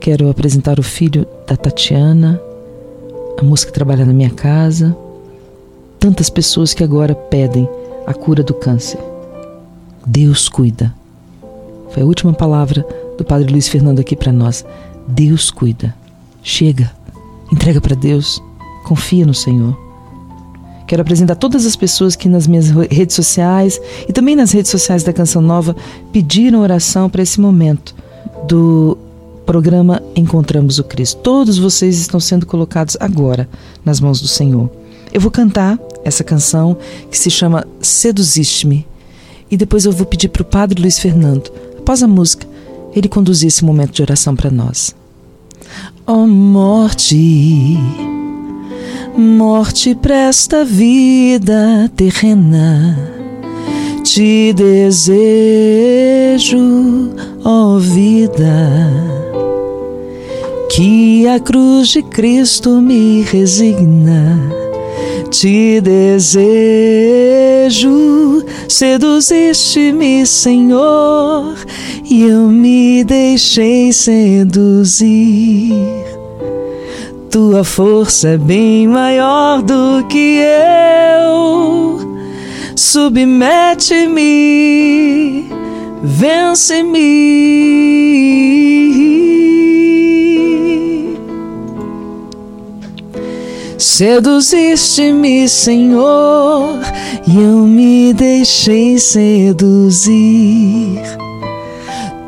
quero 0.00 0.28
apresentar 0.28 0.78
o 0.78 0.82
filho 0.82 1.26
da 1.46 1.56
Tatiana, 1.56 2.40
a 3.38 3.42
moça 3.42 3.66
que 3.66 3.72
trabalha 3.72 4.04
na 4.04 4.12
minha 4.12 4.30
casa, 4.30 4.96
tantas 5.98 6.28
pessoas 6.28 6.74
que 6.74 6.82
agora 6.82 7.14
pedem 7.14 7.68
a 8.06 8.12
cura 8.12 8.42
do 8.42 8.52
câncer. 8.52 8.98
Deus 10.04 10.48
cuida. 10.48 10.92
Foi 11.90 12.02
a 12.02 12.06
última 12.06 12.32
palavra 12.32 12.84
do 13.16 13.24
Padre 13.24 13.52
Luiz 13.52 13.68
Fernando 13.68 14.00
aqui 14.00 14.16
para 14.16 14.32
nós. 14.32 14.64
Deus 15.06 15.50
cuida. 15.50 15.94
Chega, 16.42 16.90
entrega 17.52 17.80
para 17.80 17.94
Deus, 17.94 18.42
confia 18.84 19.24
no 19.24 19.34
Senhor. 19.34 19.76
Quero 20.86 21.02
apresentar 21.02 21.36
todas 21.36 21.66
as 21.66 21.76
pessoas 21.76 22.16
que 22.16 22.28
nas 22.28 22.46
minhas 22.46 22.70
redes 22.70 23.14
sociais 23.14 23.80
e 24.08 24.12
também 24.12 24.34
nas 24.34 24.52
redes 24.52 24.70
sociais 24.70 25.02
da 25.02 25.12
Canção 25.12 25.42
Nova 25.42 25.76
pediram 26.12 26.60
oração 26.60 27.10
para 27.10 27.22
esse 27.22 27.40
momento 27.40 27.94
do 28.48 28.96
programa 29.48 30.02
Encontramos 30.14 30.78
o 30.78 30.84
Cristo. 30.84 31.22
Todos 31.22 31.56
vocês 31.56 31.98
estão 31.98 32.20
sendo 32.20 32.44
colocados 32.44 32.98
agora 33.00 33.48
nas 33.82 33.98
mãos 33.98 34.20
do 34.20 34.28
Senhor. 34.28 34.68
Eu 35.10 35.22
vou 35.22 35.30
cantar 35.30 35.78
essa 36.04 36.22
canção 36.22 36.76
que 37.10 37.16
se 37.16 37.30
chama 37.30 37.66
Seduziste-me 37.80 38.86
e 39.50 39.56
depois 39.56 39.86
eu 39.86 39.92
vou 39.92 40.04
pedir 40.04 40.28
para 40.28 40.42
o 40.42 40.44
Padre 40.44 40.82
Luiz 40.82 40.98
Fernando, 40.98 41.50
após 41.78 42.02
a 42.02 42.06
música, 42.06 42.46
ele 42.94 43.08
conduzir 43.08 43.48
esse 43.48 43.64
momento 43.64 43.92
de 43.92 44.02
oração 44.02 44.36
para 44.36 44.50
nós. 44.50 44.94
Oh, 46.06 46.26
morte, 46.26 47.78
morte 49.16 49.94
presta 49.94 50.62
vida 50.62 51.90
terrena, 51.96 53.17
te 54.14 54.52
desejo, 54.54 55.08
ó 57.44 57.74
oh 57.74 57.78
vida, 57.78 58.90
que 60.70 61.28
a 61.28 61.38
cruz 61.38 61.90
de 61.90 62.02
Cristo 62.02 62.80
me 62.80 63.22
resigna. 63.22 64.40
Te 65.30 65.80
desejo, 65.82 66.38
seduziste-me, 68.66 70.26
Senhor, 70.26 71.54
e 72.02 72.22
eu 72.22 72.48
me 72.48 73.04
deixei 73.04 73.92
seduzir. 73.92 75.74
Tua 77.30 77.62
força 77.62 78.30
é 78.30 78.38
bem 78.38 78.88
maior 78.88 79.60
do 79.60 80.02
que 80.08 80.38
eu. 80.38 82.17
Submete-me, 82.78 84.22
vence-me. 86.00 87.08
Seduziste-me, 93.76 95.48
Senhor, 95.48 96.78
e 97.26 97.36
eu 97.36 97.66
me 97.66 98.12
deixei 98.12 98.96
seduzir. 99.00 101.02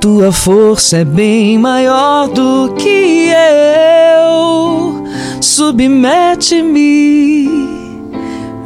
Tua 0.00 0.32
força 0.32 0.96
é 0.96 1.04
bem 1.04 1.58
maior 1.58 2.26
do 2.26 2.74
que 2.74 3.30
eu. 4.18 5.04
Submete-me, 5.40 7.48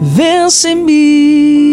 vence-me. 0.01 1.64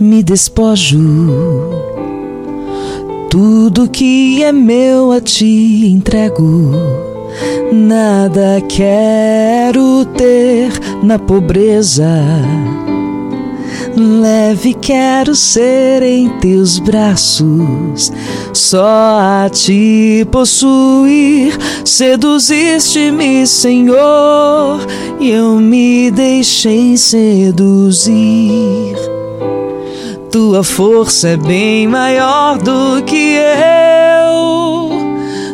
Me 0.00 0.22
despojo 0.22 0.98
tudo 3.28 3.86
que 3.86 4.42
é 4.42 4.50
meu 4.50 5.12
a 5.12 5.20
ti 5.20 5.92
entrego. 5.92 6.72
Nada 7.70 8.62
quero 8.66 10.06
ter 10.16 10.72
na 11.02 11.18
pobreza. 11.18 12.08
Leve 13.94 14.72
quero 14.72 15.34
ser 15.34 16.02
em 16.02 16.30
teus 16.38 16.78
braços, 16.78 18.10
só 18.54 19.18
a 19.44 19.50
ti 19.52 20.26
possuir. 20.32 21.58
Seduziste-me, 21.84 23.46
Senhor, 23.46 24.80
e 25.20 25.28
eu 25.28 25.56
me 25.60 26.10
deixei 26.10 26.96
seduzir. 26.96 28.10
Tua 30.30 30.62
força 30.62 31.30
é 31.30 31.36
bem 31.36 31.88
maior 31.88 32.56
do 32.56 33.02
que 33.02 33.34
eu. 33.34 34.90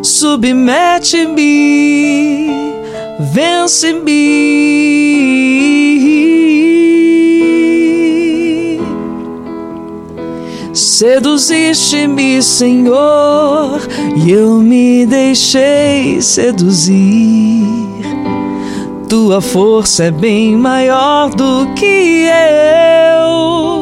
Submete-me, 0.03 1.31
vence-me. 3.19 4.67
Seduziste-me, 10.75 12.43
Senhor, 12.43 13.81
e 14.15 14.31
eu 14.31 14.59
me 14.59 15.07
deixei 15.07 16.21
seduzir. 16.21 17.65
Tua 19.09 19.41
força 19.41 20.05
é 20.05 20.11
bem 20.11 20.55
maior 20.55 21.31
do 21.31 21.67
que 21.75 22.27
eu 22.27 23.76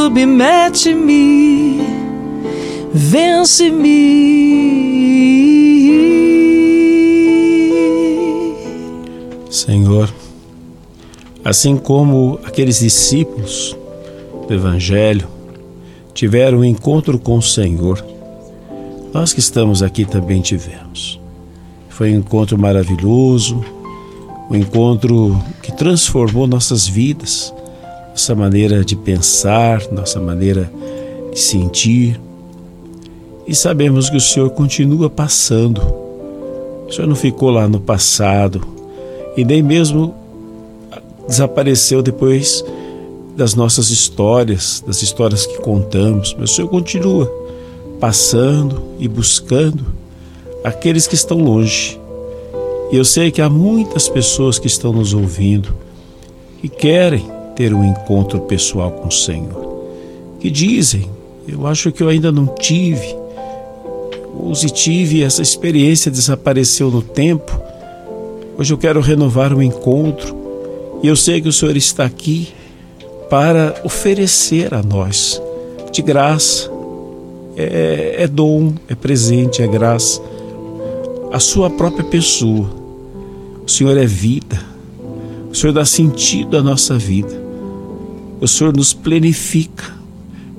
submete-me, 0.00 1.78
vence-me. 2.90 3.90
Senhor, 9.50 10.10
assim 11.44 11.76
como 11.76 12.40
aqueles 12.44 12.78
discípulos 12.78 13.76
do 14.48 14.54
Evangelho 14.54 15.28
tiveram 16.14 16.60
um 16.60 16.64
encontro 16.64 17.18
com 17.18 17.36
o 17.36 17.42
Senhor, 17.42 18.02
nós 19.12 19.34
que 19.34 19.40
estamos 19.40 19.82
aqui 19.82 20.06
também 20.06 20.40
tivemos. 20.40 21.20
Foi 21.90 22.14
um 22.14 22.20
encontro 22.20 22.58
maravilhoso, 22.58 23.62
um 24.50 24.56
encontro 24.56 25.38
que 25.62 25.70
transformou 25.72 26.46
nossas 26.46 26.88
vidas. 26.88 27.52
Nossa 28.20 28.34
maneira 28.34 28.84
de 28.84 28.94
pensar, 28.94 29.80
nossa 29.90 30.20
maneira 30.20 30.70
de 31.32 31.40
sentir. 31.40 32.20
E 33.46 33.54
sabemos 33.54 34.10
que 34.10 34.18
o 34.18 34.20
Senhor 34.20 34.50
continua 34.50 35.08
passando. 35.08 35.80
O 36.86 36.92
Senhor 36.92 37.08
não 37.08 37.16
ficou 37.16 37.48
lá 37.48 37.66
no 37.66 37.80
passado 37.80 38.60
e 39.38 39.42
nem 39.42 39.62
mesmo 39.62 40.14
desapareceu 41.26 42.02
depois 42.02 42.62
das 43.34 43.54
nossas 43.54 43.88
histórias, 43.88 44.84
das 44.86 45.00
histórias 45.00 45.46
que 45.46 45.56
contamos, 45.62 46.36
mas 46.38 46.50
o 46.50 46.54
Senhor 46.54 46.68
continua 46.68 47.26
passando 47.98 48.82
e 48.98 49.08
buscando 49.08 49.86
aqueles 50.62 51.06
que 51.06 51.14
estão 51.14 51.38
longe. 51.38 51.98
E 52.92 52.96
eu 52.96 53.04
sei 53.04 53.30
que 53.30 53.40
há 53.40 53.48
muitas 53.48 54.10
pessoas 54.10 54.58
que 54.58 54.66
estão 54.66 54.92
nos 54.92 55.14
ouvindo 55.14 55.74
que 56.60 56.68
querem 56.68 57.39
ter 57.60 57.74
um 57.74 57.84
encontro 57.84 58.40
pessoal 58.40 58.90
com 58.90 59.08
o 59.08 59.12
Senhor, 59.12 59.84
que 60.40 60.50
dizem: 60.50 61.10
Eu 61.46 61.66
acho 61.66 61.92
que 61.92 62.02
eu 62.02 62.08
ainda 62.08 62.32
não 62.32 62.46
tive, 62.46 63.14
ou 64.34 64.54
se 64.54 64.70
tive, 64.70 65.22
essa 65.22 65.42
experiência 65.42 66.10
desapareceu 66.10 66.90
no 66.90 67.02
tempo. 67.02 67.60
Hoje 68.56 68.72
eu 68.72 68.78
quero 68.78 68.98
renovar 69.02 69.52
o 69.52 69.62
encontro 69.62 70.34
e 71.02 71.08
eu 71.08 71.14
sei 71.14 71.42
que 71.42 71.50
o 71.50 71.52
Senhor 71.52 71.76
está 71.76 72.06
aqui 72.06 72.48
para 73.28 73.78
oferecer 73.84 74.72
a 74.72 74.82
nós 74.82 75.38
de 75.92 76.00
graça. 76.00 76.70
É, 77.58 78.22
é 78.22 78.26
dom, 78.26 78.72
é 78.88 78.94
presente, 78.94 79.60
é 79.60 79.66
graça. 79.66 80.22
A 81.30 81.38
sua 81.38 81.68
própria 81.68 82.04
pessoa. 82.04 82.70
O 83.66 83.68
Senhor 83.68 83.98
é 83.98 84.06
vida. 84.06 84.58
O 85.50 85.54
Senhor 85.54 85.74
dá 85.74 85.84
sentido 85.84 86.56
à 86.56 86.62
nossa 86.62 86.96
vida. 86.96 87.39
O 88.40 88.48
Senhor 88.48 88.74
nos 88.74 88.92
planifica 88.92 90.00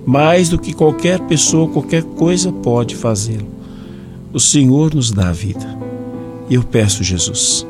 mais 0.06 0.50
do 0.50 0.60
que 0.60 0.74
qualquer 0.74 1.20
pessoa, 1.22 1.68
qualquer 1.70 2.04
coisa 2.04 2.52
pode 2.52 2.96
fazê-lo. 2.96 3.48
O 4.34 4.40
Senhor 4.40 4.94
nos 4.94 5.12
dá 5.12 5.30
a 5.30 5.34
vida. 5.34 5.80
E 6.50 6.56
eu 6.56 6.64
peço, 6.64 7.04
Jesus, 7.04 7.66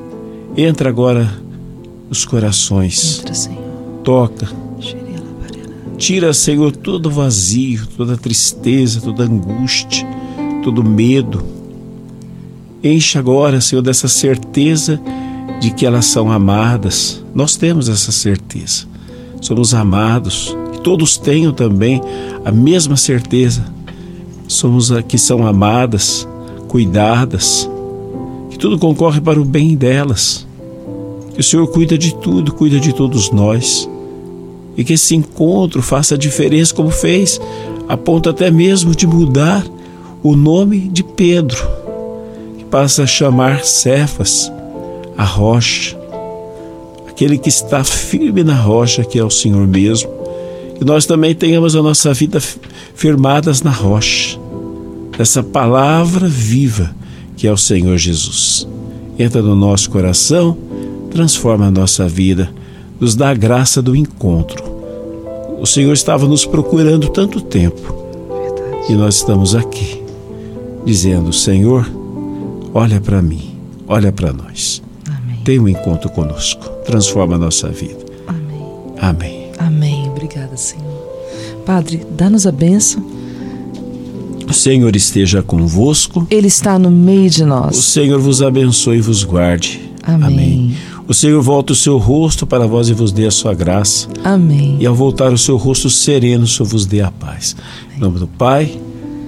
entra 0.56 0.90
agora 0.90 1.32
nos 2.10 2.26
corações. 2.26 3.20
Entra, 3.20 3.34
Senhor. 3.34 3.62
Toca. 4.04 4.50
Tira, 5.98 6.34
Senhor, 6.34 6.76
todo 6.76 7.12
vazio, 7.12 7.86
toda 7.96 8.18
tristeza, 8.18 9.00
toda 9.00 9.24
angústia, 9.24 10.08
todo 10.64 10.84
medo. 10.84 11.44
Enche 12.84 13.20
agora, 13.20 13.62
Senhor, 13.62 13.84
dessa 13.84 14.08
certeza 14.08 15.00
de 15.60 15.70
que 15.70 15.86
elas 15.86 16.06
são 16.06 16.32
amadas. 16.32 17.24
Nós 17.36 17.56
temos 17.56 17.88
essa 17.88 18.12
certeza. 18.12 18.91
Somos 19.42 19.74
amados. 19.74 20.56
Que 20.72 20.82
todos 20.82 21.18
tenham 21.18 21.52
também 21.52 22.02
a 22.46 22.52
mesma 22.52 22.96
certeza. 22.96 23.66
Somos 24.48 24.92
a 24.92 25.02
que 25.02 25.18
são 25.18 25.46
amadas, 25.46 26.28
cuidadas, 26.68 27.70
que 28.50 28.58
tudo 28.58 28.78
concorre 28.78 29.20
para 29.20 29.42
o 29.42 29.46
bem 29.46 29.76
delas. 29.76 30.48
Que 31.34 31.42
o 31.42 31.44
Senhor 31.44 31.68
cuida 31.68 31.98
de 31.98 32.14
tudo, 32.16 32.54
cuida 32.54 32.80
de 32.80 32.94
todos 32.94 33.32
nós. 33.32 33.90
E 34.78 34.84
que 34.84 34.94
esse 34.94 35.16
encontro 35.16 35.82
faça 35.82 36.18
diferença, 36.18 36.74
como 36.74 36.92
fez, 36.92 37.42
a 37.90 37.98
ponto 37.98 38.30
até 38.30 38.50
mesmo 38.50 38.96
de 38.96 39.06
mudar 39.06 39.66
o 40.24 40.36
nome 40.36 40.88
de 40.88 41.04
Pedro, 41.04 41.68
que 42.58 42.66
passa 42.66 43.04
a 43.04 43.08
chamar 43.08 43.66
Cefas, 43.66 44.52
a 45.18 45.24
rocha, 45.24 45.98
aquele 47.22 47.38
que 47.38 47.50
está 47.50 47.84
firme 47.84 48.44
na 48.44 48.56
rocha, 48.56 49.04
que 49.04 49.20
é 49.20 49.24
o 49.24 49.30
Senhor 49.30 49.68
mesmo. 49.68 50.10
Que 50.78 50.84
nós 50.84 51.06
também 51.06 51.36
tenhamos 51.36 51.76
a 51.76 51.82
nossa 51.82 52.12
vida 52.14 52.42
firmadas 52.96 53.62
na 53.62 53.70
rocha, 53.70 54.40
dessa 55.16 55.44
palavra 55.44 56.28
viva 56.28 56.96
que 57.38 57.48
é 57.48 57.52
o 57.52 57.58
Senhor 57.58 57.98
Jesus. 57.98 58.68
Entra 59.18 59.42
no 59.42 59.56
nosso 59.56 59.90
coração 59.90 60.58
transforma 61.12 61.66
a 61.66 61.72
nossa 61.72 62.08
vida, 62.08 62.50
nos 63.00 63.16
dá 63.16 63.30
a 63.30 63.34
graça 63.34 63.82
do 63.82 63.96
encontro. 63.96 64.64
O 65.60 65.66
Senhor 65.66 65.92
estava 65.92 66.26
nos 66.26 66.46
procurando 66.46 67.10
tanto 67.10 67.42
tempo 67.42 67.94
e 68.90 68.94
nós 68.94 69.16
estamos 69.16 69.54
aqui, 69.54 70.02
dizendo: 70.86 71.34
Senhor, 71.34 71.86
olha 72.74 73.02
para 73.02 73.22
mim, 73.22 73.58
olha 73.88 74.12
para 74.12 74.32
nós. 74.32 74.82
Amém. 75.42 75.44
Tem 75.44 75.60
um 75.60 75.68
encontro 75.68 76.10
conosco, 76.10 76.68
transforma 76.86 77.36
a 77.36 77.38
nossa 77.38 77.70
vida. 77.70 78.06
Amém. 78.28 78.62
Amém. 79.00 79.52
Amém. 79.58 80.10
Obrigada, 80.10 80.56
Senhor. 80.56 80.86
Padre, 81.66 82.06
dá-nos 82.12 82.46
a 82.46 82.52
bênção. 82.52 83.04
O 84.48 84.54
Senhor 84.54 84.96
esteja 84.96 85.42
convosco. 85.42 86.28
Ele 86.30 86.48
está 86.48 86.78
no 86.78 86.92
meio 86.92 87.30
de 87.30 87.44
O 87.44 87.48
nós. 87.48 87.78
Senhor 87.78 88.20
vos 88.20 88.42
abençoe 88.42 88.98
e 88.98 89.02
vos 89.02 89.24
guarde. 89.24 89.92
Amém. 90.04 90.76
O 91.08 91.14
Senhor 91.14 91.42
volta 91.42 91.74
o 91.74 91.76
seu 91.76 91.98
rosto 91.98 92.46
para 92.46 92.68
vós 92.68 92.90
e 92.90 92.94
vos 92.94 93.12
dê 93.12 93.26
a 93.26 93.32
sua 93.32 93.54
graça. 93.54 94.08
Amém. 94.24 94.78
E 94.80 94.86
ao 94.86 94.96
voltar 94.96 95.32
o 95.32 95.38
seu 95.38 95.58
rosto 95.58 95.90
sereno, 95.90 96.44
o 96.44 96.48
Senhor 96.48 96.68
vos 96.68 96.86
dê 96.86 97.02
a 97.02 97.12
paz. 97.12 97.56
Em 97.96 98.00
nome 98.00 98.20
do 98.20 98.28
Pai, 98.28 98.78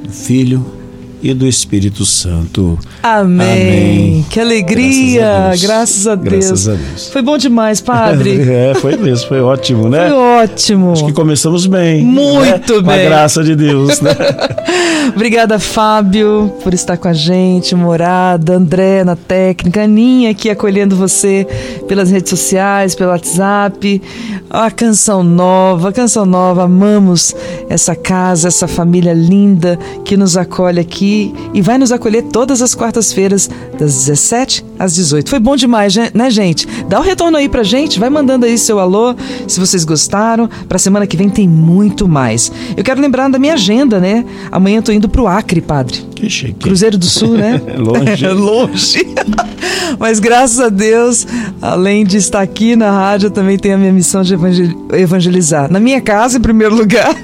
do 0.03 0.11
Filho 0.11 0.82
e 1.23 1.33
do 1.33 1.47
Espírito 1.47 2.05
Santo. 2.05 2.77
Amém. 3.01 3.47
Amém. 3.47 4.25
Que 4.29 4.41
alegria. 4.41 5.53
Graças 5.59 6.05
a 6.05 6.15
Deus. 6.15 6.33
Graças 6.33 6.67
a 6.67 6.73
Deus. 6.73 7.07
Foi 7.07 7.21
bom 7.21 7.37
demais, 7.37 7.79
Padre. 7.79 8.43
É, 8.53 8.73
foi 8.75 8.97
mesmo, 8.97 9.29
foi 9.29 9.39
ótimo, 9.41 9.89
né? 9.89 10.09
Foi 10.09 10.17
ótimo. 10.17 10.91
Acho 10.91 11.05
que 11.05 11.13
começamos 11.13 11.65
bem. 11.65 12.03
Muito 12.03 12.41
né? 12.41 12.83
Com 12.83 12.91
a 12.91 12.95
bem. 12.95 13.05
graça 13.05 13.43
de 13.43 13.55
Deus, 13.55 14.01
né? 14.01 14.11
Obrigada, 15.15 15.57
Fábio, 15.59 16.53
por 16.61 16.73
estar 16.73 16.97
com 16.97 17.07
a 17.07 17.13
gente, 17.13 17.73
Morada, 17.73 18.55
André 18.55 19.03
na 19.03 19.15
técnica, 19.15 19.83
Aninha 19.83 20.31
aqui 20.31 20.49
acolhendo 20.49 20.95
você 20.95 21.47
pelas 21.87 22.11
redes 22.11 22.29
sociais, 22.29 22.95
pelo 22.95 23.11
WhatsApp. 23.11 24.01
A 24.49 24.69
canção 24.69 25.23
nova, 25.23 25.89
a 25.89 25.93
canção 25.93 26.25
nova, 26.25 26.63
amamos 26.63 27.35
essa 27.69 27.95
casa, 27.95 28.49
essa 28.49 28.67
família 28.67 29.13
linda 29.13 29.79
que 30.03 30.17
nos 30.17 30.35
acolhe 30.35 30.79
aqui 30.79 31.12
e 31.53 31.61
vai 31.61 31.77
nos 31.77 31.91
acolher 31.91 32.23
todas 32.23 32.61
as 32.61 32.73
quartas-feiras, 32.75 33.49
das 33.77 34.05
17 34.05 34.65
às 34.83 34.95
18. 34.95 35.29
Foi 35.29 35.39
bom 35.39 35.55
demais, 35.55 35.95
né, 36.13 36.29
gente? 36.29 36.67
Dá 36.87 36.99
um 36.99 37.03
retorno 37.03 37.37
aí 37.37 37.47
pra 37.49 37.63
gente, 37.63 37.99
vai 37.99 38.09
mandando 38.09 38.45
aí 38.45 38.57
seu 38.57 38.79
alô, 38.79 39.15
se 39.47 39.59
vocês 39.59 39.83
gostaram. 39.83 40.49
Pra 40.67 40.77
semana 40.77 41.07
que 41.07 41.15
vem 41.17 41.29
tem 41.29 41.47
muito 41.47 42.07
mais. 42.07 42.51
Eu 42.75 42.83
quero 42.83 42.99
lembrar 43.01 43.29
da 43.29 43.39
minha 43.39 43.53
agenda, 43.53 43.99
né? 43.99 44.25
Amanhã 44.51 44.77
eu 44.77 44.83
tô 44.83 44.91
indo 44.91 45.07
pro 45.09 45.27
Acre, 45.27 45.61
padre. 45.61 45.99
Que 46.15 46.29
chique. 46.29 46.53
Cruzeiro 46.53 46.97
do 46.97 47.05
Sul, 47.05 47.35
né? 47.37 47.61
É 47.67 47.77
longe. 47.79 48.25
É 48.25 48.29
longe. 48.33 49.07
Mas 49.99 50.19
graças 50.19 50.59
a 50.59 50.69
Deus, 50.69 51.25
além 51.61 52.05
de 52.05 52.17
estar 52.17 52.41
aqui 52.41 52.75
na 52.75 52.91
rádio, 52.91 53.27
eu 53.27 53.31
também 53.31 53.57
tenho 53.57 53.75
a 53.75 53.77
minha 53.77 53.91
missão 53.91 54.21
de 54.23 54.33
evangel- 54.33 54.75
evangelizar. 54.93 55.71
Na 55.71 55.79
minha 55.79 56.01
casa, 56.01 56.37
em 56.37 56.41
primeiro 56.41 56.75
lugar, 56.75 57.15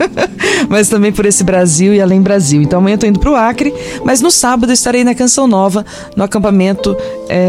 mas 0.69 0.87
também 0.87 1.11
por 1.11 1.25
esse 1.25 1.43
Brasil 1.43 1.93
e 1.93 2.01
além 2.01 2.21
Brasil. 2.21 2.61
Então 2.61 2.79
amanhã 2.79 2.93
eu 2.95 2.99
tô 2.99 3.07
indo 3.07 3.19
pro 3.19 3.35
Acre, 3.35 3.73
mas 4.03 4.21
no 4.21 4.29
sábado 4.29 4.69
eu 4.69 4.73
estarei 4.73 5.03
na 5.03 5.15
Canção 5.15 5.47
Nova, 5.47 5.85
no 6.15 6.23
acampamento 6.23 6.95
é, 7.27 7.48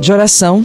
de 0.00 0.12
oração, 0.12 0.64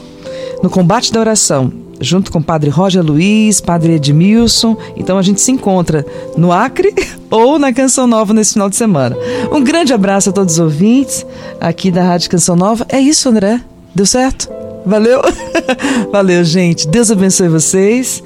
no 0.62 0.70
combate 0.70 1.12
da 1.12 1.20
oração. 1.20 1.72
Junto 2.00 2.30
com 2.30 2.40
o 2.40 2.44
padre 2.44 2.70
Roger 2.70 3.02
Luiz, 3.02 3.62
padre 3.62 3.94
Edmilson. 3.94 4.76
Então 4.98 5.18
a 5.18 5.22
gente 5.22 5.40
se 5.40 5.52
encontra 5.52 6.06
no 6.36 6.52
Acre 6.52 6.94
ou 7.32 7.58
na 7.58 7.72
Canção 7.72 8.06
Nova 8.06 8.34
nesse 8.34 8.54
final 8.54 8.70
de 8.70 8.76
semana. 8.76 9.16
Um 9.52 9.64
grande 9.64 9.94
abraço 9.94 10.30
a 10.30 10.34
todos 10.34 10.56
os 10.56 10.60
ouvintes 10.60 11.26
aqui 11.60 11.92
da 11.92 12.04
Rádio 12.04 12.30
Canção 12.30 12.56
Nova. 12.56 12.86
É 12.90 13.00
isso, 13.00 13.30
André? 13.30 13.62
Deu 13.94 14.06
certo? 14.06 14.50
Valeu? 14.86 15.22
Valeu, 16.12 16.44
gente. 16.44 16.88
Deus 16.88 17.10
abençoe 17.10 17.48
vocês. 17.48 18.22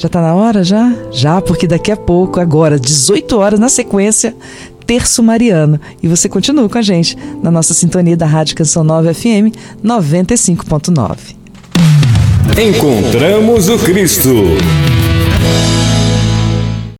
Já 0.00 0.08
tá 0.08 0.22
na 0.22 0.34
hora 0.34 0.64
já? 0.64 0.92
Já, 1.10 1.42
porque 1.42 1.66
daqui 1.66 1.92
a 1.92 1.96
pouco, 1.96 2.40
agora, 2.40 2.80
18 2.80 3.36
horas 3.36 3.60
na 3.60 3.68
sequência, 3.68 4.34
Terço 4.90 5.22
Mariano. 5.22 5.80
E 6.02 6.08
você 6.08 6.28
continua 6.28 6.68
com 6.68 6.76
a 6.76 6.82
gente 6.82 7.16
na 7.40 7.48
nossa 7.48 7.72
sintonia 7.72 8.16
da 8.16 8.26
Rádio 8.26 8.56
Canção 8.56 8.82
Nova 8.82 9.14
FM 9.14 9.54
95.9. 9.84 11.16
Encontramos 12.60 13.68
o 13.68 13.78
Cristo. 13.78 14.34